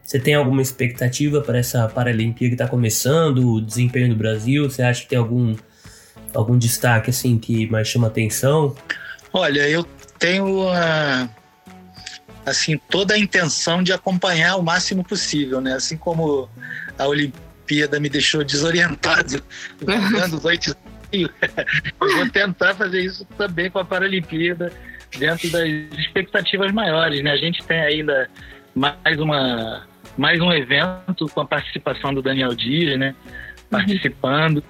Você 0.07 0.21
tem 0.21 0.35
alguma 0.35 0.63
expectativa 0.63 1.41
para 1.41 1.59
essa 1.59 1.89
Paralimpíada 1.89 2.55
que 2.55 2.63
está 2.63 2.69
começando, 2.69 3.55
o 3.55 3.61
desempenho 3.61 4.11
do 4.11 4.15
Brasil? 4.15 4.71
Você 4.71 4.81
acha 4.81 5.03
que 5.03 5.09
tem 5.09 5.19
algum, 5.19 5.57
algum 6.33 6.57
destaque 6.57 7.11
assim 7.11 7.37
que 7.37 7.67
mais 7.67 7.89
chama 7.89 8.07
atenção? 8.07 8.77
Olha, 9.33 9.69
eu 9.69 9.85
tenho 10.17 10.69
a, 10.69 11.29
assim 12.47 12.79
toda 12.89 13.15
a 13.15 13.19
intenção 13.19 13.83
de 13.83 13.93
acompanhar 13.93 14.57
o 14.57 14.63
máximo 14.63 15.03
possível, 15.03 15.61
né? 15.61 15.75
Assim 15.75 15.97
como 15.97 16.49
a 16.97 17.07
Olimpíada 17.09 17.99
me 17.99 18.09
deixou 18.09 18.45
desorientado 18.45 19.43
jogando 19.83 20.37
os 20.37 20.45
oito 20.45 20.77
eu 21.13 22.17
vou 22.17 22.29
tentar 22.31 22.75
fazer 22.75 23.01
isso 23.01 23.25
também 23.39 23.71
com 23.71 23.79
a 23.79 23.85
Paralimpíada 23.85 24.73
dentro 25.19 25.51
das 25.51 25.67
expectativas 25.99 26.73
maiores, 26.73 27.23
né? 27.25 27.33
A 27.33 27.37
gente 27.37 27.63
tem 27.65 27.81
ainda 27.81 28.29
mais 28.75 29.19
uma 29.19 29.87
mais 30.17 30.41
um 30.41 30.53
evento 30.53 31.27
com 31.33 31.41
a 31.41 31.47
participação 31.47 32.15
do 32.15 32.23
Daniel 32.23 32.55
Dias, 32.55 32.99
né? 32.99 33.15
Participando. 33.71 34.59
Uhum. 34.59 34.63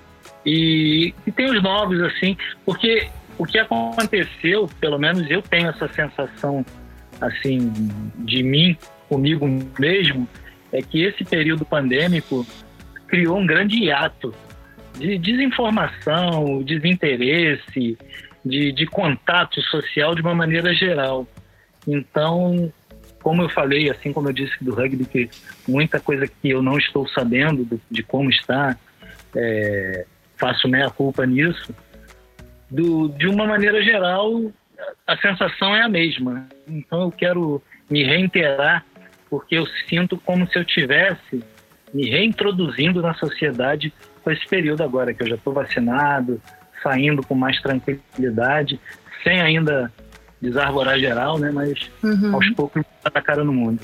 E, 0.44 1.14
e 1.26 1.32
tem 1.32 1.46
os 1.46 1.62
novos, 1.62 2.00
assim, 2.00 2.36
porque 2.64 3.08
o 3.38 3.44
que 3.44 3.58
aconteceu, 3.58 4.68
pelo 4.80 4.98
menos 4.98 5.30
eu 5.30 5.42
tenho 5.42 5.68
essa 5.68 5.88
sensação, 5.88 6.64
assim, 7.20 7.72
de 8.18 8.42
mim, 8.42 8.76
comigo 9.08 9.46
mesmo, 9.78 10.28
é 10.72 10.82
que 10.82 11.02
esse 11.02 11.24
período 11.24 11.64
pandêmico 11.64 12.46
criou 13.06 13.38
um 13.38 13.46
grande 13.46 13.76
hiato 13.84 14.34
de 14.98 15.18
desinformação, 15.18 16.62
desinteresse, 16.62 17.98
de, 18.44 18.72
de 18.72 18.86
contato 18.86 19.60
social 19.62 20.14
de 20.14 20.22
uma 20.22 20.34
maneira 20.34 20.72
geral. 20.74 21.26
Então, 21.86 22.72
como 23.26 23.42
eu 23.42 23.48
falei, 23.48 23.90
assim 23.90 24.12
como 24.12 24.28
eu 24.28 24.32
disse 24.32 24.54
do 24.62 24.72
rugby, 24.72 25.04
que 25.04 25.28
muita 25.66 25.98
coisa 25.98 26.28
que 26.28 26.48
eu 26.48 26.62
não 26.62 26.78
estou 26.78 27.08
sabendo 27.08 27.64
de, 27.64 27.80
de 27.90 28.04
como 28.04 28.30
está, 28.30 28.76
é, 29.34 30.06
faço 30.36 30.68
meia 30.68 30.88
culpa 30.90 31.26
nisso. 31.26 31.74
Do, 32.70 33.08
de 33.08 33.26
uma 33.26 33.44
maneira 33.44 33.82
geral, 33.82 34.30
a 35.04 35.16
sensação 35.16 35.74
é 35.74 35.82
a 35.82 35.88
mesma. 35.88 36.46
Então 36.68 37.02
eu 37.02 37.10
quero 37.10 37.60
me 37.90 38.04
reiterar, 38.04 38.86
porque 39.28 39.56
eu 39.56 39.66
sinto 39.88 40.16
como 40.18 40.48
se 40.48 40.56
eu 40.56 40.64
tivesse 40.64 41.42
me 41.92 42.08
reintroduzindo 42.08 43.02
na 43.02 43.14
sociedade 43.14 43.92
com 44.22 44.30
esse 44.30 44.46
período 44.46 44.84
agora, 44.84 45.12
que 45.12 45.24
eu 45.24 45.28
já 45.30 45.34
estou 45.34 45.52
vacinado, 45.52 46.40
saindo 46.80 47.26
com 47.26 47.34
mais 47.34 47.60
tranquilidade, 47.60 48.78
sem 49.24 49.40
ainda 49.40 49.92
desarvorar 50.48 50.98
geral, 50.98 51.38
né? 51.38 51.50
Mas 51.52 51.90
uhum. 52.02 52.34
aos 52.34 52.48
poucos 52.50 52.82
tá 53.02 53.10
a 53.14 53.22
cara 53.22 53.44
no 53.44 53.52
mundo. 53.52 53.80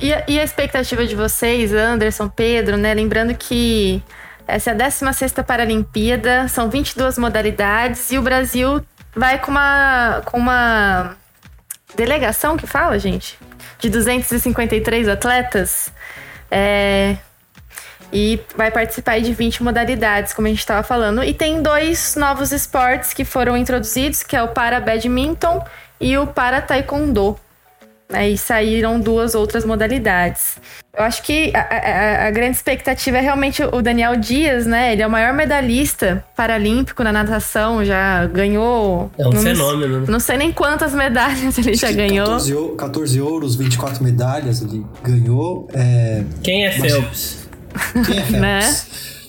E 0.00 0.12
a, 0.12 0.24
e 0.28 0.38
a 0.38 0.44
expectativa 0.44 1.04
de 1.04 1.16
vocês, 1.16 1.72
Anderson, 1.72 2.28
Pedro, 2.28 2.76
né? 2.76 2.94
Lembrando 2.94 3.34
que 3.34 4.02
essa 4.46 4.70
é 4.70 4.72
a 4.72 4.76
16 4.76 5.32
Paralimpíada, 5.46 6.48
são 6.48 6.68
22 6.68 7.18
modalidades 7.18 8.12
e 8.12 8.18
o 8.18 8.22
Brasil 8.22 8.84
vai 9.14 9.38
com 9.38 9.50
uma, 9.50 10.22
com 10.26 10.38
uma 10.38 11.16
delegação 11.96 12.56
que 12.56 12.66
fala, 12.66 12.98
gente? 12.98 13.38
De 13.78 13.88
253 13.88 15.08
atletas. 15.08 15.92
É, 16.50 17.16
e 18.14 18.38
vai 18.56 18.70
participar 18.70 19.20
de 19.20 19.32
20 19.32 19.64
modalidades, 19.64 20.32
como 20.32 20.46
a 20.46 20.50
gente 20.50 20.60
estava 20.60 20.84
falando. 20.84 21.24
E 21.24 21.34
tem 21.34 21.60
dois 21.60 22.14
novos 22.14 22.52
esportes 22.52 23.12
que 23.12 23.24
foram 23.24 23.56
introduzidos, 23.56 24.22
que 24.22 24.36
é 24.36 24.42
o 24.42 24.48
para 24.48 24.78
badminton 24.78 25.60
e 26.00 26.16
o 26.16 26.24
para 26.24 26.62
taekwondo. 26.62 27.36
Aí 28.08 28.38
saíram 28.38 29.00
duas 29.00 29.34
outras 29.34 29.64
modalidades. 29.64 30.58
Eu 30.96 31.02
acho 31.02 31.22
que 31.24 31.50
a, 31.56 31.60
a, 31.60 32.28
a, 32.28 32.30
grande 32.30 32.56
expectativa 32.56 33.16
é 33.16 33.20
realmente 33.20 33.64
o 33.64 33.82
Daniel 33.82 34.14
Dias, 34.14 34.64
né? 34.64 34.92
Ele 34.92 35.02
é 35.02 35.06
o 35.06 35.10
maior 35.10 35.32
medalhista 35.32 36.24
paralímpico 36.36 37.02
na 37.02 37.12
natação, 37.12 37.84
já 37.84 38.26
ganhou. 38.26 39.10
É 39.18 39.26
um 39.26 39.32
não, 39.32 39.42
fenômeno. 39.42 40.00
Né? 40.00 40.06
Não 40.08 40.20
sei 40.20 40.36
nem 40.36 40.52
quantas 40.52 40.94
medalhas 40.94 41.58
ele 41.58 41.74
já 41.74 41.90
ganhou. 41.90 42.26
14, 42.26 42.54
14 42.78 43.20
ouros, 43.20 43.56
24 43.56 44.04
medalhas 44.04 44.62
ele 44.62 44.86
ganhou. 45.02 45.66
É... 45.74 46.22
Quem 46.44 46.66
é 46.66 46.70
Phelps? 46.70 47.43
Quem 48.06 48.18
é 48.18 48.22
Phelps? 48.26 48.40
né? 48.40 48.76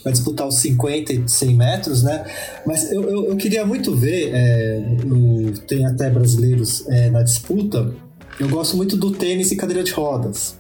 Vai 0.03 0.13
disputar 0.13 0.47
os 0.47 0.57
50 0.57 1.13
e 1.13 1.23
100 1.27 1.55
metros, 1.55 2.03
né? 2.03 2.25
Mas 2.65 2.91
eu, 2.91 3.03
eu, 3.03 3.25
eu 3.29 3.35
queria 3.35 3.65
muito 3.65 3.95
ver, 3.95 4.29
é, 4.33 4.79
no, 5.03 5.51
tem 5.59 5.83
até 5.85 6.09
brasileiros 6.11 6.87
é, 6.87 7.09
na 7.09 7.23
disputa, 7.23 7.91
eu 8.39 8.47
gosto 8.49 8.77
muito 8.77 8.95
do 8.97 9.11
tênis 9.11 9.51
e 9.51 9.55
cadeira 9.55 9.83
de 9.83 9.91
rodas. 9.91 10.57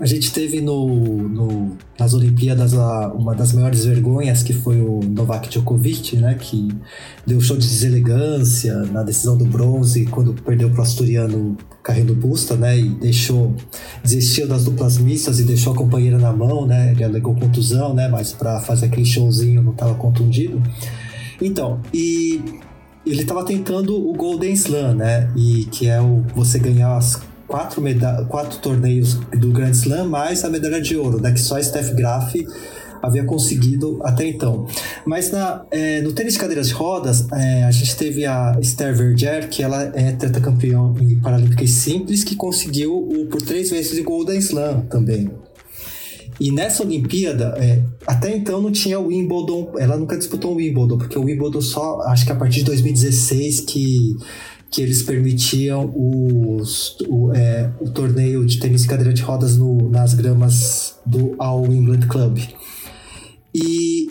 A 0.00 0.06
gente 0.06 0.32
teve 0.32 0.60
no, 0.60 1.28
no, 1.28 1.76
nas 1.98 2.14
Olimpíadas 2.14 2.72
uma 3.14 3.32
das 3.32 3.52
maiores 3.52 3.84
vergonhas, 3.84 4.42
que 4.42 4.52
foi 4.52 4.80
o 4.80 5.00
Novak 5.04 5.48
Djokovic, 5.48 6.16
né? 6.16 6.34
Que 6.34 6.68
deu 7.24 7.40
show 7.40 7.56
de 7.56 7.66
deselegância 7.66 8.74
na 8.86 9.04
decisão 9.04 9.36
do 9.38 9.44
bronze, 9.44 10.04
quando 10.06 10.34
perdeu 10.34 10.68
para 10.70 10.80
o 10.80 10.82
asturiano 10.82 11.56
Carrendo 11.80 12.12
Busta, 12.12 12.56
né? 12.56 12.76
E 12.76 12.88
deixou, 12.88 13.54
desistiu 14.02 14.48
das 14.48 14.64
duplas 14.64 14.98
mistas 14.98 15.38
e 15.38 15.44
deixou 15.44 15.72
a 15.72 15.76
companheira 15.76 16.18
na 16.18 16.32
mão, 16.32 16.66
né? 16.66 16.90
Ele 16.90 17.04
alegou 17.04 17.36
contusão, 17.36 17.94
né? 17.94 18.08
Mas 18.08 18.32
para 18.32 18.60
fazer 18.60 18.86
aquele 18.86 19.06
showzinho 19.06 19.62
não 19.62 19.72
estava 19.72 19.94
contundido. 19.94 20.60
Então, 21.40 21.80
e 21.92 22.42
ele 23.06 23.22
estava 23.22 23.44
tentando 23.44 23.94
o 23.94 24.12
Golden 24.12 24.52
Slam, 24.54 24.94
né? 24.94 25.30
E 25.36 25.66
que 25.66 25.86
é 25.86 26.00
o 26.00 26.24
você 26.34 26.58
ganhar 26.58 26.96
as 26.96 27.22
quatro, 27.46 27.82
quatro 28.28 28.58
torneios 28.58 29.14
do 29.36 29.50
Grand 29.50 29.72
Slam 29.72 30.08
mais 30.08 30.44
a 30.44 30.50
medalha 30.50 30.80
de 30.80 30.96
ouro, 30.96 31.20
né? 31.20 31.32
Que 31.32 31.40
só 31.40 31.60
Steph 31.60 31.90
Graf 31.90 32.34
havia 33.02 33.24
conseguido 33.24 34.00
até 34.02 34.26
então. 34.26 34.66
Mas 35.04 35.30
na, 35.30 35.64
é, 35.70 36.00
no 36.00 36.12
tênis 36.12 36.34
de 36.34 36.38
cadeiras 36.38 36.68
de 36.68 36.74
rodas, 36.74 37.26
é, 37.32 37.64
a 37.64 37.70
gente 37.70 37.96
teve 37.96 38.24
a 38.24 38.56
Esther 38.60 38.96
Verger, 38.96 39.48
que 39.48 39.62
ela 39.62 39.92
é 39.94 40.12
tetracampeã 40.12 40.94
em 41.00 41.20
Paralímpicas 41.20 41.70
Simples, 41.70 42.24
que 42.24 42.34
conseguiu 42.34 42.96
o, 42.96 43.26
por 43.26 43.42
três 43.42 43.70
vezes 43.70 43.98
o 43.98 44.04
Golden 44.04 44.38
Slam 44.38 44.86
também. 44.90 45.30
E 46.40 46.50
nessa 46.50 46.82
Olimpíada, 46.82 47.54
é, 47.58 47.82
até 48.06 48.34
então 48.34 48.60
não 48.60 48.72
tinha 48.72 48.98
o 48.98 49.06
Wimbledon, 49.06 49.72
ela 49.78 49.96
nunca 49.96 50.16
disputou 50.16 50.52
o 50.52 50.56
Wimbledon, 50.56 50.98
porque 50.98 51.16
o 51.16 51.22
Wimbledon 51.22 51.60
só, 51.60 52.00
acho 52.06 52.26
que 52.26 52.32
a 52.32 52.34
partir 52.34 52.60
de 52.60 52.64
2016 52.64 53.60
que, 53.60 54.16
que 54.74 54.82
eles 54.82 55.04
permitiam 55.04 55.92
os, 55.94 56.96
o, 57.08 57.32
é, 57.32 57.70
o 57.80 57.88
torneio 57.90 58.44
de 58.44 58.58
tênis 58.58 58.82
de 58.82 58.88
cadeira 58.88 59.12
de 59.12 59.22
rodas 59.22 59.56
no, 59.56 59.88
nas 59.88 60.14
gramas 60.14 60.98
do 61.06 61.36
All 61.38 61.64
England 61.66 62.08
Club. 62.08 62.40
E, 63.54 64.08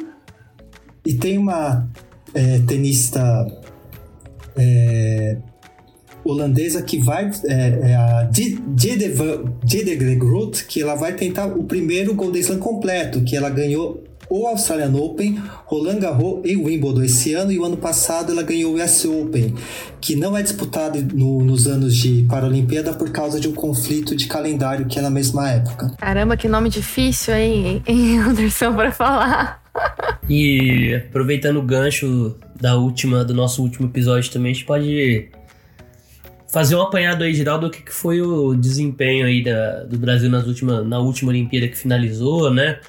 e 1.06 1.14
tem 1.16 1.38
uma 1.38 1.86
é, 2.34 2.60
tenista 2.60 3.46
é, 4.56 5.38
holandesa 6.24 6.82
que 6.82 6.98
vai 6.98 7.30
é, 7.46 7.92
é 7.92 7.96
a 7.96 8.32
Jide 8.32 10.16
Groot, 10.16 10.66
que 10.66 10.82
ela 10.82 10.96
vai 10.96 11.14
tentar 11.14 11.48
o 11.48 11.66
primeiro 11.66 12.16
Golden 12.16 12.40
Slam 12.40 12.60
completo, 12.60 13.22
que 13.26 13.36
ela 13.36 13.50
ganhou 13.50 14.02
o 14.36 14.48
Australian 14.48 14.96
Open, 14.96 15.40
Roland 15.66 16.00
Garros 16.00 16.42
e 16.44 16.56
Wimbledon 16.56 17.04
esse 17.04 17.36
ano, 17.36 17.52
e 17.52 17.60
o 17.60 17.66
ano 17.66 17.78
passado 17.78 18.32
ela 18.32 18.42
ganhou 18.42 18.74
o 18.74 18.84
US 18.84 19.06
Open, 19.06 19.54
que 20.02 20.16
não 20.16 20.36
é 20.36 20.42
disputado 20.42 21.00
no, 21.14 21.44
nos 21.44 21.68
anos 21.68 21.96
de 21.96 22.26
Paralimpíada 22.28 22.94
por 22.94 23.12
causa 23.12 23.40
de 23.40 23.48
um 23.48 23.54
conflito 23.54 24.16
de 24.16 24.26
calendário 24.26 24.88
que 24.88 24.98
é 24.98 25.04
na 25.04 25.12
mesma 25.12 25.52
época. 25.52 25.92
Caramba, 26.00 26.36
que 26.36 26.48
nome 26.48 26.68
difícil, 26.70 27.36
hein, 27.36 27.84
Anderson, 28.28 28.74
para 28.74 28.92
falar. 28.92 29.62
e 30.28 30.96
aproveitando 30.96 31.58
o 31.58 31.62
gancho 31.62 32.36
da 32.60 32.76
última, 32.76 33.24
do 33.24 33.36
nosso 33.36 33.62
último 33.62 33.88
episódio 33.88 34.32
também, 34.32 34.50
a 34.52 34.56
gente 34.56 34.66
pode 34.66 35.30
fazer 36.52 36.76
um 36.76 36.82
apanhado 36.82 37.24
aí 37.24 37.36
geral 37.36 37.60
do 37.60 37.70
que, 37.70 37.84
foi 37.92 38.20
o 38.20 38.56
desempenho 38.56 39.28
aí 39.28 39.44
da, 39.44 39.84
do 39.84 40.00
Brasil 40.00 40.28
nas 40.28 40.48
última, 40.48 40.82
na 40.82 40.98
última 40.98 41.30
Olimpíada 41.30 41.68
que 41.68 41.78
finalizou, 41.78 42.52
né? 42.52 42.80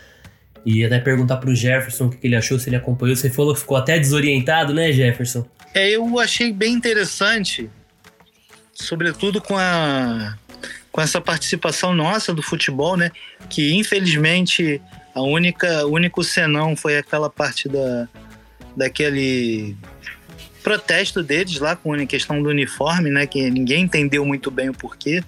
E 0.65 0.85
até 0.85 0.99
perguntar 0.99 1.37
pro 1.37 1.55
Jefferson 1.55 2.07
o 2.07 2.11
que, 2.11 2.27
ele 2.27 2.37
achou, 2.37 2.59
se 2.59 2.69
ele 2.69 2.77
acompanhou. 2.77 3.15
Você 3.15 3.29
falou 3.29 3.55
que 3.55 3.61
ficou 3.61 3.77
até 3.77 3.99
desorientado, 3.99 4.73
né, 4.73 4.91
Jefferson? 4.93 5.47
É, 5.75 5.91
eu 5.91 6.19
achei 6.19 6.53
bem 6.53 6.73
interessante, 6.73 7.69
sobretudo 8.73 9.41
com 9.41 9.57
a 9.57 10.37
com 10.91 11.01
essa 11.01 11.21
participação 11.21 11.93
nossa 11.93 12.33
do 12.33 12.41
futebol, 12.41 12.97
né? 12.97 13.11
Que 13.51 13.75
infelizmente 13.75 14.81
a 15.13 15.23
única 15.23 15.85
único 15.87 16.23
senão 16.23 16.77
foi 16.77 16.97
aquela 16.97 17.29
parte 17.29 17.69
da 17.69 18.09
daquele 18.77 19.77
protesto 20.63 21.23
deles 21.23 21.59
lá 21.59 21.77
com 21.77 21.93
a 21.93 22.07
questão 22.07 22.41
do 22.41 22.49
uniforme, 22.49 23.11
né? 23.11 23.27
Que 23.27 23.51
ninguém 23.51 23.83
entendeu 23.83 24.25
muito 24.25 24.53
bem 24.53 24.69
o 24.69 24.73
porquê, 24.73 25.23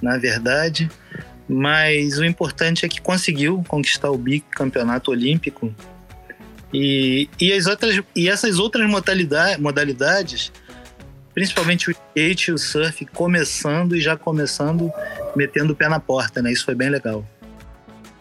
na 0.00 0.16
verdade. 0.16 0.90
Mas 1.48 2.18
o 2.18 2.24
importante 2.24 2.84
é 2.84 2.88
que 2.88 3.00
conseguiu 3.00 3.64
conquistar 3.68 4.10
o 4.10 4.18
bicampeonato 4.18 5.10
olímpico. 5.10 5.72
E, 6.74 7.28
e, 7.40 7.52
as 7.52 7.66
outras, 7.66 8.00
e 8.14 8.28
essas 8.28 8.58
outras 8.58 8.88
modalidade, 8.88 9.60
modalidades, 9.60 10.52
principalmente 11.32 11.88
o 11.88 11.92
skate 11.92 12.50
e 12.50 12.54
o 12.54 12.58
surf, 12.58 13.06
começando 13.06 13.94
e 13.94 14.00
já 14.00 14.16
começando 14.16 14.90
metendo 15.36 15.72
o 15.72 15.76
pé 15.76 15.88
na 15.88 16.00
porta, 16.00 16.42
né? 16.42 16.50
Isso 16.50 16.64
foi 16.64 16.74
bem 16.74 16.88
legal. 16.88 17.24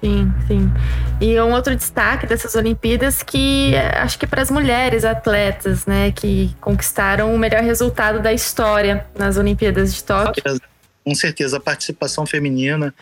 Sim, 0.02 0.32
sim. 0.48 0.72
E 1.20 1.40
um 1.40 1.52
outro 1.52 1.76
destaque 1.76 2.28
dessas 2.28 2.54
Olimpíadas 2.54 3.24
que 3.24 3.74
é, 3.74 3.98
acho 4.00 4.20
que 4.20 4.28
para 4.28 4.42
as 4.42 4.52
mulheres 4.52 5.04
atletas, 5.04 5.86
né, 5.88 6.12
que 6.12 6.56
conquistaram 6.62 7.34
o 7.34 7.40
melhor 7.40 7.64
resultado 7.64 8.22
da 8.22 8.32
história 8.32 9.06
nas 9.18 9.38
Olimpíadas 9.38 9.96
de 9.96 10.04
Tóquio. 10.04 10.44
Com 11.06 11.14
certeza, 11.16 11.58
a 11.58 11.60
participação 11.60 12.26
feminina, 12.26 12.94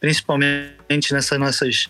principalmente 0.00 1.12
nessas 1.12 1.38
nossas 1.38 1.88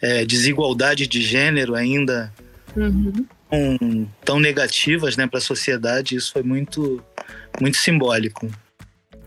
é, 0.00 0.24
desigualdades 0.24 1.08
de 1.08 1.22
gênero 1.22 1.74
ainda 1.74 2.30
uhum. 2.76 3.26
um, 3.50 4.06
tão 4.22 4.38
negativas 4.38 5.16
né, 5.16 5.26
para 5.26 5.38
a 5.38 5.42
sociedade, 5.42 6.14
isso 6.14 6.30
foi 6.32 6.42
muito, 6.42 7.02
muito 7.58 7.78
simbólico. 7.78 8.50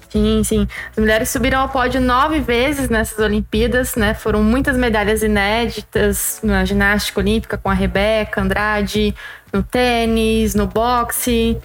Sim, 0.10 0.42
sim. 0.44 0.68
As 0.92 0.98
mulheres 0.98 1.30
subiram 1.30 1.60
ao 1.60 1.70
pódio 1.70 2.00
nove 2.00 2.40
vezes 2.40 2.90
nessas 2.90 3.20
Olimpíadas, 3.20 3.96
né? 3.96 4.14
Foram 4.14 4.42
muitas 4.42 4.78
medalhas 4.78 5.22
inéditas 5.22 6.40
na 6.42 6.64
ginástica 6.64 7.20
olímpica 7.20 7.58
com 7.58 7.70
a 7.70 7.74
Rebeca 7.74 8.42
Andrade, 8.42 9.14
no 9.52 9.62
tênis, 9.62 10.56
no 10.56 10.66
boxe. 10.66 11.58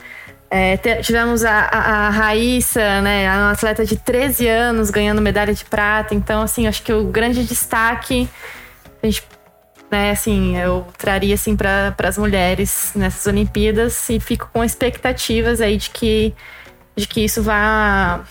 É, 0.55 0.77
tivemos 1.01 1.47
a, 1.47 1.61
a, 1.61 1.79
a, 1.79 2.11
Raíssa, 2.11 3.01
né, 3.01 3.27
uma 3.35 3.53
atleta 3.53 3.87
de 3.87 3.97
13 3.97 4.47
anos 4.47 4.91
ganhando 4.91 5.23
medalha 5.23 5.55
de 5.55 5.65
prata. 5.65 6.15
Então, 6.15 6.43
assim, 6.43 6.67
acho 6.67 6.83
que 6.83 6.93
o 6.93 7.05
grande 7.05 7.43
destaque, 7.43 8.29
a 9.03 9.07
gente, 9.07 9.23
né, 9.91 10.11
assim, 10.11 10.55
eu 10.59 10.87
traria 10.99 11.35
assim 11.35 11.57
para 11.57 11.95
as 12.05 12.19
mulheres 12.19 12.93
nessas 12.95 13.27
Olimpíadas 13.27 14.11
e 14.11 14.21
fico 14.21 14.51
com 14.53 14.63
expectativas 14.63 15.63
aí 15.63 15.79
de 15.79 15.89
que 15.89 16.35
de 16.95 17.07
que 17.07 17.25
isso 17.25 17.43
vá 17.43 18.23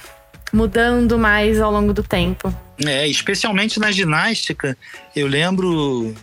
mudando 0.54 1.18
mais 1.18 1.60
ao 1.60 1.72
longo 1.72 1.92
do 1.92 2.04
tempo. 2.04 2.54
É, 2.86 3.08
especialmente 3.08 3.80
na 3.80 3.92
ginástica, 3.92 4.78
eu 5.16 5.26
lembro 5.26 6.14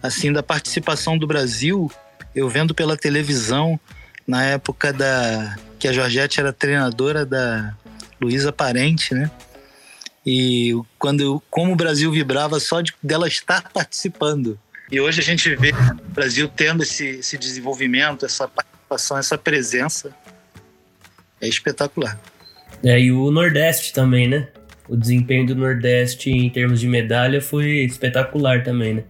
assim 0.00 0.32
da 0.32 0.44
participação 0.44 1.18
do 1.18 1.26
Brasil, 1.26 1.90
eu 2.36 2.48
vendo 2.48 2.72
pela 2.72 2.96
televisão 2.96 3.80
na 4.30 4.44
época 4.44 4.92
da 4.92 5.56
que 5.76 5.88
a 5.88 5.92
Georgette 5.92 6.38
era 6.38 6.52
treinadora 6.52 7.26
da 7.26 7.74
Luísa 8.20 8.52
Parente, 8.52 9.12
né? 9.12 9.28
E 10.24 10.72
quando 10.98 11.42
como 11.50 11.72
o 11.72 11.76
Brasil 11.76 12.12
vibrava 12.12 12.60
só 12.60 12.80
de 12.80 12.94
dela 13.02 13.26
estar 13.26 13.70
participando. 13.72 14.56
E 14.90 15.00
hoje 15.00 15.20
a 15.20 15.24
gente 15.24 15.54
vê 15.56 15.72
o 15.72 16.10
Brasil 16.12 16.48
tendo 16.48 16.84
esse, 16.84 17.06
esse 17.06 17.36
desenvolvimento, 17.36 18.24
essa 18.24 18.46
participação, 18.46 19.18
essa 19.18 19.36
presença 19.36 20.14
é 21.40 21.48
espetacular. 21.48 22.20
É, 22.84 23.00
e 23.00 23.10
o 23.10 23.30
Nordeste 23.32 23.92
também, 23.92 24.28
né? 24.28 24.48
O 24.88 24.96
desempenho 24.96 25.46
do 25.46 25.56
Nordeste 25.56 26.30
em 26.30 26.48
termos 26.50 26.78
de 26.80 26.86
medalha 26.86 27.40
foi 27.40 27.84
espetacular 27.84 28.62
também, 28.62 28.94
né? 28.94 29.04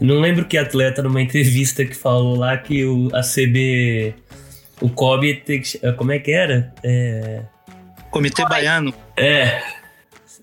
Não 0.00 0.20
lembro 0.20 0.44
que 0.44 0.58
atleta 0.58 1.02
numa 1.02 1.22
entrevista 1.22 1.84
que 1.84 1.94
falou 1.94 2.36
lá 2.36 2.56
que 2.56 2.84
o, 2.84 3.08
a 3.14 3.22
CB. 3.22 4.14
O 4.80 4.90
COB 4.90 5.42
que. 5.44 5.62
Como 5.96 6.12
é 6.12 6.18
que 6.18 6.30
era? 6.30 6.72
É... 6.82 7.42
Comitê 8.10 8.44
Baiano. 8.44 8.94
É. 9.16 9.62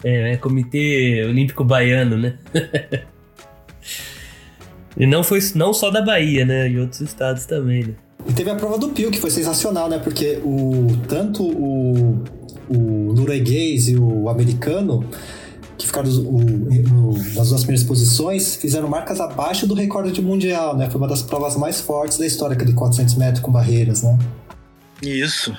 É, 0.04 0.34
é 0.34 0.38
Comitê 0.38 1.24
Olímpico 1.28 1.64
Baiano, 1.64 2.18
né? 2.18 2.38
e 4.98 5.06
não 5.06 5.24
foi 5.24 5.40
não 5.56 5.74
só 5.74 5.90
da 5.90 6.02
Bahia, 6.02 6.46
né? 6.46 6.70
E 6.70 6.80
outros 6.80 7.02
estados 7.02 7.46
também, 7.46 7.84
né? 7.84 7.94
E 8.28 8.34
teve 8.34 8.50
a 8.50 8.56
prova 8.56 8.78
do 8.78 8.90
Pio, 8.90 9.12
que 9.12 9.20
foi 9.20 9.30
sensacional, 9.30 9.90
né? 9.90 10.00
Porque 10.00 10.40
o, 10.44 10.88
tanto 11.08 11.44
o, 11.44 12.24
o 12.70 13.14
norueguês 13.14 13.88
e 13.90 13.96
o 13.96 14.30
americano, 14.30 15.06
que 15.78 15.86
ficaram 15.86 16.10
o, 16.10 16.38
o, 16.38 17.18
nas 17.36 17.50
duas 17.50 17.62
primeiras 17.62 17.84
posições, 17.84 18.56
fizeram 18.56 18.88
marcas 18.88 19.20
abaixo 19.20 19.66
do 19.66 19.74
recorde 19.74 20.12
de 20.12 20.22
mundial, 20.22 20.78
né? 20.78 20.90
Foi 20.90 21.00
uma 21.00 21.08
das 21.08 21.22
provas 21.22 21.56
mais 21.56 21.82
fortes 21.82 22.18
da 22.18 22.26
história, 22.26 22.56
aquele 22.56 22.74
400 22.74 23.16
metros 23.16 23.40
com 23.40 23.52
barreiras, 23.52 24.04
né? 24.04 24.18
Isso. 25.02 25.56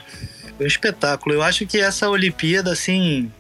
Foi 0.57 0.67
um 0.67 0.69
espetáculo. 0.69 1.35
Eu 1.35 1.43
acho 1.43 1.67
que 1.67 1.79
essa 1.79 2.09
Olimpíada, 2.09 2.73
assim, 2.73 3.31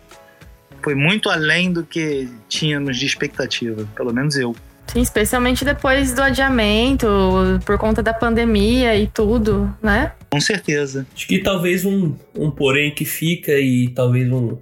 foi 0.83 0.95
muito 0.95 1.31
além 1.31 1.73
do 1.73 1.85
que 1.85 2.29
tínhamos 2.49 2.99
de 2.99 3.07
expectativa, 3.07 3.89
pelo 3.97 4.13
menos 4.13 4.37
eu. 4.37 4.55
Sim, 4.87 5.01
especialmente 5.01 5.65
depois 5.65 6.13
do 6.13 6.23
adiamento, 6.23 7.07
por 7.65 7.79
conta 7.79 8.03
da 8.03 8.13
pandemia 8.13 8.95
e 8.97 9.07
tudo, 9.07 9.75
né? 9.83 10.13
Com 10.31 10.41
certeza. 10.41 11.07
Acho 11.15 11.27
que 11.27 11.39
talvez 11.39 11.85
um, 11.85 12.15
um 12.37 12.51
porém 12.51 12.95
que 12.95 13.05
fica 13.05 13.53
e 13.53 13.89
talvez 13.89 14.31
um. 14.31 14.59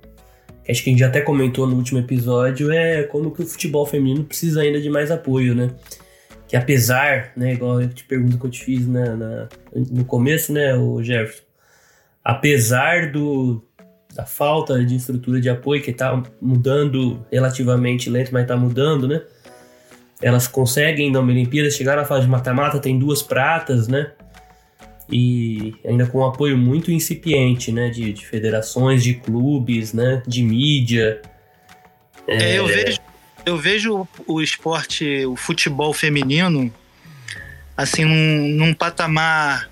Acho 0.68 0.84
que 0.84 0.90
a 0.90 0.92
gente 0.92 1.04
até 1.04 1.20
comentou 1.20 1.66
no 1.66 1.76
último 1.76 1.98
episódio, 1.98 2.70
é 2.70 3.02
como 3.04 3.30
que 3.32 3.42
o 3.42 3.46
futebol 3.46 3.84
feminino 3.84 4.24
precisa 4.24 4.62
ainda 4.62 4.80
de 4.80 4.88
mais 4.88 5.10
apoio, 5.10 5.54
né? 5.54 5.70
Que 6.46 6.56
apesar, 6.56 7.32
né, 7.36 7.54
igual 7.54 7.80
eu 7.80 7.88
te 7.88 8.04
pergunto 8.04 8.38
que 8.38 8.46
eu 8.46 8.50
te 8.50 8.64
fiz 8.64 8.86
na, 8.86 9.16
na 9.16 9.48
no 9.74 10.04
começo, 10.04 10.52
né, 10.52 10.74
o 10.74 11.02
Jefferson, 11.02 11.42
apesar 12.22 13.10
do, 13.10 13.64
da 14.14 14.24
falta 14.24 14.84
de 14.84 14.96
estrutura 14.96 15.40
de 15.40 15.48
apoio 15.48 15.82
que 15.82 15.92
tá 15.92 16.22
mudando 16.40 17.24
relativamente 17.32 18.10
lento, 18.10 18.32
mas 18.32 18.46
tá 18.46 18.56
mudando, 18.56 19.08
né? 19.08 19.22
elas 20.22 20.46
conseguem 20.46 21.10
na 21.10 21.20
Olimpíada 21.20 21.68
chegar 21.70 21.96
na 21.96 22.04
fase 22.04 22.22
de 22.22 22.30
mata-mata, 22.30 22.78
tem 22.78 22.98
duas 22.98 23.22
pratas, 23.22 23.88
né? 23.88 24.12
E 25.12 25.74
ainda 25.84 26.06
com 26.06 26.20
um 26.20 26.26
apoio 26.26 26.56
muito 26.56 26.90
incipiente, 26.90 27.70
né? 27.70 27.90
De, 27.90 28.14
de 28.14 28.26
federações, 28.26 29.04
de 29.04 29.14
clubes, 29.14 29.92
né? 29.92 30.22
De 30.26 30.42
mídia. 30.42 31.20
É, 32.26 32.52
é 32.52 32.58
eu 32.58 32.66
vejo, 32.66 32.98
eu 33.44 33.56
vejo 33.58 34.08
o 34.26 34.40
esporte, 34.40 35.26
o 35.26 35.36
futebol 35.36 35.92
feminino, 35.92 36.72
assim, 37.76 38.06
num, 38.06 38.48
num 38.48 38.74
patamar 38.74 39.70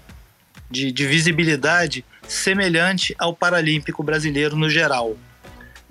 de, 0.71 0.93
de 0.93 1.07
visibilidade 1.07 2.05
semelhante 2.29 3.15
ao 3.19 3.35
Paralímpico 3.35 4.03
brasileiro 4.03 4.57
no 4.57 4.69
geral. 4.69 5.17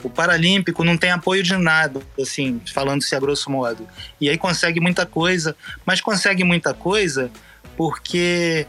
O 0.04 0.10
Paralímpico 0.10 0.84
não 0.84 0.96
tem 0.96 1.12
apoio 1.12 1.44
de 1.44 1.58
nada, 1.58 2.00
assim, 2.22 2.62
falando-se 2.74 3.16
a 3.16 3.20
grosso 3.20 3.50
modo. 3.50 3.86
E 4.22 4.30
aí 4.30 4.38
consegue 4.38 4.80
muita 4.80 5.06
coisa, 5.06 5.56
mas 5.86 6.00
consegue 6.00 6.44
muita 6.44 6.74
coisa 6.74 7.30
porque 7.76 8.66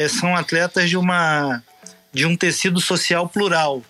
é, 0.00 0.08
são 0.08 0.34
atletas 0.34 0.88
de 0.88 0.96
uma 0.96 1.62
de 2.12 2.26
um 2.26 2.36
tecido 2.36 2.80
social 2.80 3.28
plural, 3.28 3.84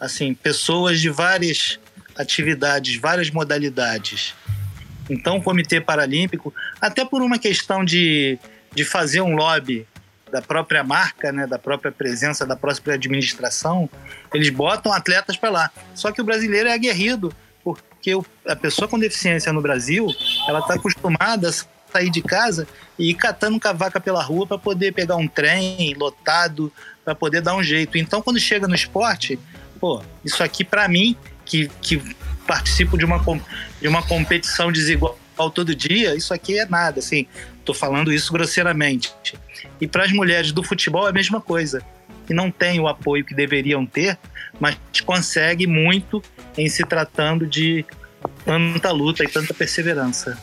assim, 0.00 0.32
pessoas 0.32 1.00
de 1.00 1.10
várias 1.10 1.78
atividades, 2.16 2.96
várias 2.96 3.30
modalidades. 3.30 4.34
Então, 5.10 5.36
o 5.36 5.42
Comitê 5.42 5.78
Paralímpico, 5.78 6.54
até 6.80 7.04
por 7.04 7.20
uma 7.20 7.38
questão 7.38 7.84
de, 7.84 8.38
de 8.74 8.84
fazer 8.84 9.20
um 9.20 9.34
lobby 9.34 9.86
da 10.32 10.40
própria 10.40 10.82
marca, 10.82 11.30
né, 11.30 11.46
da 11.46 11.58
própria 11.58 11.92
presença, 11.92 12.46
da 12.46 12.56
própria 12.56 12.94
administração, 12.94 13.88
eles 14.32 14.48
botam 14.48 14.90
atletas 14.90 15.36
para 15.36 15.50
lá. 15.50 15.70
Só 15.94 16.10
que 16.10 16.22
o 16.22 16.24
brasileiro 16.24 16.70
é 16.70 16.72
aguerrido, 16.72 17.34
porque 17.62 18.12
a 18.46 18.56
pessoa 18.56 18.88
com 18.88 18.98
deficiência 18.98 19.52
no 19.52 19.60
Brasil, 19.60 20.06
ela 20.48 20.60
está 20.60 20.74
acostumada 20.74 21.50
sair 21.92 22.10
de 22.10 22.22
casa 22.22 22.66
e 22.98 23.10
ir 23.10 23.14
catando 23.14 23.58
cavaca 23.58 24.00
pela 24.00 24.22
rua 24.22 24.46
para 24.46 24.58
poder 24.58 24.92
pegar 24.92 25.16
um 25.16 25.28
trem 25.28 25.94
lotado, 25.94 26.72
para 27.04 27.14
poder 27.14 27.40
dar 27.40 27.54
um 27.54 27.62
jeito. 27.62 27.96
Então, 27.98 28.20
quando 28.20 28.38
chega 28.38 28.68
no 28.68 28.74
esporte, 28.74 29.38
pô, 29.80 30.02
isso 30.24 30.42
aqui 30.42 30.64
para 30.64 30.88
mim, 30.88 31.16
que, 31.44 31.68
que 31.80 32.02
participo 32.46 32.96
de 32.98 33.04
uma, 33.04 33.22
de 33.80 33.88
uma 33.88 34.02
competição 34.02 34.70
desigual 34.70 35.18
todo 35.54 35.74
dia, 35.74 36.16
isso 36.16 36.34
aqui 36.34 36.58
é 36.58 36.66
nada, 36.66 36.98
assim, 36.98 37.26
tô 37.64 37.72
falando 37.72 38.12
isso 38.12 38.32
grosseiramente. 38.32 39.12
E 39.80 39.86
para 39.86 40.04
as 40.04 40.12
mulheres 40.12 40.50
do 40.50 40.62
futebol 40.64 41.06
é 41.06 41.10
a 41.10 41.12
mesma 41.12 41.40
coisa, 41.40 41.80
que 42.26 42.34
não 42.34 42.50
tem 42.50 42.80
o 42.80 42.88
apoio 42.88 43.24
que 43.24 43.34
deveriam 43.34 43.86
ter, 43.86 44.18
mas 44.58 44.76
consegue 45.04 45.66
muito 45.66 46.22
em 46.56 46.68
se 46.68 46.84
tratando 46.84 47.46
de 47.46 47.84
tanta 48.44 48.90
luta 48.90 49.22
e 49.22 49.28
tanta 49.28 49.54
perseverança. 49.54 50.36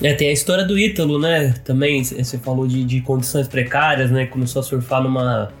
É, 0.00 0.14
tem 0.14 0.28
a 0.28 0.32
história 0.32 0.64
do 0.64 0.78
Ítalo, 0.78 1.18
né? 1.18 1.54
Também 1.64 2.04
você 2.04 2.38
falou 2.38 2.66
de, 2.66 2.84
de 2.84 3.00
condições 3.00 3.48
precárias, 3.48 4.10
né? 4.10 4.26
Começou 4.26 4.60
a 4.60 4.62
surfar 4.62 5.02
numa 5.02 5.52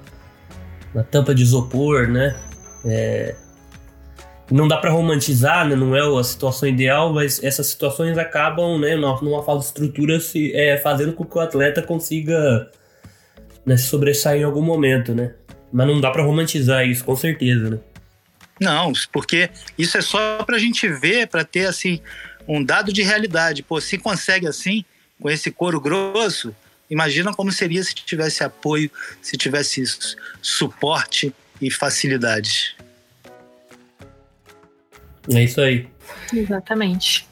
na 0.94 1.02
tampa 1.02 1.34
de 1.34 1.42
isopor, 1.42 2.08
né? 2.08 2.36
É, 2.84 3.34
não 4.50 4.66
dá 4.66 4.78
para 4.78 4.90
romantizar, 4.90 5.68
né? 5.68 5.76
não 5.76 5.94
é 5.94 6.20
a 6.20 6.24
situação 6.24 6.68
ideal, 6.68 7.12
mas 7.12 7.42
essas 7.42 7.66
situações 7.66 8.16
acabam, 8.16 8.78
né, 8.78 8.96
numa 8.96 9.42
falta 9.42 9.60
de 9.60 9.66
estrutura, 9.66 10.18
se, 10.20 10.54
é, 10.54 10.78
fazendo 10.78 11.12
com 11.12 11.24
que 11.24 11.36
o 11.36 11.40
atleta 11.40 11.82
consiga 11.82 12.70
né, 13.66 13.76
se 13.76 13.84
sobressair 13.84 14.40
em 14.40 14.44
algum 14.44 14.62
momento, 14.62 15.14
né? 15.14 15.34
Mas 15.70 15.86
não 15.86 16.00
dá 16.00 16.10
para 16.10 16.22
romantizar 16.22 16.86
isso, 16.86 17.04
com 17.04 17.14
certeza, 17.14 17.70
né? 17.70 17.78
Não, 18.58 18.92
porque 19.12 19.50
isso 19.76 19.98
é 19.98 20.00
só 20.00 20.42
pra 20.44 20.58
gente 20.58 20.88
ver, 20.88 21.28
para 21.28 21.44
ter 21.44 21.66
assim 21.66 22.00
um 22.48 22.64
dado 22.64 22.92
de 22.92 23.02
realidade. 23.02 23.62
Pô, 23.62 23.80
se 23.80 23.98
consegue 23.98 24.46
assim, 24.46 24.84
com 25.20 25.28
esse 25.28 25.50
couro 25.50 25.80
grosso, 25.80 26.54
Imagina 26.90 27.34
como 27.34 27.52
seria 27.52 27.82
se 27.82 27.94
tivesse 27.94 28.42
apoio, 28.42 28.90
se 29.20 29.36
tivesse 29.36 29.84
suporte 30.40 31.34
e 31.60 31.70
facilidades. 31.70 32.74
É 35.30 35.44
isso 35.44 35.60
aí. 35.60 35.86
Exatamente. 36.32 37.26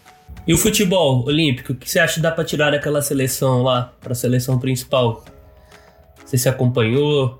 E 0.47 0.53
o 0.53 0.59
futebol 0.59 1.25
olímpico, 1.25 1.73
o 1.73 1.77
que 1.77 1.89
você 1.89 1.99
acha 1.99 2.15
que 2.15 2.21
dá 2.21 2.31
para 2.31 2.45
tirar 2.45 2.71
daquela 2.71 3.01
seleção 3.01 3.63
lá, 3.63 3.93
para 4.01 4.13
a 4.13 4.15
seleção 4.15 4.59
principal? 4.59 5.25
Você 6.25 6.37
se 6.37 6.49
acompanhou? 6.49 7.39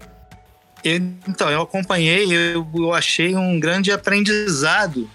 Eu, 0.83 0.97
então, 1.29 1.51
eu 1.51 1.61
acompanhei, 1.61 2.25
eu, 2.33 2.67
eu 2.75 2.95
achei 2.95 3.37
um 3.37 3.61
grande 3.61 3.93
aprendizado 3.93 5.11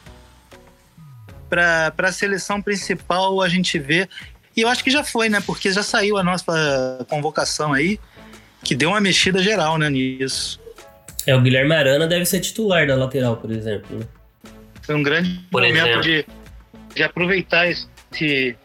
para 1.51 1.93
a 2.07 2.11
seleção 2.11 2.61
principal 2.61 3.41
a 3.41 3.49
gente 3.49 3.77
ver 3.77 4.07
e 4.55 4.61
eu 4.61 4.67
acho 4.67 4.83
que 4.83 4.91
já 4.91 5.03
foi, 5.03 5.29
né? 5.29 5.39
Porque 5.45 5.71
já 5.71 5.83
saiu 5.83 6.17
a 6.17 6.23
nossa 6.23 7.05
convocação 7.09 7.73
aí, 7.73 7.99
que 8.63 8.75
deu 8.75 8.89
uma 8.89 8.99
mexida 8.99 9.41
geral, 9.41 9.77
né, 9.77 9.89
nisso. 9.89 10.59
É, 11.25 11.35
o 11.35 11.41
Guilherme 11.41 11.73
Arana 11.73 12.07
deve 12.07 12.25
ser 12.25 12.39
titular 12.41 12.85
da 12.85 12.95
lateral, 12.95 13.37
por 13.37 13.51
exemplo. 13.51 13.99
Né? 13.99 14.05
Foi 14.81 14.95
um 14.95 15.03
grande 15.03 15.39
por 15.51 15.61
momento 15.61 16.01
de, 16.01 16.25
de 16.95 17.03
aproveitar 17.03 17.67
esse, 17.67 18.57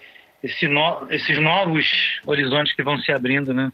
esse 0.43 0.66
no, 0.66 1.07
esses 1.11 1.39
novos 1.39 1.87
horizontes 2.24 2.74
que 2.74 2.82
vão 2.82 2.99
se 2.99 3.12
abrindo, 3.12 3.53
né? 3.55 3.70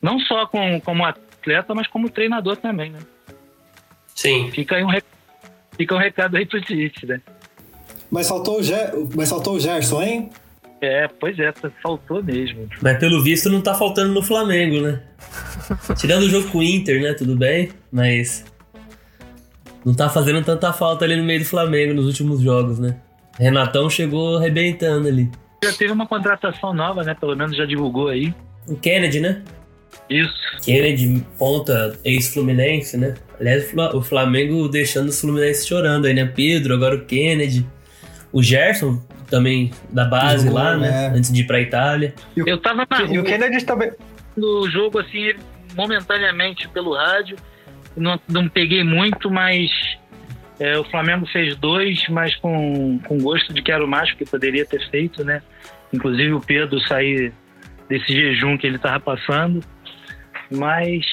Não 0.00 0.18
só 0.20 0.46
com, 0.46 0.80
como 0.80 1.04
atleta, 1.04 1.74
mas 1.74 1.86
como 1.88 2.08
treinador 2.08 2.56
também, 2.56 2.90
né? 2.90 3.00
Sim. 4.14 4.50
Fica 4.50 4.76
aí 4.76 4.84
um, 4.84 4.88
fica 5.76 5.94
um 5.94 5.98
recado 5.98 6.36
aí 6.36 6.46
pro 6.46 6.60
Tite, 6.60 7.04
né? 7.04 7.20
Mas 8.10 8.28
faltou, 8.28 8.58
o 8.58 8.62
Ger 8.62 8.92
mas 9.14 9.28
faltou 9.28 9.54
o 9.54 9.60
Gerson, 9.60 10.02
hein? 10.02 10.30
É, 10.80 11.06
pois 11.08 11.38
é, 11.38 11.52
faltou 11.82 12.22
mesmo. 12.22 12.68
Mas 12.80 12.98
pelo 12.98 13.22
visto 13.22 13.50
não 13.50 13.60
tá 13.60 13.74
faltando 13.74 14.12
no 14.12 14.22
Flamengo, 14.22 14.80
né? 14.80 15.02
Tirando 15.96 16.22
o 16.22 16.28
jogo 16.28 16.48
com 16.48 16.58
o 16.58 16.62
Inter, 16.62 17.02
né? 17.02 17.12
Tudo 17.12 17.36
bem, 17.36 17.70
mas. 17.92 18.44
Não 19.84 19.94
tá 19.94 20.08
fazendo 20.08 20.42
tanta 20.42 20.72
falta 20.72 21.04
ali 21.04 21.16
no 21.16 21.24
meio 21.24 21.40
do 21.40 21.44
Flamengo 21.46 21.94
nos 21.94 22.06
últimos 22.06 22.40
jogos, 22.40 22.78
né? 22.78 22.96
Renatão 23.38 23.88
chegou 23.88 24.38
arrebentando 24.38 25.08
ali. 25.08 25.30
Já 25.62 25.72
teve 25.72 25.92
uma 25.92 26.06
contratação 26.06 26.72
nova, 26.72 27.02
né? 27.02 27.14
Pelo 27.14 27.36
menos 27.36 27.56
já 27.56 27.64
divulgou 27.64 28.08
aí. 28.08 28.34
O 28.66 28.76
Kennedy, 28.76 29.20
né? 29.20 29.42
Isso. 30.08 30.32
Kennedy, 30.62 31.24
ponta 31.38 31.98
ex-Fluminense, 32.04 32.96
né? 32.96 33.14
Aliás, 33.38 33.72
o 33.94 34.02
Flamengo 34.02 34.68
deixando 34.68 35.08
os 35.08 35.20
Fluminense 35.20 35.66
chorando 35.66 36.06
aí, 36.06 36.14
né? 36.14 36.24
Pedro, 36.24 36.74
agora 36.74 36.96
o 36.96 37.04
Kennedy. 37.04 37.66
O 38.32 38.42
Gerson 38.42 39.02
também 39.28 39.70
da 39.90 40.04
base 40.04 40.46
Jogou, 40.46 40.58
lá, 40.58 40.76
né? 40.76 41.06
É. 41.06 41.08
Antes 41.08 41.32
de 41.32 41.42
ir 41.42 41.46
pra 41.46 41.60
Itália. 41.60 42.14
Eu 42.36 42.58
tava 42.58 42.86
na 42.88 43.02
E 43.02 43.18
o 43.18 43.24
Kennedy 43.24 43.64
também. 43.64 43.92
No 44.36 44.68
jogo, 44.68 44.98
assim, 44.98 45.32
momentaneamente 45.74 46.68
pelo 46.68 46.94
rádio. 46.94 47.36
Não, 47.96 48.20
não 48.28 48.48
peguei 48.48 48.84
muito, 48.84 49.30
mas 49.30 49.70
é, 50.58 50.78
o 50.78 50.84
Flamengo 50.84 51.26
fez 51.26 51.56
dois, 51.56 52.08
mas 52.08 52.36
com, 52.36 52.98
com 53.06 53.18
gosto 53.18 53.52
de 53.52 53.62
quero 53.62 53.86
mais, 53.86 54.12
que 54.12 54.24
poderia 54.24 54.64
ter 54.64 54.88
feito, 54.90 55.24
né? 55.24 55.42
Inclusive 55.92 56.32
o 56.32 56.40
Pedro 56.40 56.80
sair 56.86 57.32
desse 57.88 58.12
jejum 58.12 58.56
que 58.56 58.66
ele 58.66 58.78
tava 58.78 59.00
passando. 59.00 59.60
Mas 60.50 61.04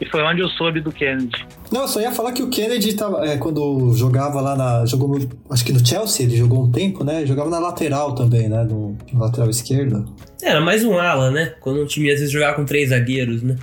e 0.00 0.06
foi 0.06 0.22
onde 0.22 0.40
eu 0.40 0.48
soube 0.50 0.80
do 0.80 0.92
Kennedy. 0.92 1.46
Não, 1.70 1.82
eu 1.82 1.88
só 1.88 2.00
ia 2.00 2.12
falar 2.12 2.32
que 2.32 2.42
o 2.42 2.48
Kennedy 2.48 2.94
tava, 2.94 3.26
é, 3.26 3.36
quando 3.36 3.92
jogava 3.94 4.40
lá 4.40 4.56
na. 4.56 4.86
Jogou 4.86 5.18
acho 5.50 5.64
que 5.64 5.72
no 5.72 5.84
Chelsea, 5.84 6.24
ele 6.24 6.36
jogou 6.36 6.64
um 6.64 6.70
tempo, 6.70 7.02
né? 7.02 7.26
Jogava 7.26 7.50
na 7.50 7.58
lateral 7.58 8.14
também, 8.14 8.48
né? 8.48 8.62
No, 8.64 8.96
no 9.12 9.20
lateral 9.20 9.50
esquerda. 9.50 10.04
Era 10.42 10.60
mais 10.60 10.84
um 10.84 10.98
ala, 10.98 11.30
né? 11.30 11.54
Quando 11.60 11.80
o 11.80 11.86
time 11.86 12.10
às 12.10 12.20
vezes 12.20 12.32
jogava 12.32 12.56
com 12.56 12.64
três 12.64 12.90
zagueiros, 12.90 13.42
né? 13.42 13.56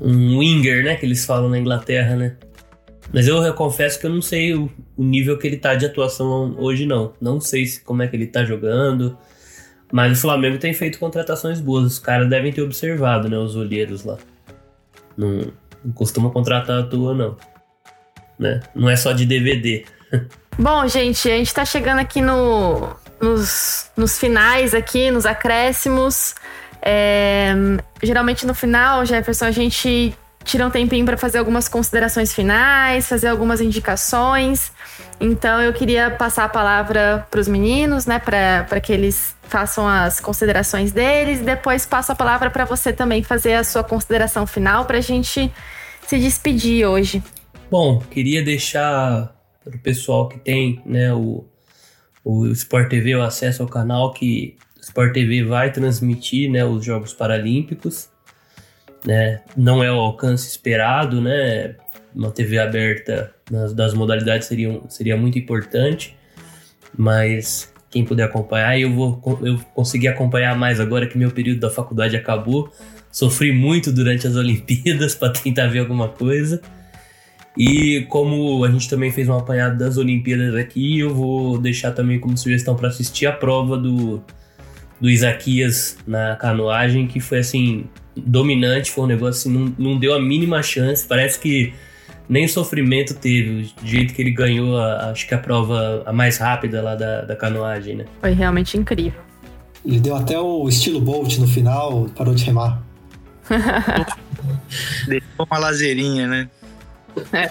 Um 0.00 0.38
winger, 0.38 0.84
né? 0.84 0.94
Que 0.96 1.04
eles 1.04 1.24
falam 1.24 1.48
na 1.48 1.58
Inglaterra, 1.58 2.16
né? 2.16 2.36
Mas 3.12 3.26
eu, 3.26 3.36
eu 3.42 3.54
confesso 3.54 3.98
que 3.98 4.06
eu 4.06 4.10
não 4.10 4.22
sei 4.22 4.54
o, 4.54 4.70
o, 4.96 5.04
nível 5.04 5.36
que 5.36 5.46
ele 5.46 5.56
tá 5.56 5.74
de 5.74 5.84
atuação 5.84 6.54
hoje, 6.58 6.86
não. 6.86 7.12
Não 7.20 7.40
sei 7.40 7.66
se, 7.66 7.80
como 7.80 8.02
é 8.02 8.08
que 8.08 8.16
ele 8.16 8.26
tá 8.26 8.44
jogando. 8.44 9.18
Mas 9.92 10.16
o 10.16 10.20
Flamengo 10.20 10.58
tem 10.58 10.72
feito 10.72 10.98
contratações 10.98 11.60
boas. 11.60 11.84
Os 11.84 11.98
caras 11.98 12.30
devem 12.30 12.52
ter 12.52 12.62
observado, 12.62 13.28
né? 13.28 13.36
Os 13.36 13.56
olheiros 13.56 14.04
lá. 14.04 14.16
Não, 15.16 15.52
não 15.84 15.92
costuma 15.92 16.30
contratar 16.30 16.80
à 16.80 16.82
toa, 16.82 17.14
não. 17.14 17.36
Né? 18.38 18.60
Não 18.74 18.88
é 18.88 18.96
só 18.96 19.12
de 19.12 19.26
DVD. 19.26 19.84
Bom, 20.58 20.86
gente, 20.86 21.30
a 21.30 21.36
gente 21.36 21.52
tá 21.52 21.64
chegando 21.64 21.98
aqui 21.98 22.20
no, 22.20 22.94
nos, 23.20 23.90
nos 23.96 24.18
finais 24.18 24.74
aqui, 24.74 25.10
nos 25.10 25.24
acréscimos. 25.24 26.34
É, 26.82 27.54
geralmente 28.02 28.46
no 28.46 28.54
final, 28.54 29.06
Jefferson, 29.06 29.46
a 29.46 29.50
gente 29.50 30.14
tira 30.44 30.66
um 30.66 30.70
tempinho 30.70 31.06
para 31.06 31.16
fazer 31.16 31.38
algumas 31.38 31.68
considerações 31.68 32.34
finais, 32.34 33.08
fazer 33.08 33.28
algumas 33.28 33.60
indicações. 33.60 34.72
Então 35.20 35.60
eu 35.60 35.72
queria 35.72 36.10
passar 36.10 36.44
a 36.44 36.48
palavra 36.48 37.26
para 37.30 37.40
os 37.40 37.46
meninos, 37.46 38.06
né, 38.06 38.18
para 38.18 38.80
que 38.80 38.92
eles 38.92 39.36
façam 39.52 39.86
as 39.86 40.18
considerações 40.18 40.92
deles. 40.92 41.42
Depois 41.42 41.84
passo 41.84 42.10
a 42.10 42.14
palavra 42.14 42.50
para 42.50 42.64
você 42.64 42.90
também 42.90 43.22
fazer 43.22 43.52
a 43.52 43.62
sua 43.62 43.84
consideração 43.84 44.46
final 44.46 44.86
para 44.86 44.96
a 44.96 45.00
gente 45.02 45.52
se 46.06 46.18
despedir 46.18 46.86
hoje. 46.86 47.22
Bom, 47.70 47.98
queria 47.98 48.42
deixar 48.42 49.36
para 49.62 49.76
o 49.76 49.78
pessoal 49.78 50.26
que 50.26 50.38
tem 50.38 50.80
né, 50.86 51.12
o, 51.12 51.44
o 52.24 52.46
Sport 52.46 52.88
TV, 52.88 53.14
o 53.14 53.22
acesso 53.22 53.62
ao 53.62 53.68
canal, 53.68 54.14
que 54.14 54.56
o 54.78 54.80
Sport 54.80 55.12
TV 55.12 55.44
vai 55.44 55.70
transmitir 55.70 56.50
né, 56.50 56.64
os 56.64 56.82
Jogos 56.82 57.12
Paralímpicos. 57.12 58.08
Né? 59.04 59.42
Não 59.54 59.84
é 59.84 59.92
o 59.92 59.96
alcance 59.96 60.48
esperado, 60.48 61.20
né? 61.20 61.76
Uma 62.14 62.30
TV 62.30 62.58
aberta 62.58 63.34
nas, 63.50 63.74
das 63.74 63.92
modalidades 63.92 64.46
seria, 64.46 64.80
seria 64.88 65.16
muito 65.16 65.38
importante, 65.38 66.16
mas 66.96 67.71
quem 67.92 68.04
puder 68.04 68.24
acompanhar, 68.24 68.80
eu 68.80 68.90
vou 68.90 69.38
eu 69.42 69.60
consegui 69.74 70.08
acompanhar 70.08 70.56
mais 70.58 70.80
agora 70.80 71.06
que 71.06 71.18
meu 71.18 71.30
período 71.30 71.60
da 71.60 71.70
faculdade 71.70 72.16
acabou. 72.16 72.72
Sofri 73.12 73.52
muito 73.52 73.92
durante 73.92 74.26
as 74.26 74.34
Olimpíadas 74.36 75.14
para 75.14 75.30
tentar 75.30 75.66
ver 75.66 75.80
alguma 75.80 76.08
coisa. 76.08 76.60
E 77.56 78.06
como 78.08 78.64
a 78.64 78.70
gente 78.70 78.88
também 78.88 79.12
fez 79.12 79.28
um 79.28 79.36
apanhado 79.36 79.76
das 79.76 79.98
Olimpíadas 79.98 80.54
aqui, 80.54 81.00
eu 81.00 81.14
vou 81.14 81.58
deixar 81.58 81.92
também 81.92 82.18
como 82.18 82.36
sugestão 82.36 82.74
para 82.74 82.88
assistir 82.88 83.26
a 83.26 83.32
prova 83.32 83.76
do, 83.76 84.24
do 84.98 85.10
Isaquias 85.10 85.98
na 86.06 86.34
canoagem, 86.36 87.06
que 87.06 87.20
foi 87.20 87.40
assim, 87.40 87.84
dominante, 88.16 88.90
foi 88.90 89.04
um 89.04 89.06
negócio 89.06 89.50
assim, 89.50 89.52
não, 89.52 89.90
não 89.92 89.98
deu 89.98 90.14
a 90.14 90.18
mínima 90.18 90.62
chance. 90.62 91.06
Parece 91.06 91.38
que 91.38 91.74
nem 92.32 92.48
sofrimento 92.48 93.14
teve, 93.14 93.70
do 93.78 93.86
jeito 93.86 94.14
que 94.14 94.22
ele 94.22 94.30
ganhou, 94.30 94.78
a, 94.78 95.10
acho 95.10 95.28
que 95.28 95.34
a 95.34 95.38
prova 95.38 96.02
a 96.06 96.12
mais 96.12 96.38
rápida 96.38 96.80
lá 96.80 96.94
da, 96.94 97.20
da 97.22 97.36
canoagem, 97.36 97.96
né? 97.96 98.06
Foi 98.20 98.32
realmente 98.32 98.78
incrível. 98.78 99.20
Ele 99.84 100.00
deu 100.00 100.16
até 100.16 100.38
o 100.38 100.66
estilo 100.66 100.98
Bolt 100.98 101.36
no 101.38 101.46
final, 101.46 102.08
parou 102.16 102.34
de 102.34 102.44
remar. 102.44 102.82
Deixou 105.06 105.46
uma 105.50 105.58
lazeirinha, 105.58 106.26
né? 106.26 106.48
É. 107.34 107.50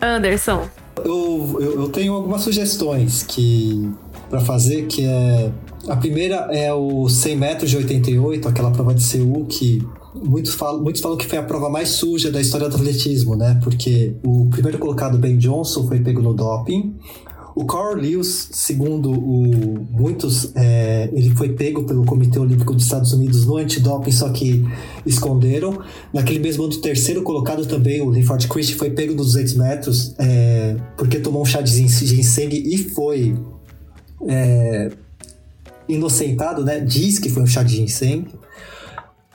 Anderson. 0.00 0.66
Eu, 1.04 1.58
eu, 1.60 1.80
eu, 1.82 1.88
tenho 1.90 2.14
algumas 2.14 2.40
sugestões 2.40 3.22
que 3.22 3.90
para 4.30 4.40
fazer, 4.40 4.86
que 4.86 5.04
é... 5.04 5.50
A 5.88 5.96
primeira 5.96 6.48
é 6.52 6.72
o 6.72 7.08
100 7.08 7.36
metros 7.36 7.70
de 7.70 7.76
88, 7.76 8.48
aquela 8.48 8.70
prova 8.70 8.94
de 8.94 9.02
Seul 9.02 9.44
que 9.46 9.86
muitos 10.24 10.54
falam, 10.54 10.82
muitos 10.82 11.00
falam 11.00 11.16
que 11.16 11.26
foi 11.26 11.38
a 11.38 11.42
prova 11.42 11.68
mais 11.68 11.90
suja 11.90 12.30
da 12.30 12.40
história 12.40 12.68
do 12.68 12.76
atletismo, 12.76 13.36
né? 13.36 13.58
Porque 13.62 14.14
o 14.24 14.46
primeiro 14.50 14.78
colocado, 14.78 15.18
Ben 15.18 15.36
Johnson, 15.36 15.86
foi 15.86 16.00
pego 16.00 16.20
no 16.20 16.34
doping. 16.34 16.94
O 17.54 17.66
Carl 17.66 17.94
Lewis, 17.94 18.48
segundo 18.52 19.12
o, 19.12 19.86
muitos, 19.90 20.52
é, 20.56 21.10
ele 21.12 21.34
foi 21.34 21.50
pego 21.50 21.84
pelo 21.84 22.04
Comitê 22.04 22.38
Olímpico 22.38 22.72
dos 22.72 22.84
Estados 22.84 23.12
Unidos 23.12 23.44
no 23.44 23.58
antidoping, 23.58 24.10
só 24.10 24.30
que 24.30 24.64
esconderam. 25.04 25.78
Naquele 26.12 26.38
mesmo 26.38 26.64
ano, 26.64 26.72
o 26.72 26.80
terceiro 26.80 27.22
colocado 27.22 27.66
também, 27.66 28.00
o 28.00 28.10
Linford 28.10 28.48
Christie, 28.48 28.74
foi 28.74 28.90
pego 28.90 29.14
nos 29.14 29.32
200 29.32 29.54
metros 29.54 30.14
é, 30.18 30.76
porque 30.96 31.20
tomou 31.20 31.42
um 31.42 31.44
chá 31.44 31.60
de 31.60 31.70
ginseng 31.70 32.54
e 32.54 32.78
foi 32.78 33.36
é, 34.26 34.90
inocentado, 35.86 36.64
né? 36.64 36.80
Diz 36.80 37.18
que 37.18 37.28
foi 37.28 37.42
um 37.42 37.46
chá 37.46 37.62
de 37.62 37.76
ginseng. 37.76 38.24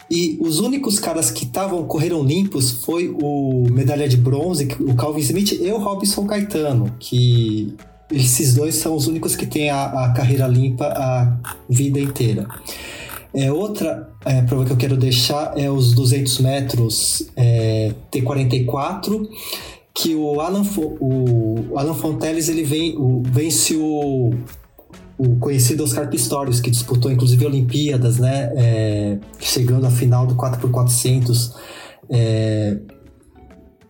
E 0.09 0.37
os 0.39 0.59
únicos 0.59 0.99
caras 0.99 1.29
que 1.29 1.43
estavam 1.43 1.83
correram 1.85 2.23
limpos 2.23 2.71
foi 2.71 3.09
o 3.21 3.67
medalha 3.71 4.07
de 4.07 4.15
bronze, 4.15 4.67
o 4.79 4.95
Calvin 4.95 5.19
Smith 5.19 5.51
e 5.51 5.71
o 5.71 5.77
Robson 5.77 6.25
Caetano, 6.25 6.95
que 6.99 7.75
esses 8.11 8.53
dois 8.53 8.75
são 8.75 8.95
os 8.95 9.07
únicos 9.07 9.35
que 9.35 9.45
têm 9.45 9.69
a, 9.69 10.05
a 10.05 10.13
carreira 10.13 10.47
limpa 10.47 10.85
a 10.85 11.37
vida 11.69 11.99
inteira. 11.99 12.47
É, 13.33 13.51
outra 13.51 14.09
é, 14.25 14.41
prova 14.43 14.65
que 14.65 14.71
eu 14.71 14.77
quero 14.77 14.95
deixar 14.95 15.53
é 15.59 15.69
os 15.69 15.93
200 15.93 16.39
metros 16.39 17.27
é, 17.35 17.93
T44, 18.11 19.27
que 19.93 20.15
o 20.15 20.39
Alan, 20.39 20.63
o 20.99 21.77
Alan 21.77 21.93
Fonteles 21.93 22.47
ele 22.47 22.63
vem, 22.63 22.95
o, 22.97 23.21
vence 23.25 23.75
o, 23.75 24.31
o 25.17 25.37
conhecido 25.37 25.83
Oscar 25.83 26.09
Pistorius, 26.09 26.59
que 26.59 26.69
disputou 26.69 27.11
inclusive 27.11 27.45
Olimpíadas, 27.45 28.17
né, 28.17 28.51
é, 28.55 29.19
chegando 29.39 29.85
à 29.85 29.89
final 29.89 30.27
do 30.27 30.35
4x400. 30.35 31.53
É, 32.09 32.77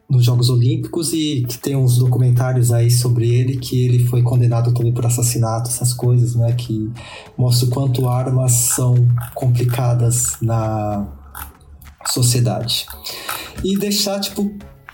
nos 0.09 0.23
Jogos 0.23 0.49
Olímpicos 0.49 1.11
e 1.11 1.45
que 1.47 1.57
tem 1.57 1.75
uns 1.75 1.97
documentários 1.97 2.71
aí 2.71 2.89
sobre 2.89 3.29
ele 3.29 3.57
que 3.57 3.85
ele 3.85 4.05
foi 4.05 4.21
condenado 4.21 4.73
também 4.73 4.93
por 4.93 5.05
assassinato, 5.05 5.69
essas 5.69 5.93
coisas, 5.93 6.33
né? 6.33 6.53
Que 6.53 6.89
mostra 7.37 7.67
o 7.67 7.69
quanto 7.69 8.07
armas 8.07 8.53
são 8.53 8.95
complicadas 9.35 10.37
na 10.41 11.05
sociedade. 12.05 12.85
E 13.63 13.77
deixar, 13.77 14.19
tipo, 14.21 14.49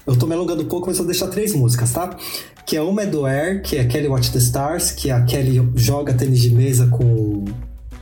eu 0.07 0.17
tô 0.17 0.25
me 0.25 0.34
alongando 0.34 0.63
um 0.63 0.67
pouco, 0.67 0.88
mas 0.88 0.97
vou 0.97 1.05
deixar 1.05 1.27
três 1.27 1.53
músicas, 1.53 1.91
tá? 1.91 2.17
Que 2.66 2.78
é 2.78 2.82
uma 2.82 3.03
é 3.03 3.05
do 3.05 3.26
Air, 3.26 3.61
que 3.61 3.78
é 3.78 3.84
Kelly 3.84 4.07
Watch 4.07 4.32
the 4.32 4.39
Stars, 4.39 4.91
que 4.91 5.11
a 5.11 5.22
Kelly 5.22 5.72
joga 5.76 6.14
tênis 6.14 6.41
de 6.41 6.49
mesa 6.49 6.88
com 6.88 7.43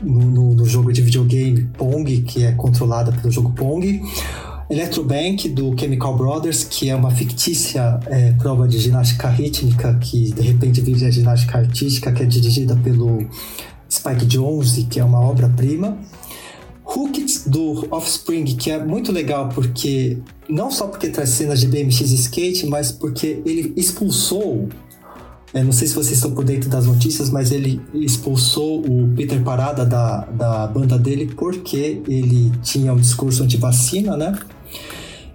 no, 0.01 0.21
no, 0.21 0.53
no 0.53 0.65
jogo 0.65 0.91
de 0.91 1.01
videogame 1.01 1.63
Pong, 1.77 2.21
que 2.21 2.43
é 2.43 2.51
controlada 2.51 3.11
pelo 3.11 3.31
jogo 3.31 3.51
Pong. 3.51 4.01
Electrobank, 4.69 5.49
do 5.49 5.77
Chemical 5.77 6.15
Brothers, 6.15 6.63
que 6.63 6.89
é 6.89 6.95
uma 6.95 7.11
fictícia 7.11 7.99
é, 8.07 8.31
prova 8.33 8.67
de 8.67 8.79
ginástica 8.79 9.27
rítmica, 9.27 9.93
que 9.95 10.31
de 10.31 10.41
repente 10.41 10.79
vive 10.79 11.05
a 11.05 11.11
ginástica 11.11 11.57
artística, 11.57 12.09
que 12.11 12.23
é 12.23 12.25
dirigida 12.25 12.75
pelo 12.77 13.27
Spike 13.89 14.25
Jonze, 14.25 14.83
que 14.83 14.97
é 14.99 15.03
uma 15.03 15.19
obra-prima. 15.19 15.97
Hooked, 16.95 17.49
do 17.49 17.87
Offspring, 17.91 18.45
que 18.45 18.71
é 18.71 18.83
muito 18.83 19.11
legal 19.11 19.49
porque 19.49 20.17
não 20.49 20.69
só 20.69 20.87
porque 20.87 21.09
traz 21.09 21.29
cenas 21.29 21.59
de 21.59 21.67
BMX 21.67 22.01
skate, 22.11 22.65
mas 22.65 22.91
porque 22.91 23.41
ele 23.45 23.73
expulsou 23.75 24.67
é, 25.53 25.61
não 25.63 25.73
sei 25.73 25.87
se 25.87 25.93
vocês 25.93 26.15
estão 26.15 26.31
por 26.31 26.45
dentro 26.45 26.69
das 26.69 26.85
notícias, 26.85 27.29
mas 27.29 27.51
ele 27.51 27.81
expulsou 27.93 28.79
o 28.85 29.13
Peter 29.15 29.41
Parada 29.43 29.85
da, 29.85 30.21
da 30.25 30.67
banda 30.67 30.97
dele 30.97 31.29
porque 31.35 32.01
ele 32.07 32.51
tinha 32.63 32.93
um 32.93 32.97
discurso 32.97 33.43
anti-vacina, 33.43 34.15
né? 34.15 34.39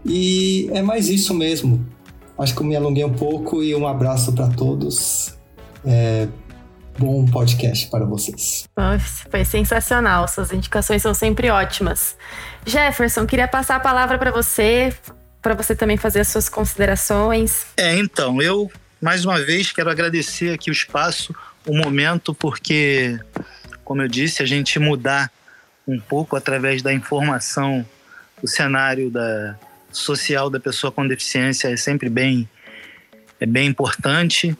E 0.05 0.71
é 0.73 0.81
mais 0.81 1.11
isso 1.11 1.35
mesmo. 1.35 1.85
Acho 2.39 2.55
que 2.55 2.63
eu 2.63 2.67
me 2.67 2.75
alonguei 2.75 3.05
um 3.05 3.13
pouco 3.13 3.63
e 3.63 3.75
um 3.75 3.87
abraço 3.87 4.33
para 4.33 4.49
todos. 4.49 5.35
É, 5.85 6.29
bom 6.99 7.25
podcast 7.27 7.89
para 7.89 8.05
vocês. 8.05 8.65
Foi 9.31 9.45
sensacional. 9.45 10.27
Suas 10.29 10.53
indicações 10.53 11.03
são 11.03 11.15
sempre 11.15 11.51
ótimas. 11.51 12.17
Jefferson, 12.65 13.27
queria 13.27 13.49
passar 13.49 13.77
a 13.77 13.81
palavra 13.81 14.19
para 14.19 14.31
você, 14.31 14.95
para 15.43 15.55
você 15.55 15.75
também 15.75 15.97
fazer 15.97 16.21
as 16.21 16.29
suas 16.29 16.49
considerações. 16.49 17.67
É, 17.77 17.97
então, 17.97 18.41
eu 18.41 18.71
mais 19.01 19.25
uma 19.25 19.41
vez 19.41 19.73
quero 19.73 19.91
agradecer 19.91 20.53
aqui 20.55 20.71
o 20.71 20.73
espaço, 20.73 21.35
o 21.67 21.77
momento, 21.77 22.35
porque, 22.35 23.19
como 23.85 24.03
eu 24.03 24.09
disse, 24.09 24.43
a 24.43 24.47
gente 24.47 24.79
mudar 24.79 25.31
um 25.87 26.01
pouco 26.01 26.35
através 26.35 26.83
da 26.83 26.93
informação 26.93 27.87
o 28.43 28.49
cenário 28.49 29.11
da, 29.11 29.57
social 29.91 30.51
da 30.51 30.61
pessoa 30.61 30.93
com 30.93 31.07
deficiência 31.07 31.69
é 31.69 31.77
sempre 31.77 32.09
bem, 32.09 32.49
é 33.41 33.47
bem 33.47 33.69
importante. 33.69 34.57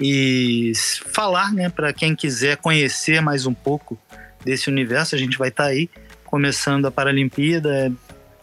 E 0.00 0.72
falar, 1.12 1.52
né, 1.52 1.68
para 1.68 1.92
quem 1.92 2.14
quiser 2.14 2.56
conhecer 2.56 3.20
mais 3.20 3.46
um 3.46 3.54
pouco 3.54 3.98
desse 4.44 4.70
universo, 4.70 5.14
a 5.14 5.18
gente 5.18 5.36
vai 5.36 5.48
estar 5.48 5.64
tá 5.64 5.70
aí 5.70 5.90
começando 6.24 6.86
a 6.86 6.90
Paralimpíada. 6.90 7.92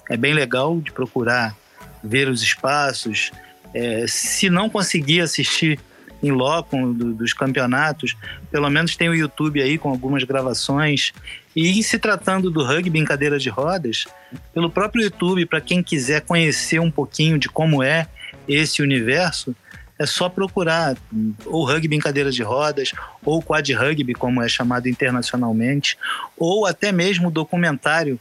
É, 0.09 0.13
é 0.13 0.17
bem 0.17 0.33
legal 0.33 0.79
de 0.79 0.91
procurar 0.91 1.55
ver 2.03 2.27
os 2.27 2.41
espaços. 2.41 3.31
É, 3.73 4.05
se 4.07 4.49
não 4.49 4.69
conseguir 4.69 5.21
assistir 5.21 5.79
em 6.21 6.31
loco 6.31 6.93
do, 6.93 7.13
dos 7.13 7.33
campeonatos, 7.33 8.15
pelo 8.51 8.69
menos 8.69 8.95
tem 8.95 9.09
o 9.09 9.15
YouTube 9.15 9.61
aí 9.61 9.77
com 9.77 9.89
algumas 9.89 10.23
gravações. 10.23 11.13
E 11.55 11.81
se 11.83 11.97
tratando 11.97 12.49
do 12.49 12.63
rugby 12.63 12.99
em 12.99 13.05
cadeira 13.05 13.39
de 13.39 13.49
rodas, 13.49 14.05
pelo 14.53 14.69
próprio 14.69 15.03
YouTube, 15.03 15.45
para 15.45 15.61
quem 15.61 15.81
quiser 15.81 16.21
conhecer 16.21 16.79
um 16.79 16.91
pouquinho 16.91 17.37
de 17.37 17.47
como 17.47 17.81
é 17.81 18.07
esse 18.47 18.81
universo, 18.81 19.55
é 19.97 20.05
só 20.05 20.27
procurar 20.27 20.97
ou 21.45 21.65
rugby 21.65 21.95
em 21.95 21.99
cadeira 21.99 22.31
de 22.31 22.43
rodas, 22.43 22.91
ou 23.23 23.41
quad 23.41 23.71
rugby, 23.73 24.13
como 24.13 24.41
é 24.41 24.47
chamado 24.47 24.89
internacionalmente, 24.89 25.97
ou 26.37 26.65
até 26.65 26.91
mesmo 26.91 27.29
o 27.29 27.31
documentário, 27.31 28.19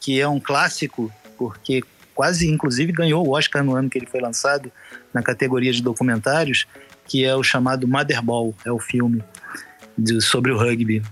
que 0.00 0.20
é 0.20 0.26
um 0.26 0.40
clássico, 0.40 1.12
porque 1.38 1.82
quase 2.14 2.48
inclusive 2.48 2.92
ganhou 2.92 3.26
o 3.26 3.30
Oscar 3.30 3.62
no 3.62 3.74
ano 3.74 3.88
que 3.88 3.98
ele 3.98 4.06
foi 4.06 4.20
lançado 4.20 4.70
na 5.14 5.22
categoria 5.22 5.72
de 5.72 5.82
documentários, 5.82 6.66
que 7.06 7.24
é 7.24 7.34
o 7.34 7.42
chamado 7.42 7.86
Motherball, 7.86 8.54
é 8.64 8.72
o 8.72 8.78
filme 8.78 9.22
de, 9.96 10.20
sobre 10.20 10.50
o 10.50 10.58
rugby, 10.58 11.02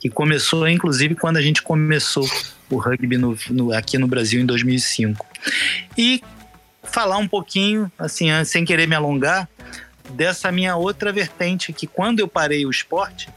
que 0.00 0.08
começou 0.08 0.66
inclusive 0.66 1.14
quando 1.14 1.36
a 1.36 1.42
gente 1.42 1.62
começou 1.62 2.26
o 2.70 2.76
rugby 2.76 3.18
no, 3.18 3.36
no, 3.50 3.72
aqui 3.72 3.98
no 3.98 4.06
Brasil 4.06 4.40
em 4.40 4.46
2005. 4.46 5.26
E 5.96 6.22
falar 6.88 7.18
um 7.18 7.28
pouquinho, 7.28 7.90
assim, 7.98 8.28
sem 8.44 8.64
querer 8.64 8.86
me 8.86 8.94
alongar, 8.94 9.48
dessa 10.10 10.50
minha 10.50 10.76
outra 10.76 11.12
vertente, 11.12 11.72
que 11.72 11.86
quando 11.86 12.20
eu 12.20 12.28
parei 12.28 12.64
o 12.64 12.70
esporte, 12.70 13.28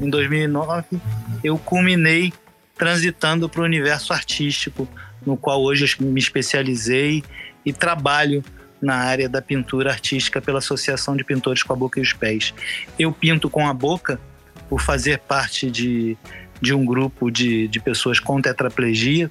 em 0.00 0.08
2009, 0.08 1.00
eu 1.42 1.58
culminei 1.58 2.32
transitando 2.76 3.48
para 3.48 3.60
o 3.60 3.64
universo 3.64 4.12
artístico, 4.12 4.88
no 5.24 5.36
qual 5.36 5.62
hoje 5.62 5.96
eu 6.00 6.06
me 6.06 6.18
especializei 6.18 7.22
e 7.64 7.72
trabalho 7.72 8.42
na 8.80 8.96
área 8.96 9.28
da 9.28 9.40
pintura 9.40 9.90
artística 9.90 10.40
pela 10.40 10.58
Associação 10.58 11.16
de 11.16 11.22
Pintores 11.22 11.62
com 11.62 11.72
a 11.72 11.76
Boca 11.76 12.00
e 12.00 12.02
os 12.02 12.12
Pés. 12.12 12.52
Eu 12.98 13.12
pinto 13.12 13.48
com 13.48 13.68
a 13.68 13.72
boca 13.72 14.20
por 14.68 14.80
fazer 14.80 15.18
parte 15.20 15.70
de, 15.70 16.16
de 16.60 16.74
um 16.74 16.84
grupo 16.84 17.30
de, 17.30 17.68
de 17.68 17.78
pessoas 17.78 18.18
com 18.18 18.42
tetraplegia. 18.42 19.30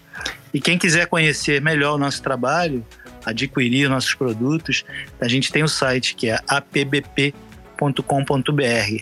E 0.54 0.62
quem 0.62 0.78
quiser 0.78 1.08
conhecer 1.08 1.62
melhor 1.62 1.96
o 1.96 1.98
nosso 1.98 2.22
trabalho, 2.22 2.86
adquirir 3.26 3.90
nossos 3.90 4.14
produtos, 4.14 4.84
a 5.20 5.28
gente 5.28 5.52
tem 5.52 5.64
o 5.64 5.68
site 5.68 6.16
que 6.16 6.30
é 6.30 6.40
apbp.com.br, 6.48 7.34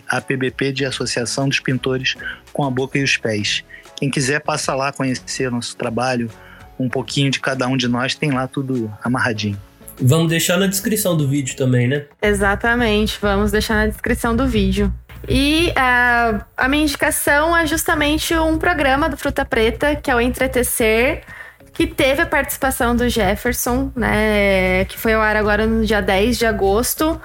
APBP 0.08 0.72
de 0.72 0.84
Associação 0.84 1.48
dos 1.48 1.60
Pintores 1.60 2.16
com 2.52 2.64
a 2.64 2.70
Boca 2.70 2.98
e 2.98 3.02
os 3.02 3.16
Pés. 3.16 3.64
Quem 3.96 4.10
quiser 4.10 4.40
passa 4.40 4.74
lá 4.74 4.92
conhecer 4.92 5.50
nosso 5.50 5.76
trabalho, 5.76 6.30
um 6.78 6.88
pouquinho 6.88 7.30
de 7.30 7.40
cada 7.40 7.68
um 7.68 7.76
de 7.76 7.86
nós, 7.88 8.14
tem 8.14 8.30
lá 8.30 8.46
tudo 8.46 8.92
amarradinho. 9.02 9.60
Vamos 10.00 10.28
deixar 10.28 10.56
na 10.56 10.66
descrição 10.66 11.14
do 11.14 11.28
vídeo 11.28 11.54
também, 11.56 11.86
né? 11.86 12.06
Exatamente, 12.22 13.18
vamos 13.20 13.52
deixar 13.52 13.74
na 13.74 13.86
descrição 13.86 14.34
do 14.34 14.46
vídeo. 14.46 14.92
E 15.28 15.68
uh, 15.70 16.42
a 16.56 16.68
minha 16.68 16.84
indicação 16.84 17.54
é 17.54 17.66
justamente 17.66 18.34
um 18.34 18.56
programa 18.56 19.08
do 19.08 19.16
Fruta 19.16 19.44
Preta, 19.44 19.94
que 19.94 20.10
é 20.10 20.14
o 20.14 20.20
Entretecer, 20.20 21.22
que 21.80 21.86
teve 21.86 22.20
a 22.20 22.26
participação 22.26 22.94
do 22.94 23.08
Jefferson, 23.08 23.90
né? 23.96 24.84
Que 24.84 24.98
foi 24.98 25.14
ao 25.14 25.22
ar 25.22 25.34
agora 25.34 25.66
no 25.66 25.82
dia 25.82 26.02
10 26.02 26.36
de 26.36 26.44
agosto, 26.44 27.18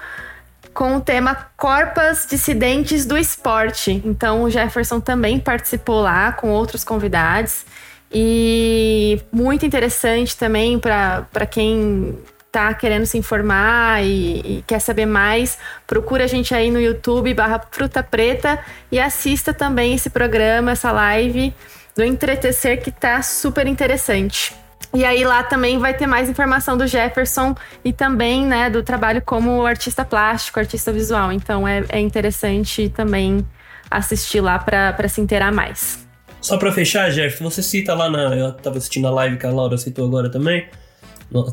com 0.72 0.96
o 0.96 1.00
tema 1.02 1.50
Corpas 1.58 2.26
Dissidentes 2.26 3.04
do 3.04 3.18
Esporte. 3.18 4.00
Então 4.02 4.44
o 4.44 4.50
Jefferson 4.50 4.98
também 4.98 5.38
participou 5.38 6.00
lá 6.00 6.32
com 6.32 6.48
outros 6.48 6.84
convidados. 6.84 7.66
E 8.10 9.20
muito 9.30 9.66
interessante 9.66 10.34
também 10.34 10.78
para 10.78 11.46
quem 11.50 12.18
tá 12.50 12.72
querendo 12.72 13.04
se 13.04 13.18
informar 13.18 14.02
e, 14.02 14.40
e, 14.40 14.64
quer 14.66 14.78
saber 14.78 15.04
mais, 15.04 15.58
procura 15.86 16.24
a 16.24 16.26
gente 16.26 16.54
aí 16.54 16.70
no 16.70 16.80
YouTube 16.80 17.34
barra 17.34 17.60
Fruta 17.70 18.02
Preta 18.02 18.58
e 18.90 18.98
assista 18.98 19.52
também 19.52 19.92
esse 19.92 20.08
programa, 20.08 20.70
essa 20.70 20.90
live 20.92 21.52
do 21.96 22.04
Entretecer 22.04 22.82
que 22.82 22.90
tá 22.90 23.22
super 23.22 23.66
interessante. 23.66 24.54
E 24.94 25.04
aí 25.04 25.24
lá 25.24 25.42
também 25.42 25.78
vai 25.78 25.94
ter 25.94 26.06
mais 26.06 26.28
informação 26.28 26.76
do 26.76 26.86
Jefferson 26.86 27.54
e 27.84 27.92
também, 27.92 28.44
né, 28.44 28.70
do 28.70 28.82
trabalho 28.82 29.22
como 29.24 29.64
artista 29.64 30.04
plástico, 30.04 30.60
artista 30.60 30.92
visual. 30.92 31.32
Então 31.32 31.66
é, 31.66 31.84
é 31.88 32.00
interessante 32.00 32.88
também 32.90 33.44
assistir 33.90 34.40
lá 34.40 34.58
para 34.58 35.08
se 35.08 35.20
inteirar 35.20 35.52
mais. 35.52 36.06
Só 36.40 36.56
para 36.58 36.70
fechar, 36.70 37.10
Jeff, 37.10 37.42
você 37.42 37.62
cita 37.62 37.94
lá 37.94 38.08
na. 38.08 38.36
Eu 38.36 38.52
tava 38.52 38.78
assistindo 38.78 39.08
a 39.08 39.10
live 39.10 39.36
que 39.36 39.46
a 39.46 39.50
Laura 39.50 39.76
citou 39.76 40.06
agora 40.06 40.30
também. 40.30 40.66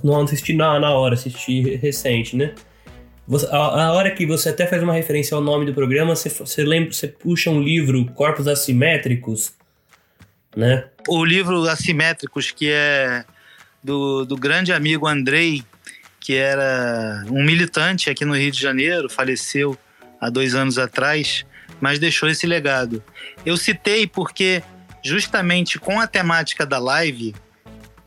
Não 0.04 0.22
assisti 0.22 0.54
na, 0.54 0.80
na 0.80 0.92
hora, 0.92 1.16
assisti 1.16 1.78
recente, 1.78 2.36
né? 2.36 2.54
Você, 3.28 3.48
a, 3.48 3.58
a, 3.58 3.94
hora 3.94 4.12
que 4.12 4.26
você 4.26 4.50
até 4.50 4.68
faz 4.68 4.84
uma 4.84 4.94
referência 4.94 5.34
ao 5.34 5.42
nome 5.42 5.66
do 5.66 5.74
programa, 5.74 6.16
você, 6.16 6.30
você 6.30 6.64
lembra, 6.64 6.92
você 6.92 7.08
puxa 7.08 7.50
um 7.50 7.62
livro, 7.62 8.06
Corpos 8.14 8.48
Assimétricos, 8.48 9.54
né? 10.56 10.86
O 11.08 11.24
livro 11.24 11.68
Assimétricos, 11.68 12.52
que 12.52 12.70
é 12.72 13.26
do, 13.84 14.26
do 14.26 14.36
grande 14.36 14.72
amigo 14.72 15.08
Andrei, 15.08 15.64
que 16.20 16.36
era 16.36 17.26
um 17.30 17.44
militante 17.44 18.10
aqui 18.10 18.24
no 18.24 18.36
Rio 18.36 18.52
de 18.52 18.60
Janeiro, 18.60 19.10
faleceu 19.10 19.78
há 20.22 20.30
dois 20.30 20.56
anos 20.56 20.78
atrás, 20.78 21.46
mas 21.82 22.00
deixou 22.00 22.30
esse 22.30 22.48
legado. 22.48 23.04
Eu 23.46 23.58
citei 23.58 24.08
porque, 24.08 24.64
justamente 25.04 25.78
com 25.78 26.00
a 26.00 26.08
temática 26.08 26.66
da 26.66 26.80
live, 26.80 27.36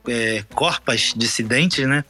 é, 0.08 0.42
corpas 0.54 1.12
dissidentes, 1.14 1.86
né? 1.86 2.04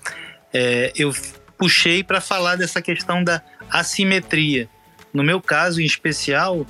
É, 0.54 0.92
eu 0.94 1.12
puxei 1.58 2.04
para 2.04 2.20
falar 2.20 2.56
dessa 2.56 2.80
questão 2.80 3.24
da 3.24 3.42
assimetria. 3.68 4.68
No 5.12 5.24
meu 5.24 5.40
caso, 5.40 5.80
em 5.80 5.84
especial, 5.84 6.66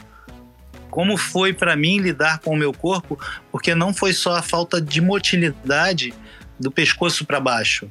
como 0.96 1.18
foi 1.18 1.52
para 1.52 1.76
mim 1.76 1.98
lidar 1.98 2.38
com 2.38 2.54
o 2.54 2.56
meu 2.56 2.72
corpo, 2.72 3.20
porque 3.52 3.74
não 3.74 3.92
foi 3.92 4.14
só 4.14 4.34
a 4.34 4.40
falta 4.40 4.80
de 4.80 4.98
motilidade 4.98 6.14
do 6.58 6.70
pescoço 6.70 7.26
para 7.26 7.38
baixo, 7.38 7.86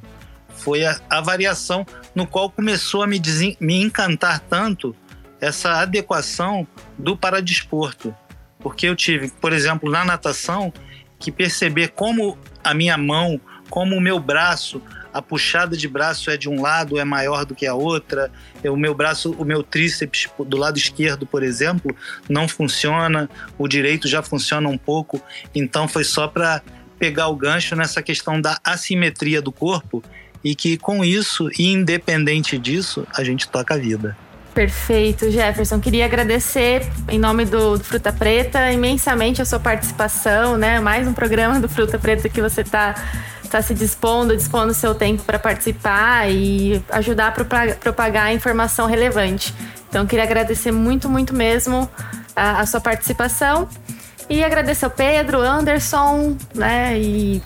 foi 0.56 0.84
a, 0.84 1.00
a, 1.08 1.20
variação 1.20 1.86
no 2.16 2.26
qual 2.26 2.50
começou 2.50 3.04
a 3.04 3.06
me, 3.06 3.22
me 3.60 3.80
encantar 3.80 4.40
tanto 4.40 4.92
essa 5.40 5.74
adequação 5.74 6.66
do 6.98 7.16
paradesporto. 7.16 8.12
Porque 8.58 8.88
eu 8.88 8.96
tive, 8.96 9.30
por 9.40 9.52
exemplo, 9.52 9.88
na 9.88 10.04
natação, 10.04 10.72
que 11.16 11.30
perceber 11.30 11.90
como 11.90 12.36
a 12.64 12.74
minha 12.74 12.98
mão, 12.98 13.40
como 13.70 13.94
o 13.94 14.00
meu 14.00 14.18
braço, 14.18 14.82
a 15.16 15.22
puxada 15.22 15.74
de 15.74 15.88
braço 15.88 16.30
é 16.30 16.36
de 16.36 16.46
um 16.46 16.60
lado, 16.60 16.98
é 16.98 17.04
maior 17.04 17.46
do 17.46 17.54
que 17.54 17.66
a 17.66 17.74
outra. 17.74 18.30
O 18.62 18.76
meu 18.76 18.94
braço, 18.94 19.32
o 19.32 19.46
meu 19.46 19.62
tríceps 19.62 20.28
do 20.38 20.58
lado 20.58 20.76
esquerdo, 20.76 21.24
por 21.26 21.42
exemplo, 21.42 21.96
não 22.28 22.46
funciona, 22.46 23.28
o 23.56 23.66
direito 23.66 24.06
já 24.06 24.22
funciona 24.22 24.68
um 24.68 24.76
pouco. 24.76 25.22
Então 25.54 25.88
foi 25.88 26.04
só 26.04 26.28
para 26.28 26.62
pegar 26.98 27.28
o 27.28 27.36
gancho 27.36 27.74
nessa 27.74 28.02
questão 28.02 28.38
da 28.38 28.58
assimetria 28.62 29.40
do 29.40 29.50
corpo 29.50 30.02
e 30.44 30.54
que 30.54 30.76
com 30.76 31.02
isso, 31.02 31.48
independente 31.58 32.58
disso, 32.58 33.06
a 33.16 33.24
gente 33.24 33.48
toca 33.48 33.72
a 33.72 33.78
vida. 33.78 34.14
Perfeito, 34.56 35.30
Jefferson. 35.30 35.78
Queria 35.78 36.06
agradecer, 36.06 36.80
em 37.10 37.18
nome 37.18 37.44
do, 37.44 37.76
do, 37.76 37.84
Fruta 37.84 38.10
Preta, 38.10 38.72
imensamente 38.72 39.42
a 39.42 39.44
sua 39.44 39.60
participação, 39.60 40.56
né? 40.56 40.80
Mais 40.80 41.06
um 41.06 41.12
programa 41.12 41.60
do 41.60 41.68
Fruta 41.68 41.98
Preta 41.98 42.26
que 42.26 42.40
você 42.40 42.62
está 42.62 42.94
tá 43.50 43.60
se 43.60 43.74
dispondo, 43.74 44.34
dispondo 44.34 44.72
seu 44.72 44.94
tempo 44.94 45.22
para 45.24 45.38
participar 45.38 46.30
e 46.30 46.82
ajudar 46.88 47.28
a 47.28 47.74
propagar 47.74 48.28
a 48.28 48.32
informação 48.32 48.86
relevante. 48.86 49.54
Então, 49.90 50.06
queria 50.06 50.24
agradecer 50.24 50.72
muito, 50.72 51.06
muito 51.06 51.34
mesmo 51.34 51.86
a, 52.34 52.62
a 52.62 52.64
sua 52.64 52.80
participação 52.80 53.68
e 54.26 54.42
agradecer 54.42 54.86
ao 54.86 54.90
Pedro, 54.90 55.38
Anderson, 55.38 56.34
né? 56.54 56.98
E 56.98 57.42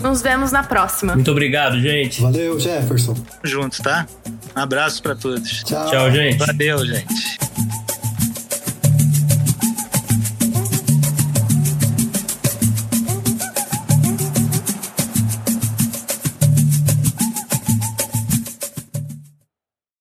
nos 0.00 0.22
vemos 0.22 0.50
na 0.50 0.64
próxima. 0.64 1.14
Muito 1.14 1.30
obrigado, 1.30 1.80
gente. 1.80 2.20
Valeu, 2.20 2.58
Jefferson. 2.58 3.14
Juntos, 3.44 3.78
tá? 3.78 4.08
Um 4.56 4.60
abraço 4.60 5.02
para 5.02 5.14
todos. 5.14 5.62
Tchau. 5.64 5.90
Tchau, 5.90 6.10
gente. 6.10 6.38
Valeu, 6.38 6.86
gente. 6.86 7.38